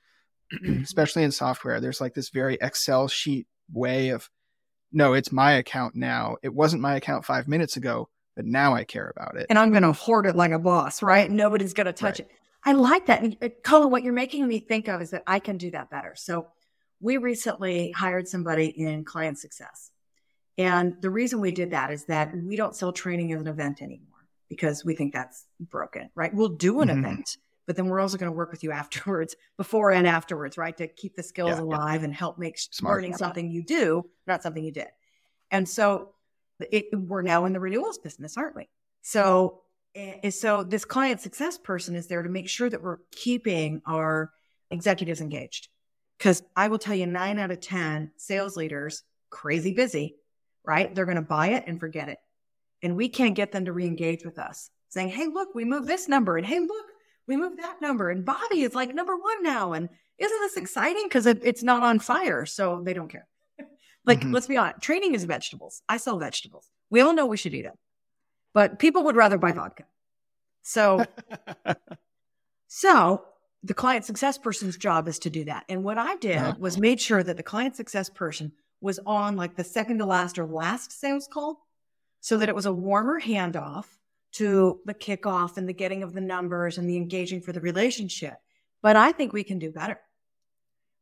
mm-hmm. 0.54 0.82
especially 0.84 1.24
in 1.24 1.32
software. 1.32 1.80
There's 1.80 2.02
like 2.02 2.14
this 2.14 2.30
very 2.30 2.58
Excel 2.62 3.08
sheet 3.08 3.48
way 3.72 4.10
of, 4.10 4.30
no, 4.92 5.14
it's 5.14 5.32
my 5.32 5.54
account 5.54 5.96
now. 5.96 6.36
It 6.44 6.54
wasn't 6.54 6.82
my 6.82 6.96
account 6.96 7.26
five 7.26 7.48
minutes 7.48 7.78
ago, 7.78 8.10
but 8.36 8.46
now 8.46 8.76
I 8.76 8.84
care 8.84 9.12
about 9.16 9.38
it. 9.38 9.48
And 9.50 9.58
I'm 9.58 9.72
going 9.72 9.84
to 9.84 9.94
hoard 9.94 10.26
it 10.26 10.36
like 10.36 10.52
a 10.52 10.60
boss, 10.60 11.02
right? 11.02 11.32
Nobody's 11.32 11.74
going 11.74 11.88
to 11.88 11.94
touch 11.94 12.20
right. 12.20 12.28
it. 12.30 12.32
I 12.64 12.74
like 12.74 13.08
that. 13.08 13.24
And 13.24 13.38
uh, 13.42 13.50
Colin, 13.64 13.90
what 13.90 14.04
you're 14.04 14.14
making 14.14 14.48
me 14.48 14.60
think 14.60 14.88
of 14.88 15.02
is 15.02 15.12
that 15.12 15.24
I 15.26 15.40
can 15.40 15.58
do 15.58 15.72
that 15.72 15.90
better. 15.90 16.14
So 16.16 16.48
we 17.00 17.18
recently 17.18 17.92
hired 17.92 18.28
somebody 18.28 18.68
in 18.68 19.04
client 19.04 19.40
success. 19.40 19.92
And 20.58 21.02
the 21.02 21.10
reason 21.10 21.42
we 21.42 21.52
did 21.52 21.72
that 21.72 21.92
is 21.92 22.06
that 22.06 22.36
we 22.36 22.56
don't 22.56 22.76
sell 22.76 22.92
training 22.92 23.34
as 23.34 23.42
an 23.42 23.48
event 23.48 23.82
anymore 23.82 24.08
because 24.50 24.86
we 24.86 24.96
think 24.96 25.14
that's 25.14 25.46
broken, 25.60 26.10
right? 26.14 26.34
We'll 26.34 26.50
do 26.50 26.82
an 26.82 26.90
mm-hmm. 26.90 27.00
event, 27.00 27.38
but 27.66 27.76
then 27.76 27.88
we're 27.88 28.00
also 28.02 28.18
going 28.18 28.32
to 28.32 28.38
work 28.38 28.52
with 28.52 28.64
you 28.64 28.72
afterwards, 28.72 29.36
before 29.58 29.92
and 29.92 30.06
afterwards, 30.06 30.58
right? 30.58 30.76
To 30.78 30.88
keep 30.88 31.16
the 31.16 31.24
skills 31.24 31.52
yeah, 31.52 31.62
alive 31.62 32.02
yeah. 32.02 32.06
and 32.06 32.14
help 32.14 32.38
make 32.38 32.60
Smart. 32.60 32.98
learning 32.98 33.18
something 33.18 33.50
you 33.50 33.64
do, 33.64 34.10
not 34.28 34.44
something 34.44 34.64
you 34.64 34.72
did. 34.72 34.88
And 35.50 35.68
so 35.68 36.14
it, 36.60 36.86
we're 36.94 37.22
now 37.24 37.46
in 37.46 37.54
the 37.54 37.60
renewals 37.60 37.98
business, 37.98 38.38
aren't 38.38 38.56
we? 38.56 38.70
So, 39.02 39.61
and 39.96 40.34
so 40.34 40.64
this 40.64 40.86
client 40.86 41.22
success 41.22 41.58
person 41.58 41.96
is 41.96 42.08
there 42.08 42.24
to 42.24 42.30
make 42.30 42.48
sure 42.48 42.70
that 42.70 42.82
we're 42.82 43.00
keeping 43.12 43.82
our 43.86 44.32
executives 44.70 45.22
engaged. 45.22 45.68
Because 46.18 46.44
I 46.56 46.68
will 46.68 46.78
tell 46.78 46.96
you, 46.96 47.08
nine 47.08 47.40
out 47.40 47.52
of 47.52 47.60
10 47.60 48.12
sales 48.18 48.56
leaders, 48.56 49.04
crazy 49.30 49.74
busy, 49.74 50.16
right? 50.64 50.94
They're 50.94 51.06
going 51.06 51.16
to 51.16 51.22
buy 51.22 51.50
it 51.50 51.64
and 51.68 51.80
forget 51.80 52.10
it 52.10 52.20
and 52.84 52.96
we 52.96 53.10
can't 53.10 53.36
get 53.36 53.52
them 53.52 53.66
to 53.66 53.74
re-engage 53.74 54.26
with 54.26 54.40
us 54.40 54.70
saying 54.90 55.10
hey 55.10 55.28
look 55.28 55.54
we 55.54 55.66
moved 55.66 55.88
this 55.88 56.08
number 56.08 56.38
and 56.38 56.46
hey 56.46 56.60
look 56.60 56.86
we 57.28 57.38
moved 57.38 57.60
that 57.60 57.82
number 57.82 58.10
and 58.10 58.26
bobby 58.26 58.62
is 58.62 58.76
like 58.76 58.94
number 58.94 59.16
one 59.16 59.44
now 59.44 59.74
and 59.74 59.90
isn't 60.18 60.40
this 60.42 60.58
exciting 60.58 61.04
because 61.04 61.26
it, 61.26 61.40
it's 61.44 61.64
not 61.64 61.84
on 61.84 62.00
fire 62.00 62.46
so 62.46 62.82
they 62.84 62.94
don't 62.94 63.10
care 63.10 63.28
like 64.06 64.20
mm-hmm. 64.20 64.34
let's 64.34 64.48
be 64.48 64.58
honest 64.58 64.82
training 64.82 65.14
is 65.14 65.24
vegetables 65.24 65.82
i 65.88 65.98
sell 65.98 66.18
vegetables 66.18 66.70
we 66.90 67.02
all 67.02 67.14
know 67.14 67.26
we 67.26 67.38
should 67.38 67.54
eat 67.54 67.64
them 67.64 67.76
but 68.54 68.80
people 68.80 69.04
would 69.04 69.16
rather 69.16 69.38
buy 69.38 69.52
vodka 69.52 69.84
so 70.62 71.06
so 72.68 73.24
the 73.64 73.74
client 73.74 74.06
success 74.06 74.38
person's 74.38 74.78
job 74.78 75.08
is 75.08 75.20
to 75.20 75.30
do 75.30 75.44
that 75.46 75.64
and 75.70 75.84
what 75.84 75.98
i 75.98 76.16
did 76.18 76.38
uh-huh. 76.38 76.56
was 76.60 76.78
made 76.78 77.00
sure 77.00 77.24
that 77.24 77.38
the 77.38 77.44
client 77.44 77.76
success 77.76 78.10
person 78.10 78.52
was 78.82 79.00
on 79.06 79.36
like 79.36 79.56
the 79.56 79.64
second 79.64 80.00
to 80.00 80.06
last 80.06 80.40
or 80.40 80.46
last 80.46 80.92
sales 80.92 81.28
call 81.32 81.66
so 82.20 82.38
that 82.38 82.50
it 82.50 82.56
was 82.56 82.66
a 82.66 82.74
warmer 82.74 83.20
handoff 83.20 83.86
to 84.34 84.80
the 84.86 84.94
kickoff 84.94 85.58
and 85.58 85.68
the 85.68 85.74
getting 85.74 86.04
of 86.04 86.14
the 86.14 86.22
numbers 86.22 86.78
and 86.78 86.90
the 86.90 86.98
engaging 86.98 87.42
for 87.42 87.52
the 87.52 87.60
relationship. 87.60 88.36
But 88.82 88.96
I 88.96 89.12
think 89.12 89.34
we 89.34 89.44
can 89.44 89.60
do 89.60 89.72
better. 89.72 90.00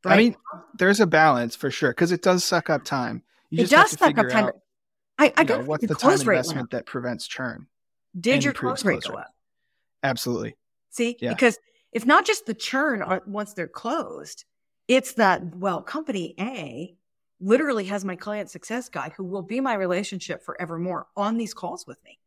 Right? 0.04 0.14
I 0.14 0.18
mean, 0.18 0.36
there's 0.78 1.00
a 1.00 1.08
balance 1.08 1.56
for 1.56 1.70
sure 1.70 1.92
because 1.92 2.12
it 2.12 2.22
does 2.22 2.44
suck 2.44 2.70
up 2.70 2.84
time. 2.84 3.24
You 3.50 3.64
it 3.64 3.70
does 3.70 3.92
suck 3.92 4.18
up 4.18 4.30
time. 4.30 4.46
Out, 4.46 4.60
I, 5.20 5.34
I 5.36 5.44
got 5.44 5.66
what's 5.66 5.86
the 5.86 5.94
time 5.94 6.20
investment 6.20 6.72
that 6.72 6.86
prevents 6.86 7.28
churn. 7.28 7.68
Did 8.20 8.44
your 8.44 8.54
close 8.54 8.84
rate 8.86 9.04
go 9.04 9.16
up? 9.16 9.34
Absolutely. 10.02 10.56
See, 10.90 11.18
yeah. 11.20 11.34
because 11.34 11.60
if 11.92 12.06
not 12.06 12.26
just 12.26 12.46
the 12.46 12.54
churn 12.54 13.04
once 13.28 13.54
they're 13.54 13.68
closed; 13.68 14.46
it's 14.88 15.14
that 15.14 15.56
well, 15.56 15.82
company 15.82 16.34
A 16.40 16.96
literally 17.42 17.86
has 17.86 18.04
my 18.04 18.16
client 18.16 18.50
success 18.50 18.90
guy 18.90 19.12
who 19.16 19.24
will 19.24 19.42
be 19.42 19.60
my 19.60 19.74
relationship 19.74 20.44
forevermore 20.44 21.08
on 21.16 21.38
these 21.38 21.54
calls 21.54 21.86
with 21.86 22.04
me 22.04 22.20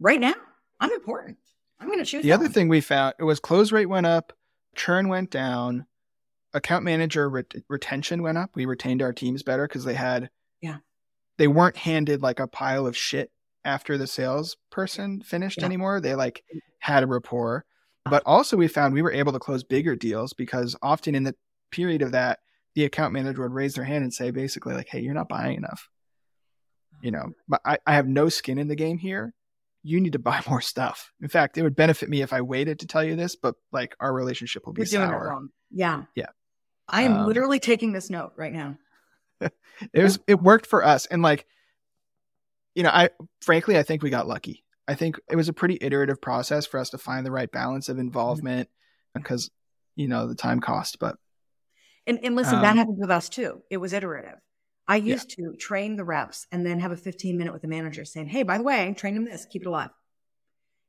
right 0.00 0.20
now. 0.20 0.34
I'm 0.80 0.92
important. 0.92 1.38
I'm 1.78 1.88
going 1.88 1.98
to 1.98 2.04
choose. 2.04 2.22
The 2.22 2.32
other 2.32 2.44
one. 2.44 2.52
thing 2.52 2.68
we 2.68 2.80
found 2.80 3.14
it 3.18 3.24
was 3.24 3.38
close 3.38 3.70
rate 3.70 3.86
went 3.86 4.06
up, 4.06 4.32
churn 4.74 5.08
went 5.08 5.30
down, 5.30 5.86
account 6.54 6.84
manager 6.84 7.28
ret- 7.28 7.54
retention 7.68 8.22
went 8.22 8.38
up. 8.38 8.50
We 8.54 8.64
retained 8.64 9.02
our 9.02 9.12
teams 9.12 9.42
better 9.42 9.68
because 9.68 9.84
they 9.84 9.94
had, 9.94 10.30
they 11.38 11.48
weren't 11.48 11.76
handed 11.76 12.22
like 12.22 12.40
a 12.40 12.46
pile 12.46 12.86
of 12.86 12.96
shit 12.96 13.30
after 13.64 13.96
the 13.96 14.06
salesperson 14.06 15.22
finished 15.22 15.58
yeah. 15.60 15.66
anymore. 15.66 16.00
They 16.00 16.14
like 16.14 16.44
had 16.80 17.02
a 17.02 17.06
rapport. 17.06 17.64
But 18.08 18.22
also, 18.26 18.58
we 18.58 18.68
found 18.68 18.92
we 18.92 19.00
were 19.00 19.12
able 19.12 19.32
to 19.32 19.38
close 19.38 19.64
bigger 19.64 19.96
deals 19.96 20.34
because 20.34 20.76
often 20.82 21.14
in 21.14 21.22
the 21.24 21.34
period 21.70 22.02
of 22.02 22.12
that, 22.12 22.40
the 22.74 22.84
account 22.84 23.14
manager 23.14 23.42
would 23.42 23.52
raise 23.52 23.74
their 23.74 23.84
hand 23.84 24.04
and 24.04 24.12
say 24.12 24.30
basically 24.30 24.74
like, 24.74 24.88
"Hey, 24.90 25.00
you're 25.00 25.14
not 25.14 25.28
buying 25.28 25.56
enough. 25.56 25.88
You 27.00 27.12
know, 27.12 27.32
but 27.48 27.62
I, 27.64 27.78
I 27.86 27.94
have 27.94 28.06
no 28.06 28.28
skin 28.28 28.58
in 28.58 28.68
the 28.68 28.76
game 28.76 28.98
here. 28.98 29.32
You 29.82 30.00
need 30.00 30.12
to 30.12 30.18
buy 30.18 30.42
more 30.48 30.60
stuff. 30.60 31.12
In 31.22 31.28
fact, 31.28 31.56
it 31.56 31.62
would 31.62 31.76
benefit 31.76 32.10
me 32.10 32.20
if 32.20 32.34
I 32.34 32.42
waited 32.42 32.80
to 32.80 32.86
tell 32.86 33.02
you 33.02 33.16
this, 33.16 33.36
but 33.36 33.54
like 33.72 33.96
our 34.00 34.12
relationship 34.12 34.66
will 34.66 34.74
be 34.74 34.80
you're 34.80 34.86
sour. 34.86 35.40
Yeah, 35.70 36.02
yeah. 36.14 36.26
I 36.86 37.02
am 37.02 37.14
um, 37.14 37.26
literally 37.26 37.58
taking 37.58 37.92
this 37.92 38.10
note 38.10 38.32
right 38.36 38.52
now. 38.52 38.76
it 39.92 40.02
was 40.02 40.18
it 40.26 40.40
worked 40.40 40.66
for 40.66 40.84
us, 40.84 41.06
and 41.06 41.22
like, 41.22 41.46
you 42.74 42.82
know, 42.82 42.90
I 42.90 43.10
frankly 43.40 43.78
I 43.78 43.82
think 43.82 44.02
we 44.02 44.10
got 44.10 44.28
lucky. 44.28 44.64
I 44.86 44.94
think 44.94 45.18
it 45.30 45.36
was 45.36 45.48
a 45.48 45.54
pretty 45.54 45.78
iterative 45.80 46.20
process 46.20 46.66
for 46.66 46.78
us 46.78 46.90
to 46.90 46.98
find 46.98 47.24
the 47.24 47.30
right 47.30 47.50
balance 47.50 47.88
of 47.88 47.98
involvement 47.98 48.68
because 49.14 49.50
you 49.96 50.08
know 50.08 50.26
the 50.26 50.34
time 50.34 50.60
cost, 50.60 50.98
but 50.98 51.16
and, 52.06 52.20
and 52.22 52.36
listen, 52.36 52.56
um, 52.56 52.62
that 52.62 52.76
happened 52.76 52.98
with 52.98 53.10
us 53.10 53.28
too. 53.28 53.62
It 53.70 53.78
was 53.78 53.92
iterative. 53.92 54.38
I 54.86 54.96
used 54.96 55.34
yeah. 55.38 55.46
to 55.46 55.56
train 55.56 55.96
the 55.96 56.04
reps 56.04 56.46
and 56.52 56.64
then 56.64 56.80
have 56.80 56.92
a 56.92 56.96
15 56.96 57.38
minute 57.38 57.52
with 57.52 57.62
the 57.62 57.68
manager 57.68 58.04
saying, 58.04 58.28
Hey, 58.28 58.42
by 58.42 58.58
the 58.58 58.64
way, 58.64 58.92
train 58.96 59.14
them 59.14 59.24
this, 59.24 59.46
keep 59.50 59.62
it 59.62 59.68
alive. 59.68 59.90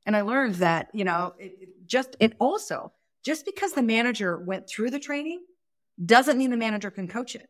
And 0.04 0.14
I 0.14 0.20
learned 0.20 0.56
that, 0.56 0.88
you 0.92 1.04
know, 1.04 1.34
it, 1.38 1.56
it 1.60 1.68
just, 1.86 2.16
it 2.20 2.34
also, 2.38 2.92
just 3.24 3.44
because 3.44 3.72
the 3.72 3.82
manager 3.82 4.38
went 4.38 4.68
through 4.68 4.90
the 4.90 5.00
training 5.00 5.42
doesn't 6.04 6.38
mean 6.38 6.50
the 6.50 6.56
manager 6.56 6.90
can 6.90 7.08
coach 7.08 7.34
it. 7.34 7.48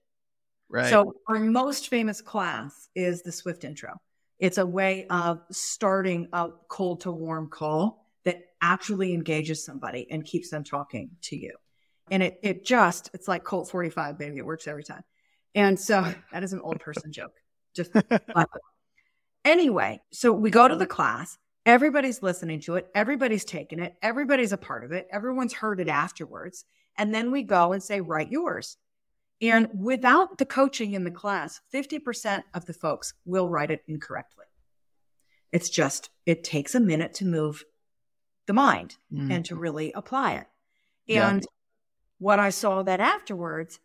Right. 0.68 0.90
So 0.90 1.14
our 1.28 1.38
most 1.38 1.88
famous 1.88 2.20
class 2.20 2.88
is 2.94 3.22
the 3.22 3.32
Swift 3.32 3.64
intro. 3.64 3.94
It's 4.38 4.58
a 4.58 4.66
way 4.66 5.06
of 5.08 5.40
starting 5.50 6.28
a 6.32 6.48
cold 6.68 7.00
to 7.02 7.12
warm 7.12 7.48
call 7.48 8.06
that 8.24 8.40
actually 8.60 9.14
engages 9.14 9.64
somebody 9.64 10.06
and 10.10 10.24
keeps 10.24 10.50
them 10.50 10.64
talking 10.64 11.10
to 11.22 11.36
you. 11.36 11.54
And 12.10 12.22
it, 12.22 12.38
it 12.42 12.64
just, 12.64 13.10
it's 13.14 13.28
like 13.28 13.44
Colt 13.44 13.70
45, 13.70 14.18
baby. 14.18 14.38
It 14.38 14.46
works 14.46 14.68
every 14.68 14.84
time. 14.84 15.02
And 15.54 15.78
so 15.78 16.06
that 16.32 16.42
is 16.42 16.52
an 16.52 16.60
old 16.60 16.80
person 16.80 17.12
joke. 17.12 17.32
Just 17.74 17.90
Anyway, 19.44 20.00
so 20.12 20.32
we 20.32 20.50
go 20.50 20.66
to 20.66 20.76
the 20.76 20.86
class. 20.86 21.36
Everybody's 21.66 22.22
listening 22.22 22.60
to 22.60 22.76
it. 22.76 22.88
Everybody's 22.94 23.44
taking 23.44 23.80
it. 23.80 23.94
Everybody's 24.02 24.52
a 24.52 24.56
part 24.56 24.82
of 24.82 24.92
it. 24.92 25.06
Everyone's 25.12 25.52
heard 25.52 25.78
it 25.78 25.88
afterwards. 25.88 26.64
And 26.96 27.14
then 27.14 27.30
we 27.30 27.42
go 27.42 27.72
and 27.72 27.82
say, 27.82 28.00
write 28.00 28.30
yours. 28.30 28.76
And 29.40 29.68
without 29.74 30.38
the 30.38 30.46
coaching 30.46 30.94
in 30.94 31.04
the 31.04 31.10
class, 31.10 31.60
50% 31.72 32.42
of 32.54 32.64
the 32.64 32.72
folks 32.72 33.14
will 33.24 33.48
write 33.48 33.70
it 33.70 33.82
incorrectly. 33.86 34.46
It's 35.52 35.68
just, 35.68 36.10
it 36.24 36.42
takes 36.42 36.74
a 36.74 36.80
minute 36.80 37.14
to 37.14 37.26
move 37.26 37.64
the 38.46 38.52
mind 38.52 38.96
mm. 39.12 39.30
and 39.32 39.44
to 39.46 39.56
really 39.56 39.92
apply 39.92 40.34
it. 40.34 40.46
And 41.08 41.42
yeah. 41.42 41.48
what 42.18 42.38
I 42.38 42.50
saw 42.50 42.82
that 42.82 43.00
afterwards 43.00 43.78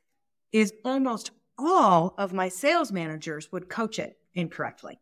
is 0.51 0.73
almost 0.83 1.31
all 1.57 2.13
of 2.17 2.33
my 2.33 2.49
sales 2.49 2.91
managers 2.91 3.51
would 3.51 3.69
coach 3.69 3.99
it 3.99 4.17
incorrectly 4.33 4.99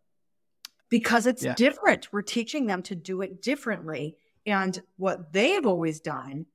because 0.90 1.28
it's 1.28 1.44
yeah. 1.44 1.54
different. 1.56 2.12
We're 2.12 2.22
teaching 2.22 2.66
them 2.66 2.82
to 2.84 2.96
do 2.96 3.22
it 3.22 3.42
differently. 3.42 4.18
And 4.46 4.82
what 4.98 5.32
they've 5.32 5.66
always 5.66 6.00
done 6.00 6.48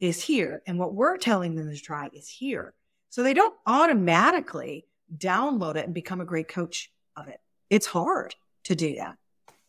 is 0.00 0.22
here. 0.22 0.62
And 0.66 0.78
what 0.78 0.94
we're 0.94 1.18
telling 1.18 1.54
them 1.54 1.70
to 1.70 1.80
try 1.80 2.08
is 2.12 2.28
here. 2.28 2.74
So 3.14 3.22
they 3.22 3.32
don't 3.32 3.54
automatically 3.64 4.88
download 5.16 5.76
it 5.76 5.84
and 5.84 5.94
become 5.94 6.20
a 6.20 6.24
great 6.24 6.48
coach 6.48 6.90
of 7.16 7.28
it. 7.28 7.38
It's 7.70 7.86
hard 7.86 8.34
to 8.64 8.74
do 8.74 8.96
that. 8.96 9.16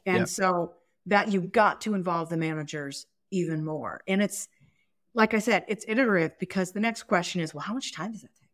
And 0.04 0.18
yeah. 0.18 0.26
so 0.26 0.74
that 1.06 1.32
you've 1.32 1.52
got 1.52 1.82
to 1.82 1.93
involve 1.93 2.30
the 2.30 2.38
managers 2.38 3.06
even 3.30 3.64
more. 3.64 4.02
And 4.08 4.24
it's, 4.24 4.48
like 5.14 5.36
I 5.36 5.38
said, 5.38 5.64
it's 5.68 5.86
iterative 5.88 6.32
because 6.39 6.72
the 6.72 6.80
next 6.80 7.04
question 7.04 7.39
is, 7.39 7.54
well, 7.54 7.62
how 7.62 7.76
much 7.76 7.93
time 7.93 8.14
does 8.14 8.22
that 8.22 8.34
take? 8.34 8.50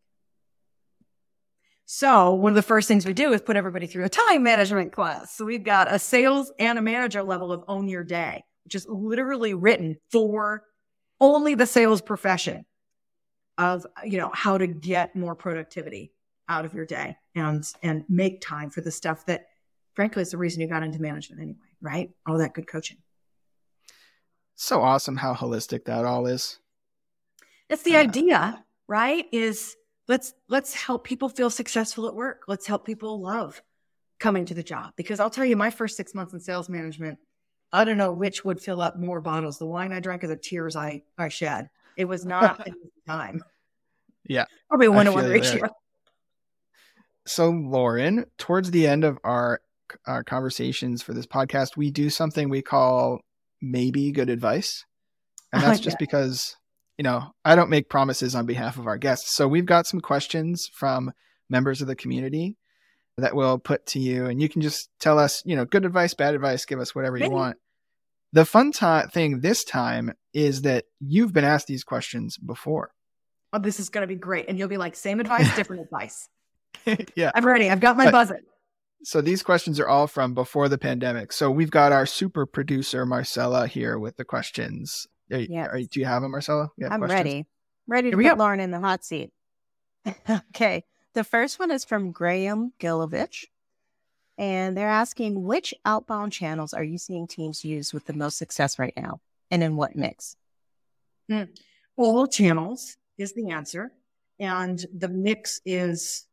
So 1.86 2.34
one 2.34 2.52
of 2.52 2.58
the 2.58 2.62
first 2.62 2.90
things 2.90 3.06
we 3.06 3.14
do 3.14 3.32
is 3.32 3.42
put 3.42 3.56
everybody 3.56 3.88
through 3.88 4.04
a 4.04 4.10
time 4.10 4.44
management 4.44 4.92
class. 4.92 5.34
So 5.34 5.46
we've 5.46 5.64
got 5.64 5.90
a 5.90 6.00
sales 6.00 6.52
and 6.60 6.78
a 6.78 6.82
manager 6.82 7.24
level 7.24 7.54
of 7.54 7.64
own 7.70 7.88
your 7.88 8.04
day, 8.04 8.44
which 8.66 8.76
is 8.76 8.86
literally 8.90 9.54
written 9.54 10.00
for 10.12 10.66
only 11.22 11.56
the 11.56 11.66
sales 11.66 12.02
profession 12.02 12.66
of, 13.58 13.86
you 14.04 14.18
know, 14.18 14.32
how 14.34 14.58
to 14.58 14.68
get 14.68 15.16
more 15.16 15.36
productivity 15.36 16.14
out 16.50 16.66
of 16.66 16.74
your 16.74 16.86
day 16.86 17.18
and, 17.36 17.66
and 17.84 18.04
make 18.10 18.42
time 18.42 18.70
for 18.70 18.82
the 18.82 18.92
stuff 18.92 19.26
that 19.26 19.48
frankly 19.94 20.22
is 20.22 20.32
the 20.32 20.38
reason 20.38 20.62
you 20.62 20.68
got 20.68 20.84
into 20.84 21.02
management 21.02 21.42
anyway, 21.42 21.58
right? 21.82 22.12
All 22.28 22.38
that 22.38 22.54
good 22.54 22.68
coaching. 22.68 22.98
So 24.56 24.82
awesome 24.82 25.18
how 25.18 25.34
holistic 25.34 25.86
that 25.86 26.06
all 26.06 26.28
is. 26.28 26.60
That's 27.70 27.84
the 27.84 27.96
uh, 27.96 28.02
idea, 28.02 28.64
right? 28.88 29.26
Is 29.32 29.76
let's 30.08 30.34
let's 30.50 30.74
help 30.74 31.04
people 31.04 31.30
feel 31.30 31.50
successful 31.50 32.08
at 32.08 32.14
work. 32.14 32.44
Let's 32.48 32.68
help 32.68 32.86
people 32.86 33.22
love 33.22 33.62
coming 34.20 34.46
to 34.46 34.54
the 34.54 34.64
job. 34.64 34.94
Because 34.96 35.20
I'll 35.20 35.30
tell 35.30 35.46
you, 35.46 35.58
my 35.58 35.72
first 35.72 35.98
six 35.98 36.14
months 36.14 36.34
in 36.34 36.40
sales 36.40 36.70
management, 36.70 37.18
I 37.74 37.84
don't 37.84 37.98
know 37.98 38.12
which 38.12 38.46
would 38.46 38.62
fill 38.62 38.82
up 38.82 38.98
more 39.00 39.22
bottles, 39.22 39.58
the 39.58 39.66
wine 39.66 39.92
I 39.92 40.00
drank 40.00 40.24
or 40.24 40.28
the 40.28 40.36
tears 40.36 40.76
I, 40.76 41.04
I 41.18 41.30
shed. 41.30 41.70
It 41.98 42.06
was 42.06 42.26
not 42.26 42.68
a 42.68 42.74
time. 43.08 43.42
Yeah. 44.24 44.46
Probably 44.70 44.88
one 44.88 45.08
to 45.08 45.12
one 45.12 45.26
ratio. 45.26 45.68
So, 47.26 47.50
Lauren, 47.50 48.26
towards 48.38 48.72
the 48.72 48.88
end 48.88 49.04
of 49.04 49.18
our 49.24 49.62
our 50.06 50.24
conversations 50.24 51.02
for 51.02 51.14
this 51.14 51.26
podcast, 51.26 51.76
we 51.76 51.92
do 51.92 52.10
something 52.10 52.48
we 52.48 52.62
call 52.62 53.20
maybe 53.62 54.12
good 54.12 54.30
advice. 54.30 54.86
And 55.52 55.62
oh, 55.62 55.66
that's 55.66 55.80
just 55.80 56.00
because, 56.00 56.56
you 56.98 57.04
know, 57.04 57.34
I 57.44 57.56
don't 57.56 57.70
make 57.70 57.90
promises 57.90 58.36
on 58.36 58.46
behalf 58.46 58.78
of 58.78 58.88
our 58.88 58.98
guests. 58.98 59.36
So 59.36 59.48
we've 59.48 59.66
got 59.66 59.86
some 59.86 60.00
questions 60.00 60.70
from 60.74 61.12
members 61.50 61.82
of 61.82 61.88
the 61.88 61.96
community 61.96 62.58
that 63.18 63.36
we'll 63.36 63.60
put 63.60 63.86
to 63.88 64.00
you 64.00 64.28
and 64.28 64.42
you 64.42 64.48
can 64.48 64.62
just 64.62 64.90
tell 65.00 65.20
us, 65.20 65.44
you 65.46 65.56
know, 65.56 65.66
good 65.66 65.86
advice, 65.86 66.14
bad 66.14 66.34
advice, 66.34 66.66
give 66.66 66.80
us 66.80 66.96
whatever 66.96 67.18
you 67.18 67.30
want. 67.30 67.58
The 68.34 68.46
fun 68.46 68.72
t- 68.72 69.02
thing 69.12 69.42
this 69.42 69.64
time 69.64 70.14
is 70.34 70.62
that 70.62 70.86
you've 71.00 71.34
been 71.34 71.44
asked 71.44 71.68
these 71.68 71.84
questions 71.84 72.38
before. 72.38 72.92
Oh, 73.54 73.60
this 73.60 73.80
is 73.80 73.90
going 73.90 74.04
to 74.04 74.08
be 74.08 74.16
great. 74.16 74.46
And 74.48 74.58
you'll 74.58 74.70
be 74.70 74.78
like, 74.78 74.96
same 74.96 75.20
advice, 75.20 75.54
different 75.56 75.82
advice. 75.84 76.30
yeah. 77.16 77.32
I'm 77.36 77.46
ready. 77.46 77.70
I've 77.70 77.82
got 77.82 77.98
my 77.98 78.06
but, 78.06 78.12
buzzer. 78.12 78.42
So 79.04 79.20
these 79.20 79.44
questions 79.44 79.80
are 79.80 79.88
all 79.88 80.08
from 80.08 80.34
before 80.34 80.70
the 80.70 80.78
pandemic. 80.78 81.34
So 81.34 81.50
we've 81.50 81.72
got 81.72 81.92
our 81.92 82.06
super 82.06 82.46
producer 82.46 83.06
Marcella 83.06 83.68
here 83.68 83.98
with 83.98 84.16
the 84.16 84.24
questions. 84.24 85.08
Yeah. 85.28 85.68
Do 85.74 86.00
you 86.00 86.06
have 86.06 86.22
them, 86.22 86.32
Marcella? 86.32 86.70
Yeah. 86.78 86.90
I'm 86.92 87.00
questions? 87.00 87.18
ready. 87.18 87.48
Ready 87.88 88.12
to 88.12 88.18
put 88.18 88.24
go. 88.24 88.34
Lauren 88.36 88.60
in 88.60 88.72
the 88.72 88.80
hot 88.80 89.04
seat. 89.04 89.32
okay. 90.30 90.84
The 91.14 91.24
first 91.24 91.60
one 91.60 91.72
is 91.72 91.84
from 91.84 92.12
Graham 92.12 92.74
Gilovich. 92.80 93.46
And 94.38 94.76
they're 94.76 94.90
asking 94.90 95.44
which 95.44 95.74
outbound 95.86 96.32
channels 96.32 96.74
are 96.74 96.84
you 96.84 96.98
seeing 96.98 97.28
teams 97.28 97.64
use 97.64 97.94
with 97.94 98.06
the 98.06 98.14
most 98.14 98.38
success 98.38 98.80
right 98.80 98.94
now? 98.98 99.20
And 99.52 99.62
in 99.62 99.76
what 99.76 99.96
mix? 99.96 100.36
Mm. 101.30 101.50
All 101.98 102.26
channels 102.26 102.98
is 103.18 103.34
the 103.34 103.52
answer. 103.52 103.92
And 104.40 104.84
the 104.98 105.10
mix 105.10 105.62
is, 105.66 106.26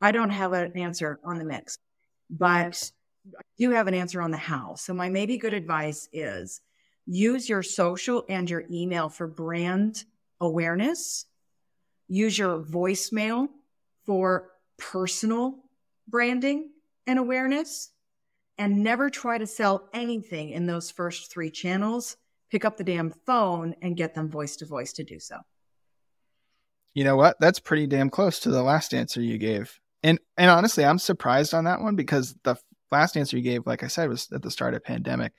I 0.00 0.12
don't 0.12 0.30
have 0.30 0.52
an 0.52 0.76
answer 0.78 1.20
on 1.24 1.38
the 1.38 1.44
mix 1.44 1.78
but 2.32 2.90
I 3.38 3.42
do 3.58 3.70
have 3.70 3.86
an 3.86 3.94
answer 3.94 4.22
on 4.22 4.30
the 4.30 4.36
how. 4.36 4.74
So 4.74 4.94
my 4.94 5.08
maybe 5.08 5.36
good 5.36 5.54
advice 5.54 6.08
is 6.12 6.60
use 7.06 7.48
your 7.48 7.62
social 7.62 8.24
and 8.28 8.48
your 8.48 8.64
email 8.70 9.08
for 9.08 9.26
brand 9.26 10.04
awareness. 10.40 11.26
Use 12.08 12.36
your 12.36 12.60
voicemail 12.62 13.48
for 14.06 14.50
personal 14.78 15.58
branding 16.08 16.70
and 17.06 17.18
awareness 17.18 17.90
and 18.58 18.82
never 18.82 19.10
try 19.10 19.38
to 19.38 19.46
sell 19.46 19.88
anything 19.92 20.50
in 20.50 20.66
those 20.66 20.90
first 20.90 21.30
three 21.30 21.50
channels. 21.50 22.16
Pick 22.50 22.64
up 22.64 22.76
the 22.76 22.84
damn 22.84 23.10
phone 23.10 23.74
and 23.82 23.96
get 23.96 24.14
them 24.14 24.28
voice 24.28 24.56
to 24.56 24.66
voice 24.66 24.92
to 24.94 25.04
do 25.04 25.18
so. 25.18 25.38
You 26.94 27.04
know 27.04 27.16
what? 27.16 27.36
That's 27.40 27.58
pretty 27.58 27.86
damn 27.86 28.10
close 28.10 28.38
to 28.40 28.50
the 28.50 28.62
last 28.62 28.92
answer 28.92 29.20
you 29.22 29.38
gave. 29.38 29.80
And 30.02 30.18
and 30.36 30.50
honestly, 30.50 30.84
I'm 30.84 30.98
surprised 30.98 31.54
on 31.54 31.64
that 31.64 31.80
one 31.80 31.96
because 31.96 32.34
the 32.44 32.56
last 32.90 33.16
answer 33.16 33.36
you 33.36 33.42
gave, 33.42 33.66
like 33.66 33.82
I 33.82 33.86
said, 33.86 34.08
was 34.08 34.28
at 34.32 34.42
the 34.42 34.50
start 34.50 34.74
of 34.74 34.84
pandemic. 34.84 35.32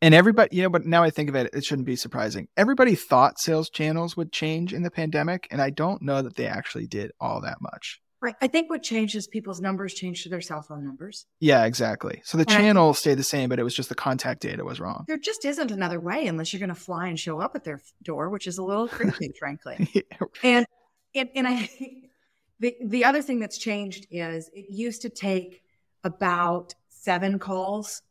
And 0.00 0.14
everybody, 0.14 0.56
you 0.56 0.62
know, 0.62 0.70
but 0.70 0.86
now 0.86 1.02
I 1.02 1.10
think 1.10 1.28
of 1.28 1.34
it, 1.34 1.50
it 1.52 1.64
shouldn't 1.64 1.86
be 1.86 1.96
surprising. 1.96 2.48
Everybody 2.56 2.94
thought 2.94 3.40
sales 3.40 3.68
channels 3.68 4.16
would 4.16 4.32
change 4.32 4.72
in 4.72 4.82
the 4.82 4.90
pandemic, 4.90 5.48
and 5.50 5.60
I 5.60 5.70
don't 5.70 6.02
know 6.02 6.22
that 6.22 6.36
they 6.36 6.46
actually 6.46 6.86
did 6.86 7.10
all 7.20 7.40
that 7.40 7.60
much. 7.60 8.00
Right. 8.20 8.34
I 8.40 8.48
think 8.48 8.68
what 8.68 8.82
changed 8.82 9.14
is 9.14 9.28
people's 9.28 9.60
numbers 9.60 9.94
changed 9.94 10.24
to 10.24 10.28
their 10.28 10.40
cell 10.40 10.60
phone 10.60 10.84
numbers. 10.84 11.26
Yeah, 11.38 11.64
exactly. 11.66 12.20
So 12.24 12.36
the 12.36 12.42
and 12.42 12.50
channel 12.50 12.92
stayed 12.92 13.16
the 13.16 13.22
same, 13.22 13.48
but 13.48 13.60
it 13.60 13.62
was 13.62 13.74
just 13.74 13.88
the 13.88 13.94
contact 13.94 14.40
data 14.40 14.64
was 14.64 14.80
wrong. 14.80 15.04
There 15.06 15.18
just 15.18 15.44
isn't 15.44 15.70
another 15.70 16.00
way 16.00 16.26
unless 16.26 16.52
you're 16.52 16.58
going 16.58 16.68
to 16.70 16.74
fly 16.74 17.06
and 17.06 17.18
show 17.18 17.40
up 17.40 17.54
at 17.54 17.62
their 17.62 17.80
door, 18.02 18.28
which 18.28 18.48
is 18.48 18.58
a 18.58 18.64
little 18.64 18.88
creepy, 18.88 19.32
frankly. 19.38 19.88
yeah. 19.92 20.26
And 20.42 20.66
and 21.14 21.28
and 21.36 21.46
I 21.46 21.70
the, 22.60 22.74
the 22.84 23.04
other 23.04 23.22
thing 23.22 23.38
that's 23.38 23.58
changed 23.58 24.08
is 24.10 24.50
it 24.52 24.66
used 24.68 25.02
to 25.02 25.10
take 25.10 25.62
about 26.02 26.74
seven 26.88 27.38
calls 27.38 28.02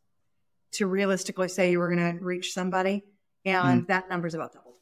to 0.72 0.86
realistically 0.86 1.48
say 1.48 1.70
you 1.70 1.78
were 1.78 1.94
going 1.94 2.18
to 2.18 2.24
reach 2.24 2.52
somebody. 2.52 3.04
And 3.44 3.84
mm. 3.84 3.86
that 3.88 4.08
number's 4.08 4.34
about 4.34 4.52
doubled. 4.52 4.74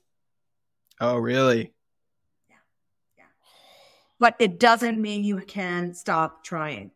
Oh, 1.01 1.17
really? 1.17 1.73
But 4.19 4.37
it 4.39 4.59
doesn't 4.59 5.01
mean 5.01 5.25
you 5.25 5.39
can 5.39 5.95
stop 5.95 6.43
trying. 6.45 6.91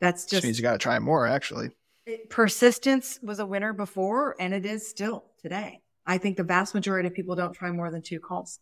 That's 0.00 0.24
just. 0.24 0.34
Which 0.34 0.44
means 0.44 0.58
you 0.58 0.62
got 0.62 0.72
to 0.72 0.78
try 0.78 0.98
more, 0.98 1.26
actually. 1.26 1.70
It, 2.06 2.30
persistence 2.30 3.18
was 3.22 3.38
a 3.38 3.46
winner 3.46 3.72
before, 3.72 4.36
and 4.40 4.54
it 4.54 4.64
is 4.64 4.88
still 4.88 5.24
today. 5.42 5.82
I 6.06 6.16
think 6.16 6.38
the 6.38 6.44
vast 6.44 6.74
majority 6.74 7.06
of 7.06 7.14
people 7.14 7.36
don't 7.36 7.52
try 7.52 7.70
more 7.70 7.90
than 7.90 8.00
two 8.00 8.18
calls. 8.18 8.60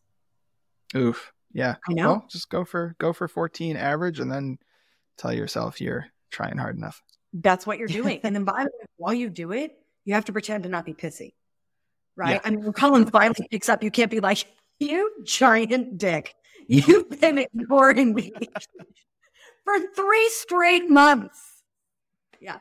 Oof. 0.97 1.33
Yeah. 1.53 1.77
I 1.89 1.93
know. 1.93 2.09
Well, 2.09 2.27
just 2.29 2.51
go 2.51 2.65
for 2.65 2.97
go 2.99 3.13
for 3.13 3.29
14 3.29 3.77
average 3.77 4.19
and 4.19 4.31
then 4.31 4.59
tell 5.17 5.33
yourself 5.33 5.81
you're 5.81 6.07
trying 6.31 6.59
hard 6.59 6.77
enough. 6.77 7.03
That's 7.33 7.67
what 7.67 7.79
you're 7.79 7.89
doing. 7.89 8.21
and 8.25 8.35
then 8.35 8.45
by 8.45 8.65
the 8.65 8.71
way, 8.79 8.87
while 8.97 9.15
you 9.15 9.31
do 9.31 9.53
it, 9.53 9.79
you 10.05 10.15
have 10.15 10.25
to 10.27 10.33
pretend 10.33 10.65
to 10.65 10.69
not 10.69 10.85
be 10.85 10.93
pissy. 10.93 11.35
Right? 12.17 12.35
Yeah. 12.35 12.41
I 12.45 12.51
mean, 12.51 12.65
when 12.65 12.73
Colin 12.73 13.07
finally 13.07 13.47
picks 13.51 13.69
up, 13.69 13.83
you 13.83 13.91
can't 13.91 14.11
be 14.11 14.21
like, 14.21 14.45
you 14.81 15.13
giant 15.25 15.99
dick. 15.99 16.35
You've 16.69 17.21
been 17.21 17.39
ignoring 17.39 18.15
me 18.15 18.33
for 19.65 19.79
three 19.95 20.29
straight 20.31 20.89
months. 20.91 21.63
Yeah. 22.41 22.59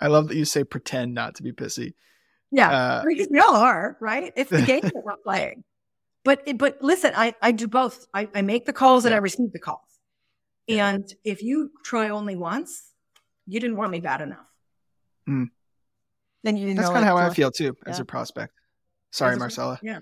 I 0.00 0.08
love 0.08 0.28
that 0.28 0.36
you 0.36 0.44
say 0.44 0.64
pretend 0.64 1.14
not 1.14 1.36
to 1.36 1.42
be 1.42 1.52
pissy. 1.52 1.94
Yeah. 2.50 2.70
Uh, 2.70 3.02
we 3.06 3.38
all 3.38 3.56
are, 3.56 3.96
right? 4.00 4.32
It's 4.36 4.50
the 4.50 4.62
game 4.66 4.82
that 4.82 5.02
we're 5.04 5.16
playing. 5.16 5.64
But 6.24 6.56
but 6.58 6.78
listen, 6.82 7.12
I, 7.16 7.34
I 7.42 7.52
do 7.52 7.66
both. 7.66 8.06
I, 8.14 8.28
I 8.34 8.42
make 8.42 8.66
the 8.66 8.72
calls 8.72 9.04
yeah. 9.04 9.08
and 9.08 9.14
I 9.14 9.18
receive 9.18 9.52
the 9.52 9.58
calls. 9.58 9.80
Yeah. 10.66 10.88
And 10.88 11.12
if 11.24 11.42
you 11.42 11.70
try 11.84 12.10
only 12.10 12.36
once, 12.36 12.92
you 13.46 13.60
didn't 13.60 13.76
want 13.76 13.90
me 13.90 14.00
bad 14.00 14.20
enough. 14.20 14.46
Mm. 15.28 15.50
Then 16.44 16.56
you 16.56 16.74
That's 16.74 16.88
kind 16.88 17.00
of 17.00 17.04
how 17.04 17.16
I 17.16 17.30
feel 17.30 17.50
too 17.50 17.76
yeah. 17.86 17.90
as 17.90 18.00
a 18.00 18.04
prospect. 18.04 18.52
Sorry, 19.10 19.32
as 19.32 19.38
Marcella. 19.38 19.78
yeah. 19.82 20.00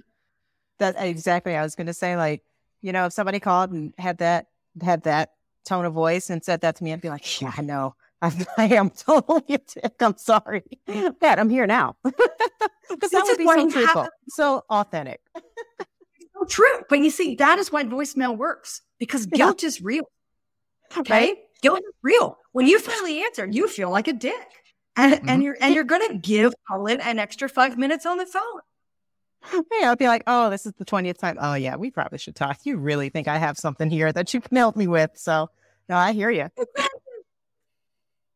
That 0.78 0.97
exactly. 0.99 1.57
I 1.57 1.62
was 1.62 1.74
going 1.74 1.89
to 1.89 1.95
say, 1.95 2.16
like, 2.16 2.43
you 2.83 2.93
know, 2.93 3.07
if 3.07 3.12
somebody 3.12 3.41
called 3.41 3.70
and 3.70 3.93
had 3.99 4.18
that 4.18 4.47
had 4.83 5.03
that 5.05 5.33
tone 5.64 5.85
of 5.85 5.93
voice 5.93 6.31
and 6.31 6.45
said 6.45 6.61
that 6.62 6.76
to 6.76 6.85
me, 6.85 6.93
I'd 6.93 7.01
be 7.01 7.09
like, 7.09 7.41
yeah, 7.41 7.53
I 7.57 7.62
know. 7.62 7.95
I, 8.22 8.47
I 8.59 8.64
am 8.74 8.91
totally 8.91 9.43
a 9.49 9.59
dick. 9.59 9.95
I'm 10.01 10.16
sorry. 10.18 10.62
Pat, 11.20 11.39
I'm 11.39 11.49
here 11.49 11.66
now. 11.66 11.97
Because 12.91 13.12
that 13.12 13.22
would 13.24 13.39
be 13.39 13.47
so 13.47 13.70
truthful, 13.70 14.09
so 14.28 14.64
authentic. 14.68 15.20
so 15.37 16.45
true. 16.49 16.83
But 16.89 16.99
you 16.99 17.11
see, 17.11 17.37
that 17.37 17.57
is 17.61 17.70
why 17.70 17.85
voicemail 17.85 18.37
works 18.37 18.83
because 18.99 19.26
guilt 19.26 19.62
is 19.62 19.81
real. 19.81 20.11
Okay. 20.97 21.12
Right? 21.12 21.37
Guilt 21.62 21.78
is 21.78 21.95
real. 22.03 22.37
When 22.51 22.66
you 22.66 22.81
finally 22.81 23.22
answer, 23.22 23.47
you 23.47 23.68
feel 23.68 23.91
like 23.91 24.09
a 24.09 24.12
dick. 24.12 24.35
And, 24.97 25.14
mm-hmm. 25.14 25.28
and 25.28 25.43
you're 25.43 25.57
and 25.61 25.72
you're 25.72 25.85
gonna 25.85 26.14
give 26.14 26.53
Colin 26.68 27.01
an 27.01 27.20
extra 27.20 27.49
five 27.49 27.78
minutes 27.78 28.07
on 28.07 28.18
the 28.18 28.26
phone. 28.26 28.61
Yeah, 29.72 29.88
I'll 29.88 29.97
be 29.97 30.07
like, 30.07 30.22
oh, 30.26 30.51
this 30.51 30.66
is 30.66 30.72
the 30.74 30.84
20th 30.84 31.18
time. 31.18 31.38
Oh, 31.41 31.55
yeah, 31.55 31.76
we 31.76 31.91
probably 31.91 32.18
should 32.18 32.36
talk. 32.36 32.59
You 32.64 32.76
really 32.76 33.09
think 33.09 33.28
I 33.28 33.38
have 33.38 33.57
something 33.57 33.88
here 33.91 34.12
that 34.12 34.34
you 34.34 34.41
can 34.41 34.57
help 34.57 34.76
me 34.76 34.86
with. 34.86 35.12
So, 35.14 35.49
no, 35.88 35.97
I 35.97 36.12
hear 36.12 36.30
you. 36.30 36.51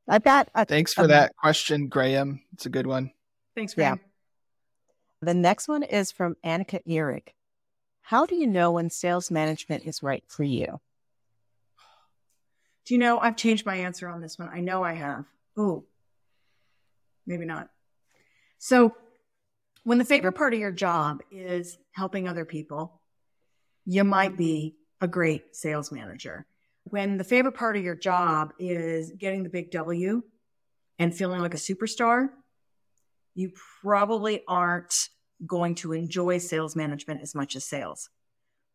I've 0.08 0.24
got 0.24 0.48
a, 0.54 0.64
Thanks 0.64 0.94
for 0.94 1.04
a, 1.04 1.08
that 1.08 1.36
question, 1.36 1.88
Graham. 1.88 2.42
It's 2.52 2.66
a 2.66 2.70
good 2.70 2.86
one. 2.86 3.10
Thanks, 3.54 3.74
Graham. 3.74 4.00
Yeah. 4.02 4.08
The 5.22 5.34
next 5.34 5.68
one 5.68 5.82
is 5.82 6.12
from 6.12 6.36
Annika 6.44 6.80
Ehrig. 6.86 7.28
How 8.02 8.26
do 8.26 8.34
you 8.34 8.46
know 8.46 8.72
when 8.72 8.90
sales 8.90 9.30
management 9.30 9.84
is 9.84 10.02
right 10.02 10.24
for 10.26 10.44
you? 10.44 10.80
Do 12.84 12.94
you 12.94 12.98
know 12.98 13.18
I've 13.18 13.36
changed 13.36 13.64
my 13.64 13.76
answer 13.76 14.08
on 14.08 14.20
this 14.20 14.38
one? 14.38 14.50
I 14.52 14.60
know 14.60 14.82
I 14.84 14.92
have. 14.92 15.24
Oh, 15.56 15.84
maybe 17.26 17.46
not. 17.46 17.70
So, 18.58 18.94
when 19.84 19.98
the 19.98 20.04
favorite 20.04 20.32
part 20.32 20.54
of 20.54 20.60
your 20.60 20.72
job 20.72 21.22
is 21.30 21.78
helping 21.92 22.26
other 22.26 22.44
people, 22.44 23.00
you 23.84 24.02
might 24.02 24.36
be 24.36 24.76
a 25.00 25.06
great 25.06 25.54
sales 25.54 25.92
manager. 25.92 26.46
When 26.84 27.18
the 27.18 27.24
favorite 27.24 27.54
part 27.54 27.76
of 27.76 27.84
your 27.84 27.94
job 27.94 28.52
is 28.58 29.12
getting 29.12 29.42
the 29.42 29.50
big 29.50 29.70
W 29.70 30.22
and 30.98 31.14
feeling 31.14 31.40
like 31.40 31.54
a 31.54 31.58
superstar, 31.58 32.28
you 33.34 33.52
probably 33.82 34.42
aren't 34.48 35.08
going 35.46 35.74
to 35.76 35.92
enjoy 35.92 36.38
sales 36.38 36.74
management 36.74 37.20
as 37.20 37.34
much 37.34 37.56
as 37.56 37.64
sales. 37.64 38.08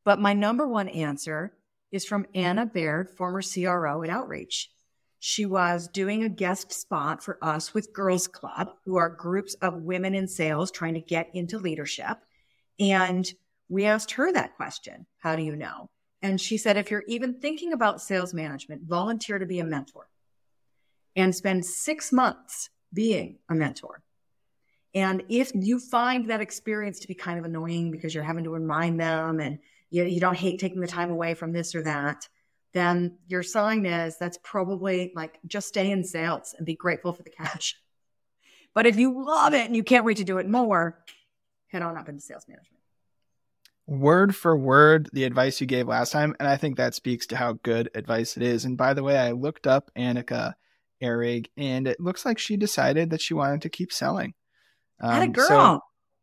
But 0.06 0.20
my 0.20 0.34
number 0.34 0.68
one 0.68 0.90
answer 0.90 1.54
is 1.92 2.06
from 2.06 2.28
Anna 2.36 2.66
Baird, 2.66 3.10
former 3.10 3.42
CRO 3.42 4.04
at 4.04 4.10
Outreach. 4.10 4.70
She 5.20 5.46
was 5.46 5.88
doing 5.88 6.24
a 6.24 6.30
guest 6.30 6.72
spot 6.72 7.24
for 7.24 7.38
us 7.42 7.74
with 7.74 7.94
Girls 7.94 8.28
Club, 8.28 8.72
who 8.86 8.96
are 8.96 9.10
groups 9.10 9.54
of 9.56 9.84
women 9.84 10.16
in 10.16 10.28
sales 10.28 10.72
trying 10.72 10.94
to 10.94 11.02
get 11.02 11.30
into 11.34 11.58
leadership. 11.58 12.18
And 12.80 13.32
we 13.68 13.86
asked 13.86 14.12
her 14.12 14.32
that 14.32 14.56
question 14.56 15.06
How 15.18 15.36
do 15.36 15.44
you 15.44 15.56
know? 15.56 15.90
And 16.22 16.40
she 16.40 16.58
said, 16.58 16.78
if 16.78 16.92
you're 16.92 17.06
even 17.08 17.40
thinking 17.40 17.72
about 17.74 18.02
sales 18.02 18.34
management, 18.34 18.84
volunteer 18.84 19.40
to 19.40 19.46
be 19.46 19.60
a 19.60 19.66
mentor 19.66 20.10
and 21.16 21.34
spend 21.34 21.66
six 21.66 22.12
months 22.12 22.70
being 22.94 23.38
a 23.50 23.56
mentor. 23.56 24.02
And 24.94 25.24
if 25.30 25.52
you 25.54 25.80
find 25.80 26.30
that 26.30 26.42
experience 26.42 27.00
to 27.00 27.08
be 27.08 27.14
kind 27.14 27.40
of 27.40 27.46
annoying 27.46 27.92
because 27.92 28.14
you're 28.14 28.24
having 28.24 28.44
to 28.46 28.50
remind 28.50 29.00
them 29.00 29.40
and 29.40 29.60
you, 29.92 30.04
you 30.04 30.20
don't 30.20 30.38
hate 30.38 30.60
taking 30.60 30.82
the 30.82 30.88
time 30.88 31.12
away 31.12 31.36
from 31.36 31.52
this 31.54 31.76
or 31.76 31.84
that, 31.84 32.28
then 32.74 33.18
your 33.28 33.44
sign 33.44 33.86
is 33.86 34.18
that's 34.18 34.40
probably 34.44 35.12
like 35.16 35.40
just 35.48 35.68
stay 35.68 35.92
in 35.92 36.04
sales 36.04 36.54
and 36.58 36.66
be 36.66 36.76
grateful 36.76 37.14
for 37.14 37.24
the 37.24 37.30
cash. 37.30 37.76
But 38.76 38.86
if 38.86 38.98
you 38.98 39.26
love 39.26 39.56
it 39.56 39.66
and 39.66 39.76
you 39.76 39.84
can't 39.84 40.06
wait 40.06 40.18
to 40.18 40.24
do 40.24 40.38
it 40.38 40.48
more, 40.48 41.04
head 41.70 41.82
on 41.82 41.98
up 41.98 42.08
into 42.08 42.22
sales 42.22 42.46
management 42.48 42.80
word 43.90 44.36
for 44.36 44.56
word 44.56 45.10
the 45.14 45.24
advice 45.24 45.60
you 45.60 45.68
gave 45.68 45.88
last 45.88 46.12
time. 46.12 46.36
And 46.40 46.48
I 46.48 46.58
think 46.58 46.78
that 46.78 46.94
speaks 46.94 47.26
to 47.28 47.36
how 47.36 47.54
good 47.64 47.90
advice 47.96 48.38
it 48.38 48.44
is. 48.44 48.64
And 48.64 48.78
by 48.78 48.94
the 48.94 49.04
way, 49.04 49.18
I 49.18 49.32
looked 49.32 49.66
up 49.66 49.92
Annika 49.98 50.54
Ehrig 51.02 51.48
and 51.58 51.88
it 51.88 52.00
looks 52.00 52.24
like 52.24 52.38
she 52.38 52.56
decided 52.56 53.10
that 53.10 53.22
she 53.22 53.34
wanted 53.34 53.64
to 53.64 53.70
keep 53.70 53.92
selling. 53.92 54.36
Um, 55.02 55.22
a 55.22 55.28
girl. 55.28 55.48
So, 55.48 55.80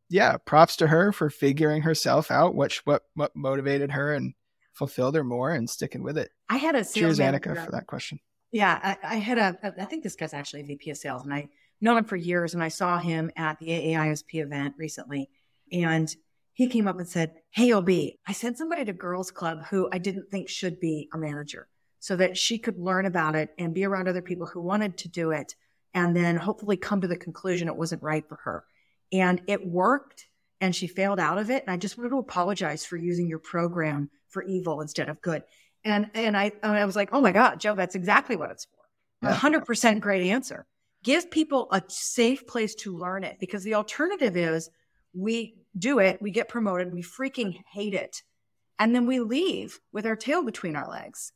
yeah, 0.08 0.36
props 0.36 0.76
to 0.76 0.86
her 0.86 1.10
for 1.10 1.28
figuring 1.28 1.82
herself 1.82 2.30
out, 2.30 2.54
which 2.54 2.82
what, 2.86 3.02
what 3.14 3.34
motivated 3.34 3.90
her 3.90 4.14
and 4.14 4.34
fulfilled 4.76 5.14
her 5.14 5.24
more 5.24 5.52
and 5.52 5.68
sticking 5.68 6.02
with 6.02 6.18
it. 6.18 6.30
I 6.48 6.58
had 6.58 6.74
a 6.74 6.84
Cheers, 6.84 7.18
Annika, 7.18 7.64
for 7.64 7.72
that 7.72 7.86
question. 7.86 8.20
Yeah, 8.52 8.78
I, 9.02 9.14
I 9.14 9.16
had 9.16 9.38
a, 9.38 9.74
I 9.80 9.84
think 9.86 10.02
this 10.02 10.14
guy's 10.14 10.34
actually 10.34 10.60
a 10.60 10.66
VP 10.66 10.90
of 10.90 10.96
sales 10.96 11.24
and 11.24 11.34
I 11.34 11.48
known 11.80 11.98
him 11.98 12.04
for 12.04 12.16
years 12.16 12.54
and 12.54 12.62
I 12.62 12.68
saw 12.68 12.98
him 12.98 13.30
at 13.36 13.58
the 13.58 13.68
AAISP 13.68 14.42
event 14.44 14.74
recently. 14.78 15.30
And 15.72 16.14
he 16.52 16.68
came 16.68 16.86
up 16.86 16.98
and 16.98 17.08
said, 17.08 17.32
Hey, 17.50 17.72
OB, 17.72 17.88
I 18.26 18.32
sent 18.32 18.58
somebody 18.58 18.84
to 18.84 18.92
Girls 18.92 19.30
Club 19.30 19.64
who 19.70 19.88
I 19.92 19.98
didn't 19.98 20.30
think 20.30 20.48
should 20.48 20.78
be 20.78 21.08
a 21.12 21.18
manager 21.18 21.68
so 21.98 22.16
that 22.16 22.36
she 22.36 22.58
could 22.58 22.78
learn 22.78 23.06
about 23.06 23.34
it 23.34 23.50
and 23.58 23.74
be 23.74 23.84
around 23.84 24.08
other 24.08 24.22
people 24.22 24.46
who 24.46 24.60
wanted 24.60 24.98
to 24.98 25.08
do 25.08 25.32
it 25.32 25.54
and 25.92 26.14
then 26.14 26.36
hopefully 26.36 26.76
come 26.76 27.00
to 27.00 27.08
the 27.08 27.16
conclusion 27.16 27.68
it 27.68 27.76
wasn't 27.76 28.02
right 28.02 28.28
for 28.28 28.36
her. 28.44 28.64
And 29.12 29.40
it 29.46 29.66
worked 29.66 30.26
and 30.60 30.74
she 30.74 30.86
failed 30.86 31.20
out 31.20 31.38
of 31.38 31.50
it. 31.50 31.62
And 31.62 31.70
I 31.70 31.76
just 31.76 31.98
wanted 31.98 32.10
to 32.10 32.18
apologize 32.18 32.84
for 32.84 32.96
using 32.96 33.28
your 33.28 33.38
program 33.38 34.10
for 34.28 34.42
evil 34.42 34.80
instead 34.80 35.08
of 35.08 35.20
good. 35.20 35.42
And, 35.84 36.10
and 36.14 36.36
I, 36.36 36.52
and 36.62 36.72
I 36.72 36.84
was 36.84 36.96
like, 36.96 37.10
Oh 37.12 37.20
my 37.20 37.32
God, 37.32 37.60
Joe, 37.60 37.74
that's 37.74 37.94
exactly 37.94 38.36
what 38.36 38.50
it's 38.50 38.66
for. 38.66 39.30
Hundred 39.30 39.64
percent 39.64 40.00
great 40.00 40.28
answer. 40.28 40.66
Give 41.02 41.30
people 41.30 41.68
a 41.70 41.82
safe 41.88 42.46
place 42.46 42.74
to 42.76 42.96
learn 42.96 43.24
it 43.24 43.38
because 43.38 43.62
the 43.64 43.74
alternative 43.74 44.36
is 44.36 44.70
we 45.14 45.56
do 45.78 45.98
it, 45.98 46.20
we 46.20 46.30
get 46.30 46.48
promoted, 46.48 46.92
we 46.92 47.02
freaking 47.02 47.56
hate 47.72 47.94
it. 47.94 48.22
And 48.78 48.94
then 48.94 49.06
we 49.06 49.20
leave 49.20 49.78
with 49.92 50.06
our 50.06 50.16
tail 50.16 50.42
between 50.42 50.76
our 50.76 50.88
legs 50.88 51.32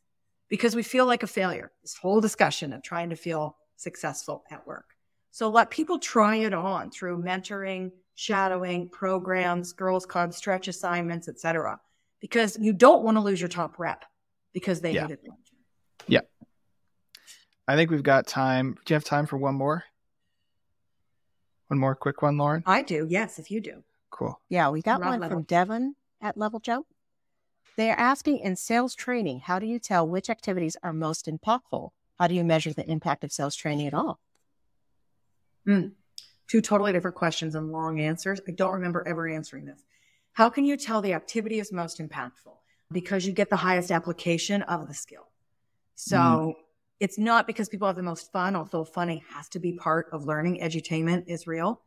because 0.49 0.75
we 0.75 0.83
feel 0.83 1.07
like 1.07 1.23
a 1.23 1.29
failure. 1.29 1.73
This 1.83 1.95
whole 1.95 2.21
discussion 2.21 2.73
of 2.73 2.83
trying 2.83 3.11
to 3.11 3.16
feel 3.16 3.57
successful 3.77 4.45
at 4.51 4.66
work. 4.66 4.95
So 5.31 5.49
let 5.49 5.71
people 5.71 5.99
try 5.99 6.37
it 6.37 6.53
on 6.53 6.91
through 6.91 7.23
mentoring, 7.23 7.93
shadowing, 8.15 8.89
programs, 8.89 9.73
girls 9.73 10.07
clubs, 10.07 10.37
stretch 10.37 10.69
assignments, 10.69 11.29
etc. 11.29 11.81
Because 12.21 12.59
you 12.61 12.73
don't 12.73 13.03
want 13.03 13.17
to 13.17 13.21
lose 13.21 13.41
your 13.41 13.49
top 13.49 13.79
rep 13.79 14.05
because 14.53 14.81
they 14.81 14.93
yeah. 14.93 15.03
hated 15.03 15.21
it. 15.25 15.31
Yeah. 16.07 16.21
I 17.67 17.77
think 17.77 17.91
we've 17.91 18.03
got 18.03 18.27
time. 18.27 18.77
Do 18.85 18.93
you 18.93 18.97
have 18.97 19.05
time 19.05 19.27
for 19.27 19.37
one 19.37 19.55
more? 19.55 19.85
One 21.69 21.79
more 21.79 21.95
quick 21.95 22.21
one, 22.21 22.37
Lauren? 22.37 22.65
I 22.67 22.83
do. 22.83 23.07
Yes, 23.09 23.39
if 23.39 23.51
you 23.51 23.61
do. 23.61 23.85
Cool. 24.11 24.41
Yeah, 24.49 24.71
we 24.71 24.83
got 24.83 25.01
one 25.01 25.21
level. 25.21 25.39
from 25.39 25.43
Devon 25.45 25.95
at 26.21 26.37
LevelJump. 26.37 26.83
They 27.77 27.91
are 27.91 27.99
asking 27.99 28.39
in 28.41 28.57
sales 28.57 28.95
training, 28.95 29.41
how 29.41 29.59
do 29.59 29.67
you 29.67 29.79
tell 29.79 30.07
which 30.07 30.29
activities 30.29 30.77
are 30.83 30.93
most 30.93 31.27
impactful? 31.27 31.91
How 32.19 32.27
do 32.27 32.35
you 32.35 32.45
measure 32.45 32.73
the 32.73 32.89
impact 32.91 33.25
of 33.25 33.33
sales 33.33 33.55
training 33.55 33.87
at 33.87 33.95
all? 33.95 34.21
Mm. 35.67 35.93
Two 36.51 36.61
totally 36.61 36.92
different 36.92 37.16
questions 37.16 37.55
and 37.55 37.70
long 37.70 38.01
answers. 38.01 38.40
I 38.48 38.51
don't 38.51 38.72
remember 38.72 39.07
ever 39.07 39.28
answering 39.28 39.64
this. 39.64 39.84
How 40.32 40.51
can 40.51 40.64
you 40.64 40.76
tell 40.76 41.01
the 41.01 41.12
activity 41.12 41.61
is 41.61 41.72
most 41.72 42.01
impactful? 42.01 42.57
Because 42.90 43.26
you 43.26 43.32
get 43.32 43.51
the 43.51 43.57
highest 43.57 43.90
application 43.90 44.62
of 44.62 44.88
the 44.88 44.94
skill. 44.94 45.28
So 45.94 46.16
mm. 46.16 46.55
it's 46.98 47.18
not 47.18 47.46
because 47.46 47.68
people 47.68 47.86
have 47.86 47.96
the 47.96 48.03
most 48.03 48.32
fun, 48.32 48.57
although 48.57 48.84
funny 48.84 49.22
has 49.30 49.48
to 49.51 49.61
be 49.61 49.72
part 49.74 50.09
of 50.12 50.24
learning. 50.24 50.61
Edutainment 50.61 51.24
is 51.28 51.46
real 51.46 51.80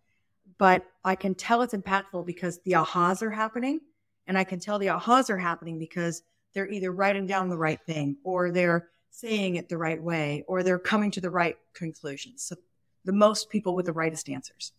but 0.58 0.86
I 1.04 1.16
can 1.16 1.36
tell 1.36 1.62
it's 1.62 1.74
impactful 1.74 2.26
because 2.26 2.60
the 2.60 2.74
ahas 2.74 3.22
are 3.22 3.32
happening. 3.32 3.80
And 4.28 4.38
I 4.38 4.44
can 4.44 4.60
tell 4.60 4.80
the 4.80 4.88
ahas 4.88 5.30
are 5.30 5.38
happening 5.38 5.78
because 5.78 6.24
they're 6.54 6.70
either 6.70 6.92
writing 6.92 7.28
down 7.28 7.50
the 7.50 7.58
right 7.58 7.80
thing 7.86 8.18
or 8.24 8.52
they're 8.52 8.90
saying 9.10 9.56
it 9.56 9.70
the 9.70 9.78
right 9.78 10.02
way 10.02 10.44
or 10.48 10.64
they're 10.64 10.80
coming 10.80 11.12
to 11.12 11.22
the 11.22 11.30
right 11.30 11.58
conclusions. 11.74 12.44
So 12.44 12.56
the 13.06 13.14
most 13.14 13.50
people 13.50 13.76
with 13.76 13.86
the 13.86 13.94
rightest 13.94 14.30
answers. 14.30 14.72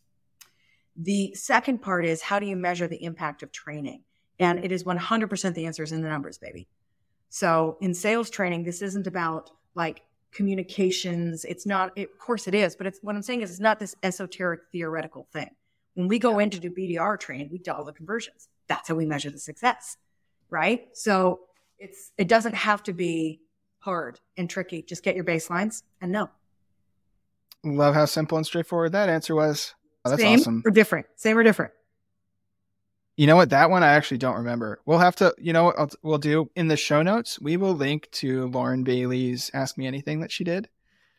The 0.97 1.35
second 1.35 1.83
part 1.83 2.05
is 2.05 2.22
how 2.22 2.39
do 2.39 2.47
you 2.47 2.57
measure 2.57 2.87
the 2.87 3.03
impact 3.03 3.43
of 3.43 3.53
training? 3.53 4.03
And 4.39 4.64
it 4.64 4.72
is 4.72 4.85
100% 4.85 5.55
the 5.55 5.66
answers 5.66 5.93
in 5.93 6.03
the 6.03 6.09
numbers, 6.09 6.39
baby. 6.39 6.68
So 7.29 7.77
in 7.81 7.95
sales 7.95 8.31
training, 8.31 8.64
this 8.64 8.83
isn't 8.83 9.07
about 9.07 9.51
like 9.75 10.03
communications. 10.33 11.45
It's 11.45 11.66
not, 11.66 11.93
it, 11.97 12.11
of 12.12 12.18
course 12.18 12.47
it 12.47 12.55
is, 12.55 12.77
but 12.77 12.87
it's 12.87 12.99
what 13.03 13.14
I'm 13.14 13.22
saying 13.22 13.43
is 13.43 13.51
it's 13.51 13.61
not 13.61 13.79
this 13.79 13.97
esoteric 14.03 14.61
theoretical 14.72 15.27
thing. 15.33 15.51
When 15.95 16.09
we 16.09 16.18
go 16.18 16.39
in 16.39 16.51
to 16.51 16.61
do 16.61 16.70
BDR 16.70 17.18
training, 17.18 17.49
we 17.51 17.59
dial 17.59 17.85
the 17.85 17.93
conversions. 17.93 18.49
That's 18.68 18.89
how 18.89 18.95
we 18.95 19.07
measure 19.07 19.31
the 19.31 19.39
success, 19.39 19.97
right? 20.51 20.89
So 20.93 21.41
it's 21.79 22.12
it 22.18 22.29
doesn't 22.29 22.55
have 22.55 22.83
to 22.85 22.93
be 22.93 23.41
hard 23.79 24.18
and 24.37 24.49
tricky. 24.49 24.83
Just 24.83 25.03
get 25.03 25.14
your 25.14 25.25
baselines 25.25 25.83
and 26.01 26.11
know. 26.11 26.31
Love 27.65 27.95
how 27.95 28.05
simple 28.05 28.37
and 28.37 28.47
straightforward 28.47 28.93
that 28.93 29.09
answer 29.09 29.35
was. 29.35 29.75
Oh, 30.05 30.11
that's 30.11 30.23
Same 30.23 30.39
awesome. 30.39 30.62
or 30.65 30.71
different? 30.71 31.07
Same 31.17 31.37
or 31.39 31.43
different? 31.43 31.73
You 33.17 33.27
know 33.27 33.37
what? 33.37 33.51
That 33.51 33.71
one 33.71 33.83
I 33.83 33.93
actually 33.93 34.19
don't 34.19 34.37
remember. 34.37 34.81
We'll 34.87 34.99
have 34.99 35.17
to, 35.17 35.35
you 35.39 35.53
know 35.53 35.65
what 35.65 35.79
I'll, 35.79 35.91
we'll 36.03 36.19
do 36.19 36.51
in 36.57 36.69
the 36.69 36.77
show 36.77 37.03
notes? 37.03 37.41
We 37.41 37.57
will 37.57 37.75
link 37.75 38.09
to 38.12 38.49
Lauren 38.49 38.83
Bailey's 38.85 39.51
Ask 39.55 39.79
Me 39.79 39.87
Anything 39.87 40.21
that 40.21 40.33
she 40.33 40.45
did. 40.45 40.69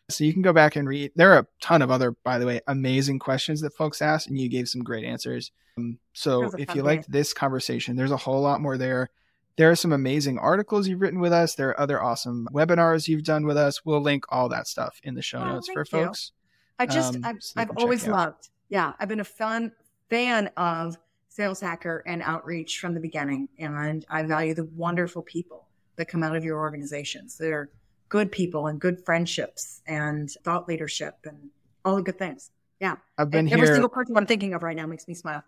So 0.10 0.24
you 0.24 0.34
can 0.34 0.44
go 0.44 0.54
back 0.54 0.76
and 0.76 0.88
read. 0.88 1.14
There 1.16 1.34
are 1.34 1.40
a 1.40 1.48
ton 1.62 1.82
of 1.82 1.90
other, 1.90 2.12
by 2.12 2.38
the 2.38 2.46
way, 2.46 2.62
amazing 2.68 3.18
questions 3.18 3.62
that 3.62 3.74
folks 3.74 4.02
asked, 4.02 4.28
and 4.28 4.40
you 4.40 4.50
gave 4.50 4.68
some 4.68 4.84
great 4.84 5.04
answers. 5.04 5.52
Um, 5.78 5.98
so 6.14 6.52
if 6.58 6.76
you 6.76 6.84
liked 6.84 7.12
this 7.12 7.34
conversation, 7.34 7.96
there's 7.96 8.12
a 8.12 8.18
whole 8.18 8.42
lot 8.42 8.62
more 8.62 8.78
there. 8.78 9.10
There 9.58 9.72
are 9.72 9.76
some 9.76 9.94
amazing 9.94 10.38
articles 10.38 10.88
you've 10.88 11.00
written 11.00 11.20
with 11.20 11.32
us. 11.32 11.56
There 11.56 11.70
are 11.70 11.80
other 11.80 12.02
awesome 12.02 12.48
webinars 12.52 13.08
you've 13.08 13.24
done 13.24 13.46
with 13.46 13.58
us. 13.58 13.86
We'll 13.86 14.02
link 14.02 14.26
all 14.30 14.50
that 14.50 14.68
stuff 14.68 15.00
in 15.04 15.16
the 15.16 15.22
show 15.22 15.40
oh, 15.40 15.54
notes 15.54 15.70
for 15.72 15.82
you. 15.82 15.86
folks. 15.86 16.34
I 16.78 16.86
just, 16.86 17.16
um, 17.16 17.22
I've, 17.24 17.42
so 17.42 17.62
I've 17.62 17.72
always 17.78 18.06
loved, 18.06 18.50
yeah, 18.68 18.94
I've 19.00 19.08
been 19.08 19.22
a 19.22 19.24
fun 19.24 19.72
fan 20.10 20.50
of 20.58 20.98
Sales 21.30 21.62
Hacker 21.62 22.04
and 22.06 22.22
outreach 22.22 22.80
from 22.80 22.94
the 22.94 23.00
beginning. 23.00 23.48
And 23.58 24.06
I 24.10 24.24
value 24.24 24.54
the 24.54 24.66
wonderful 24.66 25.22
people 25.22 25.68
that 25.96 26.06
come 26.06 26.22
out 26.22 26.36
of 26.36 26.44
your 26.44 26.60
organizations. 26.60 27.38
They're 27.38 27.70
good 28.10 28.32
people 28.32 28.68
and 28.68 28.80
good 28.80 29.06
friendships 29.06 29.82
and 29.88 30.30
thought 30.44 30.68
leadership 30.68 31.16
and 31.24 31.50
all 31.86 31.96
the 31.96 32.02
good 32.02 32.20
things. 32.20 32.52
Yeah. 32.82 32.98
I've 33.18 33.30
been 33.30 33.40
and 33.40 33.50
here. 33.50 33.58
Every 33.58 33.68
single 33.68 33.90
person 33.90 34.18
I'm 34.18 34.26
thinking 34.26 34.54
of 34.54 34.64
right 34.64 34.76
now 34.76 34.86
makes 34.86 35.08
me 35.08 35.14
smile. 35.14 35.44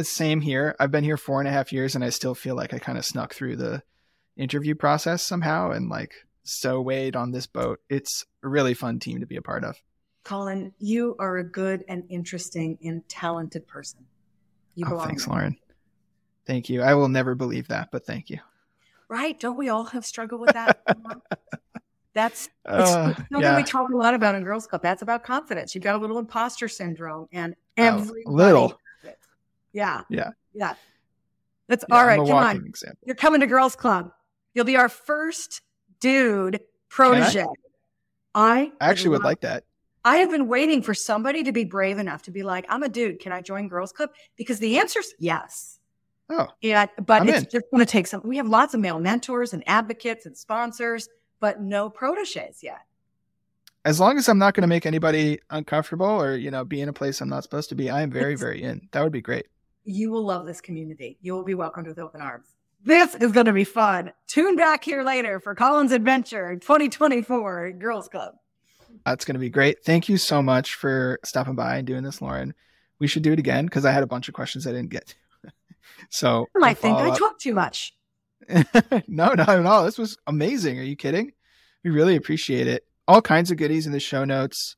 Same 0.00 0.40
here. 0.40 0.74
I've 0.80 0.90
been 0.90 1.04
here 1.04 1.16
four 1.16 1.40
and 1.40 1.48
a 1.48 1.52
half 1.52 1.72
years 1.72 1.94
and 1.94 2.04
I 2.04 2.10
still 2.10 2.34
feel 2.34 2.56
like 2.56 2.72
I 2.72 2.78
kind 2.78 2.96
of 2.96 3.04
snuck 3.04 3.34
through 3.34 3.56
the 3.56 3.82
interview 4.36 4.74
process 4.74 5.22
somehow 5.22 5.70
and 5.70 5.88
like 5.88 6.14
so 6.44 6.80
weighed 6.80 7.14
on 7.14 7.30
this 7.30 7.46
boat. 7.46 7.80
It's 7.88 8.24
a 8.42 8.48
really 8.48 8.74
fun 8.74 8.98
team 8.98 9.20
to 9.20 9.26
be 9.26 9.36
a 9.36 9.42
part 9.42 9.64
of. 9.64 9.76
Colin, 10.24 10.72
you 10.78 11.16
are 11.18 11.36
a 11.38 11.44
good 11.44 11.84
and 11.88 12.04
interesting 12.08 12.78
and 12.82 13.06
talented 13.08 13.66
person. 13.66 14.06
You 14.74 14.86
oh, 14.86 14.90
belong. 14.90 15.04
Oh, 15.04 15.06
thanks, 15.08 15.26
there. 15.26 15.34
Lauren. 15.34 15.58
Thank 16.46 16.68
you. 16.68 16.82
I 16.82 16.94
will 16.94 17.08
never 17.08 17.34
believe 17.34 17.68
that, 17.68 17.90
but 17.92 18.06
thank 18.06 18.30
you. 18.30 18.38
Right? 19.08 19.38
Don't 19.38 19.58
we 19.58 19.68
all 19.68 19.84
have 19.84 20.06
struggled 20.06 20.40
with 20.40 20.52
that? 20.52 20.80
That's 22.14 22.48
uh, 22.66 23.14
something 23.14 23.40
yeah. 23.40 23.56
we 23.56 23.62
talk 23.62 23.90
a 23.90 23.96
lot 23.96 24.14
about 24.14 24.34
in 24.34 24.44
Girls 24.44 24.66
Club. 24.66 24.82
That's 24.82 25.02
about 25.02 25.24
confidence. 25.24 25.74
You've 25.74 25.84
got 25.84 25.94
a 25.94 25.98
little 25.98 26.18
imposter 26.18 26.68
syndrome, 26.68 27.26
and 27.32 27.54
every 27.76 28.22
oh, 28.26 28.32
little. 28.32 28.78
Yeah. 29.72 30.02
Yeah. 30.08 30.30
Yeah. 30.54 30.74
That's 31.68 31.84
yeah, 31.88 31.96
all 31.96 32.06
right. 32.06 32.18
Come 32.18 32.30
on. 32.30 32.66
Example. 32.66 32.98
You're 33.04 33.16
coming 33.16 33.40
to 33.40 33.46
Girls 33.46 33.76
Club. 33.76 34.12
You'll 34.54 34.64
be 34.64 34.76
our 34.76 34.88
first 34.88 35.62
dude 36.00 36.60
protege. 36.88 37.46
I? 38.34 38.72
I 38.80 38.90
actually 38.90 39.10
would 39.10 39.24
like 39.24 39.40
that. 39.40 39.64
I 40.04 40.16
have 40.16 40.30
been 40.30 40.48
waiting 40.48 40.82
for 40.82 40.94
somebody 40.94 41.44
to 41.44 41.52
be 41.52 41.64
brave 41.64 41.98
enough 41.98 42.22
to 42.22 42.30
be 42.30 42.42
like, 42.42 42.66
I'm 42.68 42.82
a 42.82 42.88
dude. 42.88 43.20
Can 43.20 43.32
I 43.32 43.40
join 43.40 43.68
Girls 43.68 43.92
Club? 43.92 44.10
Because 44.36 44.58
the 44.58 44.78
answer 44.78 44.98
is 44.98 45.14
yes. 45.18 45.78
Oh. 46.28 46.48
Yeah. 46.60 46.86
But 47.04 47.22
I'm 47.22 47.28
it's 47.28 47.38
in. 47.38 47.44
just 47.44 47.66
going 47.70 47.84
to 47.84 47.90
take 47.90 48.06
some. 48.06 48.20
We 48.24 48.36
have 48.38 48.48
lots 48.48 48.74
of 48.74 48.80
male 48.80 48.98
mentors 48.98 49.52
and 49.52 49.62
advocates 49.66 50.26
and 50.26 50.36
sponsors, 50.36 51.08
but 51.40 51.60
no 51.60 51.88
proteges 51.88 52.62
yet. 52.62 52.80
As 53.84 53.98
long 53.98 54.18
as 54.18 54.28
I'm 54.28 54.38
not 54.38 54.54
going 54.54 54.62
to 54.62 54.68
make 54.68 54.86
anybody 54.86 55.40
uncomfortable 55.50 56.06
or, 56.06 56.36
you 56.36 56.50
know, 56.50 56.64
be 56.64 56.80
in 56.80 56.88
a 56.88 56.92
place 56.92 57.20
I'm 57.20 57.28
not 57.28 57.42
supposed 57.42 57.68
to 57.70 57.74
be, 57.74 57.90
I 57.90 58.02
am 58.02 58.10
very, 58.10 58.34
it's, 58.34 58.42
very 58.42 58.62
in. 58.62 58.88
That 58.92 59.02
would 59.02 59.12
be 59.12 59.22
great. 59.22 59.46
You 59.84 60.10
will 60.10 60.24
love 60.24 60.46
this 60.46 60.60
community. 60.60 61.18
You 61.20 61.34
will 61.34 61.44
be 61.44 61.54
welcomed 61.54 61.88
with 61.88 61.98
open 61.98 62.20
arms. 62.20 62.46
This 62.84 63.14
is 63.14 63.32
going 63.32 63.46
to 63.46 63.52
be 63.52 63.64
fun. 63.64 64.12
Tune 64.26 64.56
back 64.56 64.84
here 64.84 65.02
later 65.02 65.38
for 65.38 65.54
Colin's 65.54 65.92
Adventure 65.92 66.56
2024 66.56 67.72
Girls 67.72 68.08
Club. 68.08 68.34
That's 69.04 69.24
going 69.24 69.34
to 69.34 69.40
be 69.40 69.50
great. 69.50 69.84
Thank 69.84 70.08
you 70.08 70.16
so 70.16 70.42
much 70.42 70.74
for 70.74 71.18
stopping 71.24 71.54
by 71.54 71.76
and 71.76 71.86
doing 71.86 72.02
this, 72.02 72.20
Lauren. 72.20 72.54
We 72.98 73.06
should 73.06 73.22
do 73.22 73.32
it 73.32 73.38
again 73.38 73.66
because 73.66 73.84
I 73.84 73.92
had 73.92 74.02
a 74.02 74.06
bunch 74.08 74.28
of 74.28 74.34
questions 74.34 74.66
I 74.66 74.72
didn't 74.72 74.90
get 74.90 75.14
to. 75.44 75.52
so 76.10 76.46
I 76.56 76.58
might 76.58 76.78
think 76.78 76.96
I 76.98 77.10
up. 77.10 77.18
talk 77.18 77.38
too 77.38 77.54
much. 77.54 77.94
no, 79.08 79.34
not 79.34 79.48
at 79.48 79.66
all. 79.66 79.84
This 79.84 79.98
was 79.98 80.16
amazing. 80.26 80.78
Are 80.78 80.84
you 80.84 80.96
kidding? 80.96 81.32
We 81.84 81.90
really 81.90 82.16
appreciate 82.16 82.66
it. 82.66 82.84
All 83.08 83.22
kinds 83.22 83.50
of 83.50 83.56
goodies 83.56 83.86
in 83.86 83.92
the 83.92 84.00
show 84.00 84.24
notes. 84.24 84.76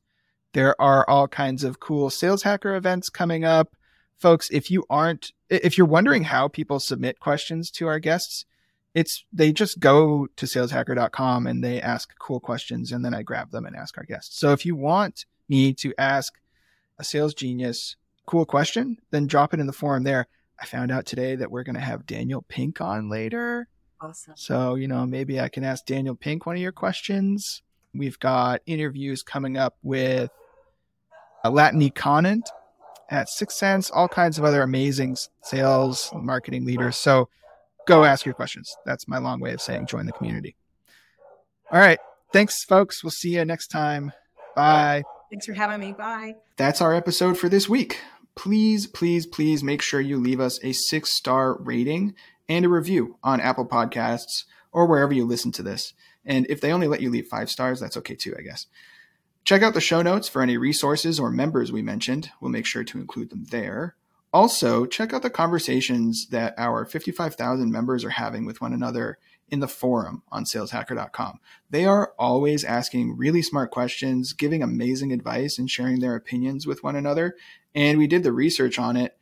There 0.53 0.79
are 0.81 1.07
all 1.09 1.27
kinds 1.27 1.63
of 1.63 1.79
cool 1.79 2.09
sales 2.09 2.43
hacker 2.43 2.75
events 2.75 3.09
coming 3.09 3.43
up. 3.43 3.75
Folks, 4.17 4.49
if 4.49 4.71
you 4.71 4.85
aren't, 4.89 5.31
if 5.49 5.77
you're 5.77 5.87
wondering 5.87 6.23
mm-hmm. 6.23 6.31
how 6.31 6.47
people 6.47 6.79
submit 6.79 7.19
questions 7.19 7.69
to 7.71 7.87
our 7.87 7.99
guests, 7.99 8.45
it's 8.93 9.25
they 9.31 9.51
just 9.51 9.79
go 9.79 10.27
to 10.37 10.45
saleshacker.com 10.45 11.47
and 11.47 11.63
they 11.63 11.81
ask 11.81 12.17
cool 12.17 12.39
questions 12.39 12.91
and 12.91 13.03
then 13.03 13.13
I 13.13 13.23
grab 13.23 13.51
them 13.51 13.65
and 13.65 13.75
ask 13.75 13.97
our 13.97 14.05
guests. 14.05 14.39
So 14.39 14.53
if 14.53 14.65
you 14.65 14.75
want 14.75 15.25
me 15.49 15.73
to 15.73 15.93
ask 15.97 16.33
a 16.97 17.03
sales 17.03 17.33
genius 17.33 17.97
cool 18.25 18.45
question, 18.45 18.97
then 19.11 19.27
drop 19.27 19.53
it 19.53 19.59
in 19.59 19.67
the 19.67 19.73
forum 19.73 20.03
there. 20.03 20.27
I 20.59 20.65
found 20.65 20.91
out 20.91 21.05
today 21.05 21.35
that 21.35 21.51
we're 21.51 21.63
going 21.63 21.75
to 21.75 21.81
have 21.81 22.05
Daniel 22.05 22.41
Pink 22.47 22.79
on 22.79 23.09
later. 23.09 23.67
Awesome. 23.99 24.33
So, 24.37 24.75
you 24.75 24.87
know, 24.87 25.05
maybe 25.05 25.41
I 25.41 25.49
can 25.49 25.65
ask 25.65 25.85
Daniel 25.85 26.15
Pink 26.15 26.45
one 26.45 26.55
of 26.55 26.61
your 26.61 26.71
questions. 26.71 27.61
We've 27.93 28.19
got 28.19 28.61
interviews 28.65 29.23
coming 29.23 29.57
up 29.57 29.75
with 29.83 30.31
a 31.43 31.51
Latané 31.51 31.93
Conant 31.93 32.49
at 33.09 33.27
6sense, 33.27 33.91
all 33.93 34.07
kinds 34.07 34.37
of 34.37 34.43
other 34.43 34.61
amazing 34.61 35.17
sales 35.43 36.11
marketing 36.13 36.65
leaders. 36.65 36.97
So 36.97 37.29
go 37.87 38.03
ask 38.03 38.25
your 38.25 38.33
questions. 38.33 38.75
That's 38.85 39.07
my 39.07 39.17
long 39.17 39.39
way 39.39 39.53
of 39.53 39.61
saying 39.61 39.87
join 39.87 40.05
the 40.05 40.11
community. 40.11 40.55
All 41.71 41.79
right. 41.79 41.99
Thanks, 42.31 42.63
folks. 42.63 43.03
We'll 43.03 43.11
see 43.11 43.35
you 43.35 43.45
next 43.45 43.67
time. 43.67 44.11
Bye. 44.55 45.03
Thanks 45.29 45.45
for 45.45 45.53
having 45.53 45.79
me. 45.79 45.93
Bye. 45.93 46.35
That's 46.57 46.81
our 46.81 46.93
episode 46.93 47.37
for 47.37 47.49
this 47.49 47.67
week. 47.67 47.99
Please, 48.35 48.87
please, 48.87 49.25
please 49.25 49.63
make 49.63 49.81
sure 49.81 50.01
you 50.01 50.17
leave 50.17 50.39
us 50.39 50.59
a 50.63 50.73
six 50.73 51.15
star 51.15 51.57
rating 51.59 52.13
and 52.49 52.65
a 52.65 52.69
review 52.69 53.17
on 53.23 53.39
Apple 53.39 53.65
Podcasts 53.65 54.43
or 54.71 54.85
wherever 54.85 55.13
you 55.13 55.25
listen 55.25 55.51
to 55.53 55.63
this. 55.63 55.93
And 56.25 56.45
if 56.49 56.59
they 56.59 56.71
only 56.71 56.87
let 56.87 57.01
you 57.01 57.09
leave 57.09 57.27
five 57.27 57.49
stars, 57.49 57.79
that's 57.79 57.97
okay 57.97 58.15
too, 58.15 58.35
I 58.37 58.41
guess. 58.41 58.67
Check 59.45 59.61
out 59.61 59.75
the 59.75 59.81
show 59.81 60.01
notes 60.01 60.27
for 60.27 60.41
any 60.41 60.57
resources 60.57 61.19
or 61.19 61.29
members 61.29 61.71
we 61.71 61.83
mentioned. 61.83 62.31
We'll 62.41 62.51
make 62.51 62.65
sure 62.65 62.83
to 62.83 62.97
include 62.97 63.29
them 63.29 63.45
there. 63.51 63.95
Also, 64.33 64.87
check 64.87 65.13
out 65.13 65.21
the 65.21 65.29
conversations 65.29 66.27
that 66.31 66.55
our 66.57 66.83
55,000 66.83 67.71
members 67.71 68.03
are 68.03 68.09
having 68.09 68.45
with 68.45 68.59
one 68.59 68.73
another 68.73 69.19
in 69.49 69.59
the 69.59 69.67
forum 69.67 70.23
on 70.31 70.45
saleshacker.com. 70.45 71.39
They 71.69 71.85
are 71.85 72.13
always 72.17 72.63
asking 72.63 73.17
really 73.17 73.43
smart 73.43 73.69
questions, 73.69 74.33
giving 74.33 74.63
amazing 74.63 75.13
advice, 75.13 75.59
and 75.59 75.69
sharing 75.69 75.99
their 75.99 76.15
opinions 76.15 76.65
with 76.65 76.83
one 76.83 76.95
another. 76.95 77.35
And 77.75 77.99
we 77.99 78.07
did 78.07 78.23
the 78.23 78.33
research 78.33 78.79
on 78.79 78.97
it. 78.97 79.15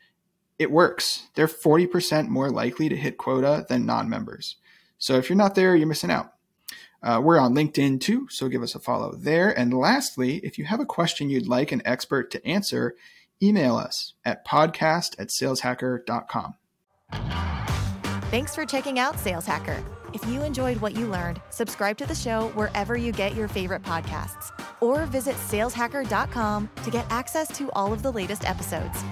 It 0.58 0.72
works. 0.72 1.28
They're 1.34 1.48
40% 1.48 2.30
more 2.30 2.50
likely 2.50 2.88
to 2.88 2.96
hit 2.96 3.18
quota 3.18 3.66
than 3.68 3.86
non 3.86 4.10
members. 4.10 4.56
So 4.98 5.16
if 5.18 5.30
you're 5.30 5.36
not 5.36 5.56
there, 5.56 5.76
you're 5.76 5.86
missing 5.86 6.12
out. 6.12 6.34
Uh, 7.04 7.20
we're 7.22 7.38
on 7.38 7.54
LinkedIn 7.54 8.00
too, 8.00 8.28
so 8.30 8.48
give 8.48 8.64
us 8.64 8.76
a 8.76 8.80
follow 8.80 9.14
there. 9.16 9.58
And 9.58 9.74
lastly, 9.74 10.38
if 10.38 10.58
you 10.58 10.66
have 10.66 10.80
a 10.80 10.86
question 10.86 11.30
you'd 11.30 11.48
like 11.48 11.72
an 11.72 11.82
expert 11.86 12.32
to 12.32 12.48
answer, 12.48 12.96
email 13.42 13.76
us 13.76 14.14
at 14.24 14.46
podcast 14.48 15.20
at 15.20 15.28
saleshacker.com. 15.28 16.56
Thanks 18.32 18.56
for 18.56 18.66
checking 18.66 18.98
out 18.98 19.20
Sales 19.20 19.46
Hacker. 19.46 19.84
If 20.14 20.26
you 20.28 20.44
enjoyed 20.44 20.78
what 20.78 20.96
you 20.96 21.08
learned, 21.08 21.42
subscribe 21.50 21.98
to 21.98 22.06
the 22.06 22.16
show 22.16 22.50
wherever 22.50 22.96
you 22.96 23.12
get 23.12 23.36
your 23.36 23.48
favorite 23.48 23.82
podcasts 23.84 24.52
or 24.80 25.06
visit 25.08 25.36
saleshacker.com 25.36 26.70
to 26.84 26.92
get 26.92 27.06
access 27.10 27.48
to 27.58 27.72
all 27.74 27.92
of 27.92 28.02
the 28.02 28.12
latest 28.12 28.48
episodes. 28.48 29.04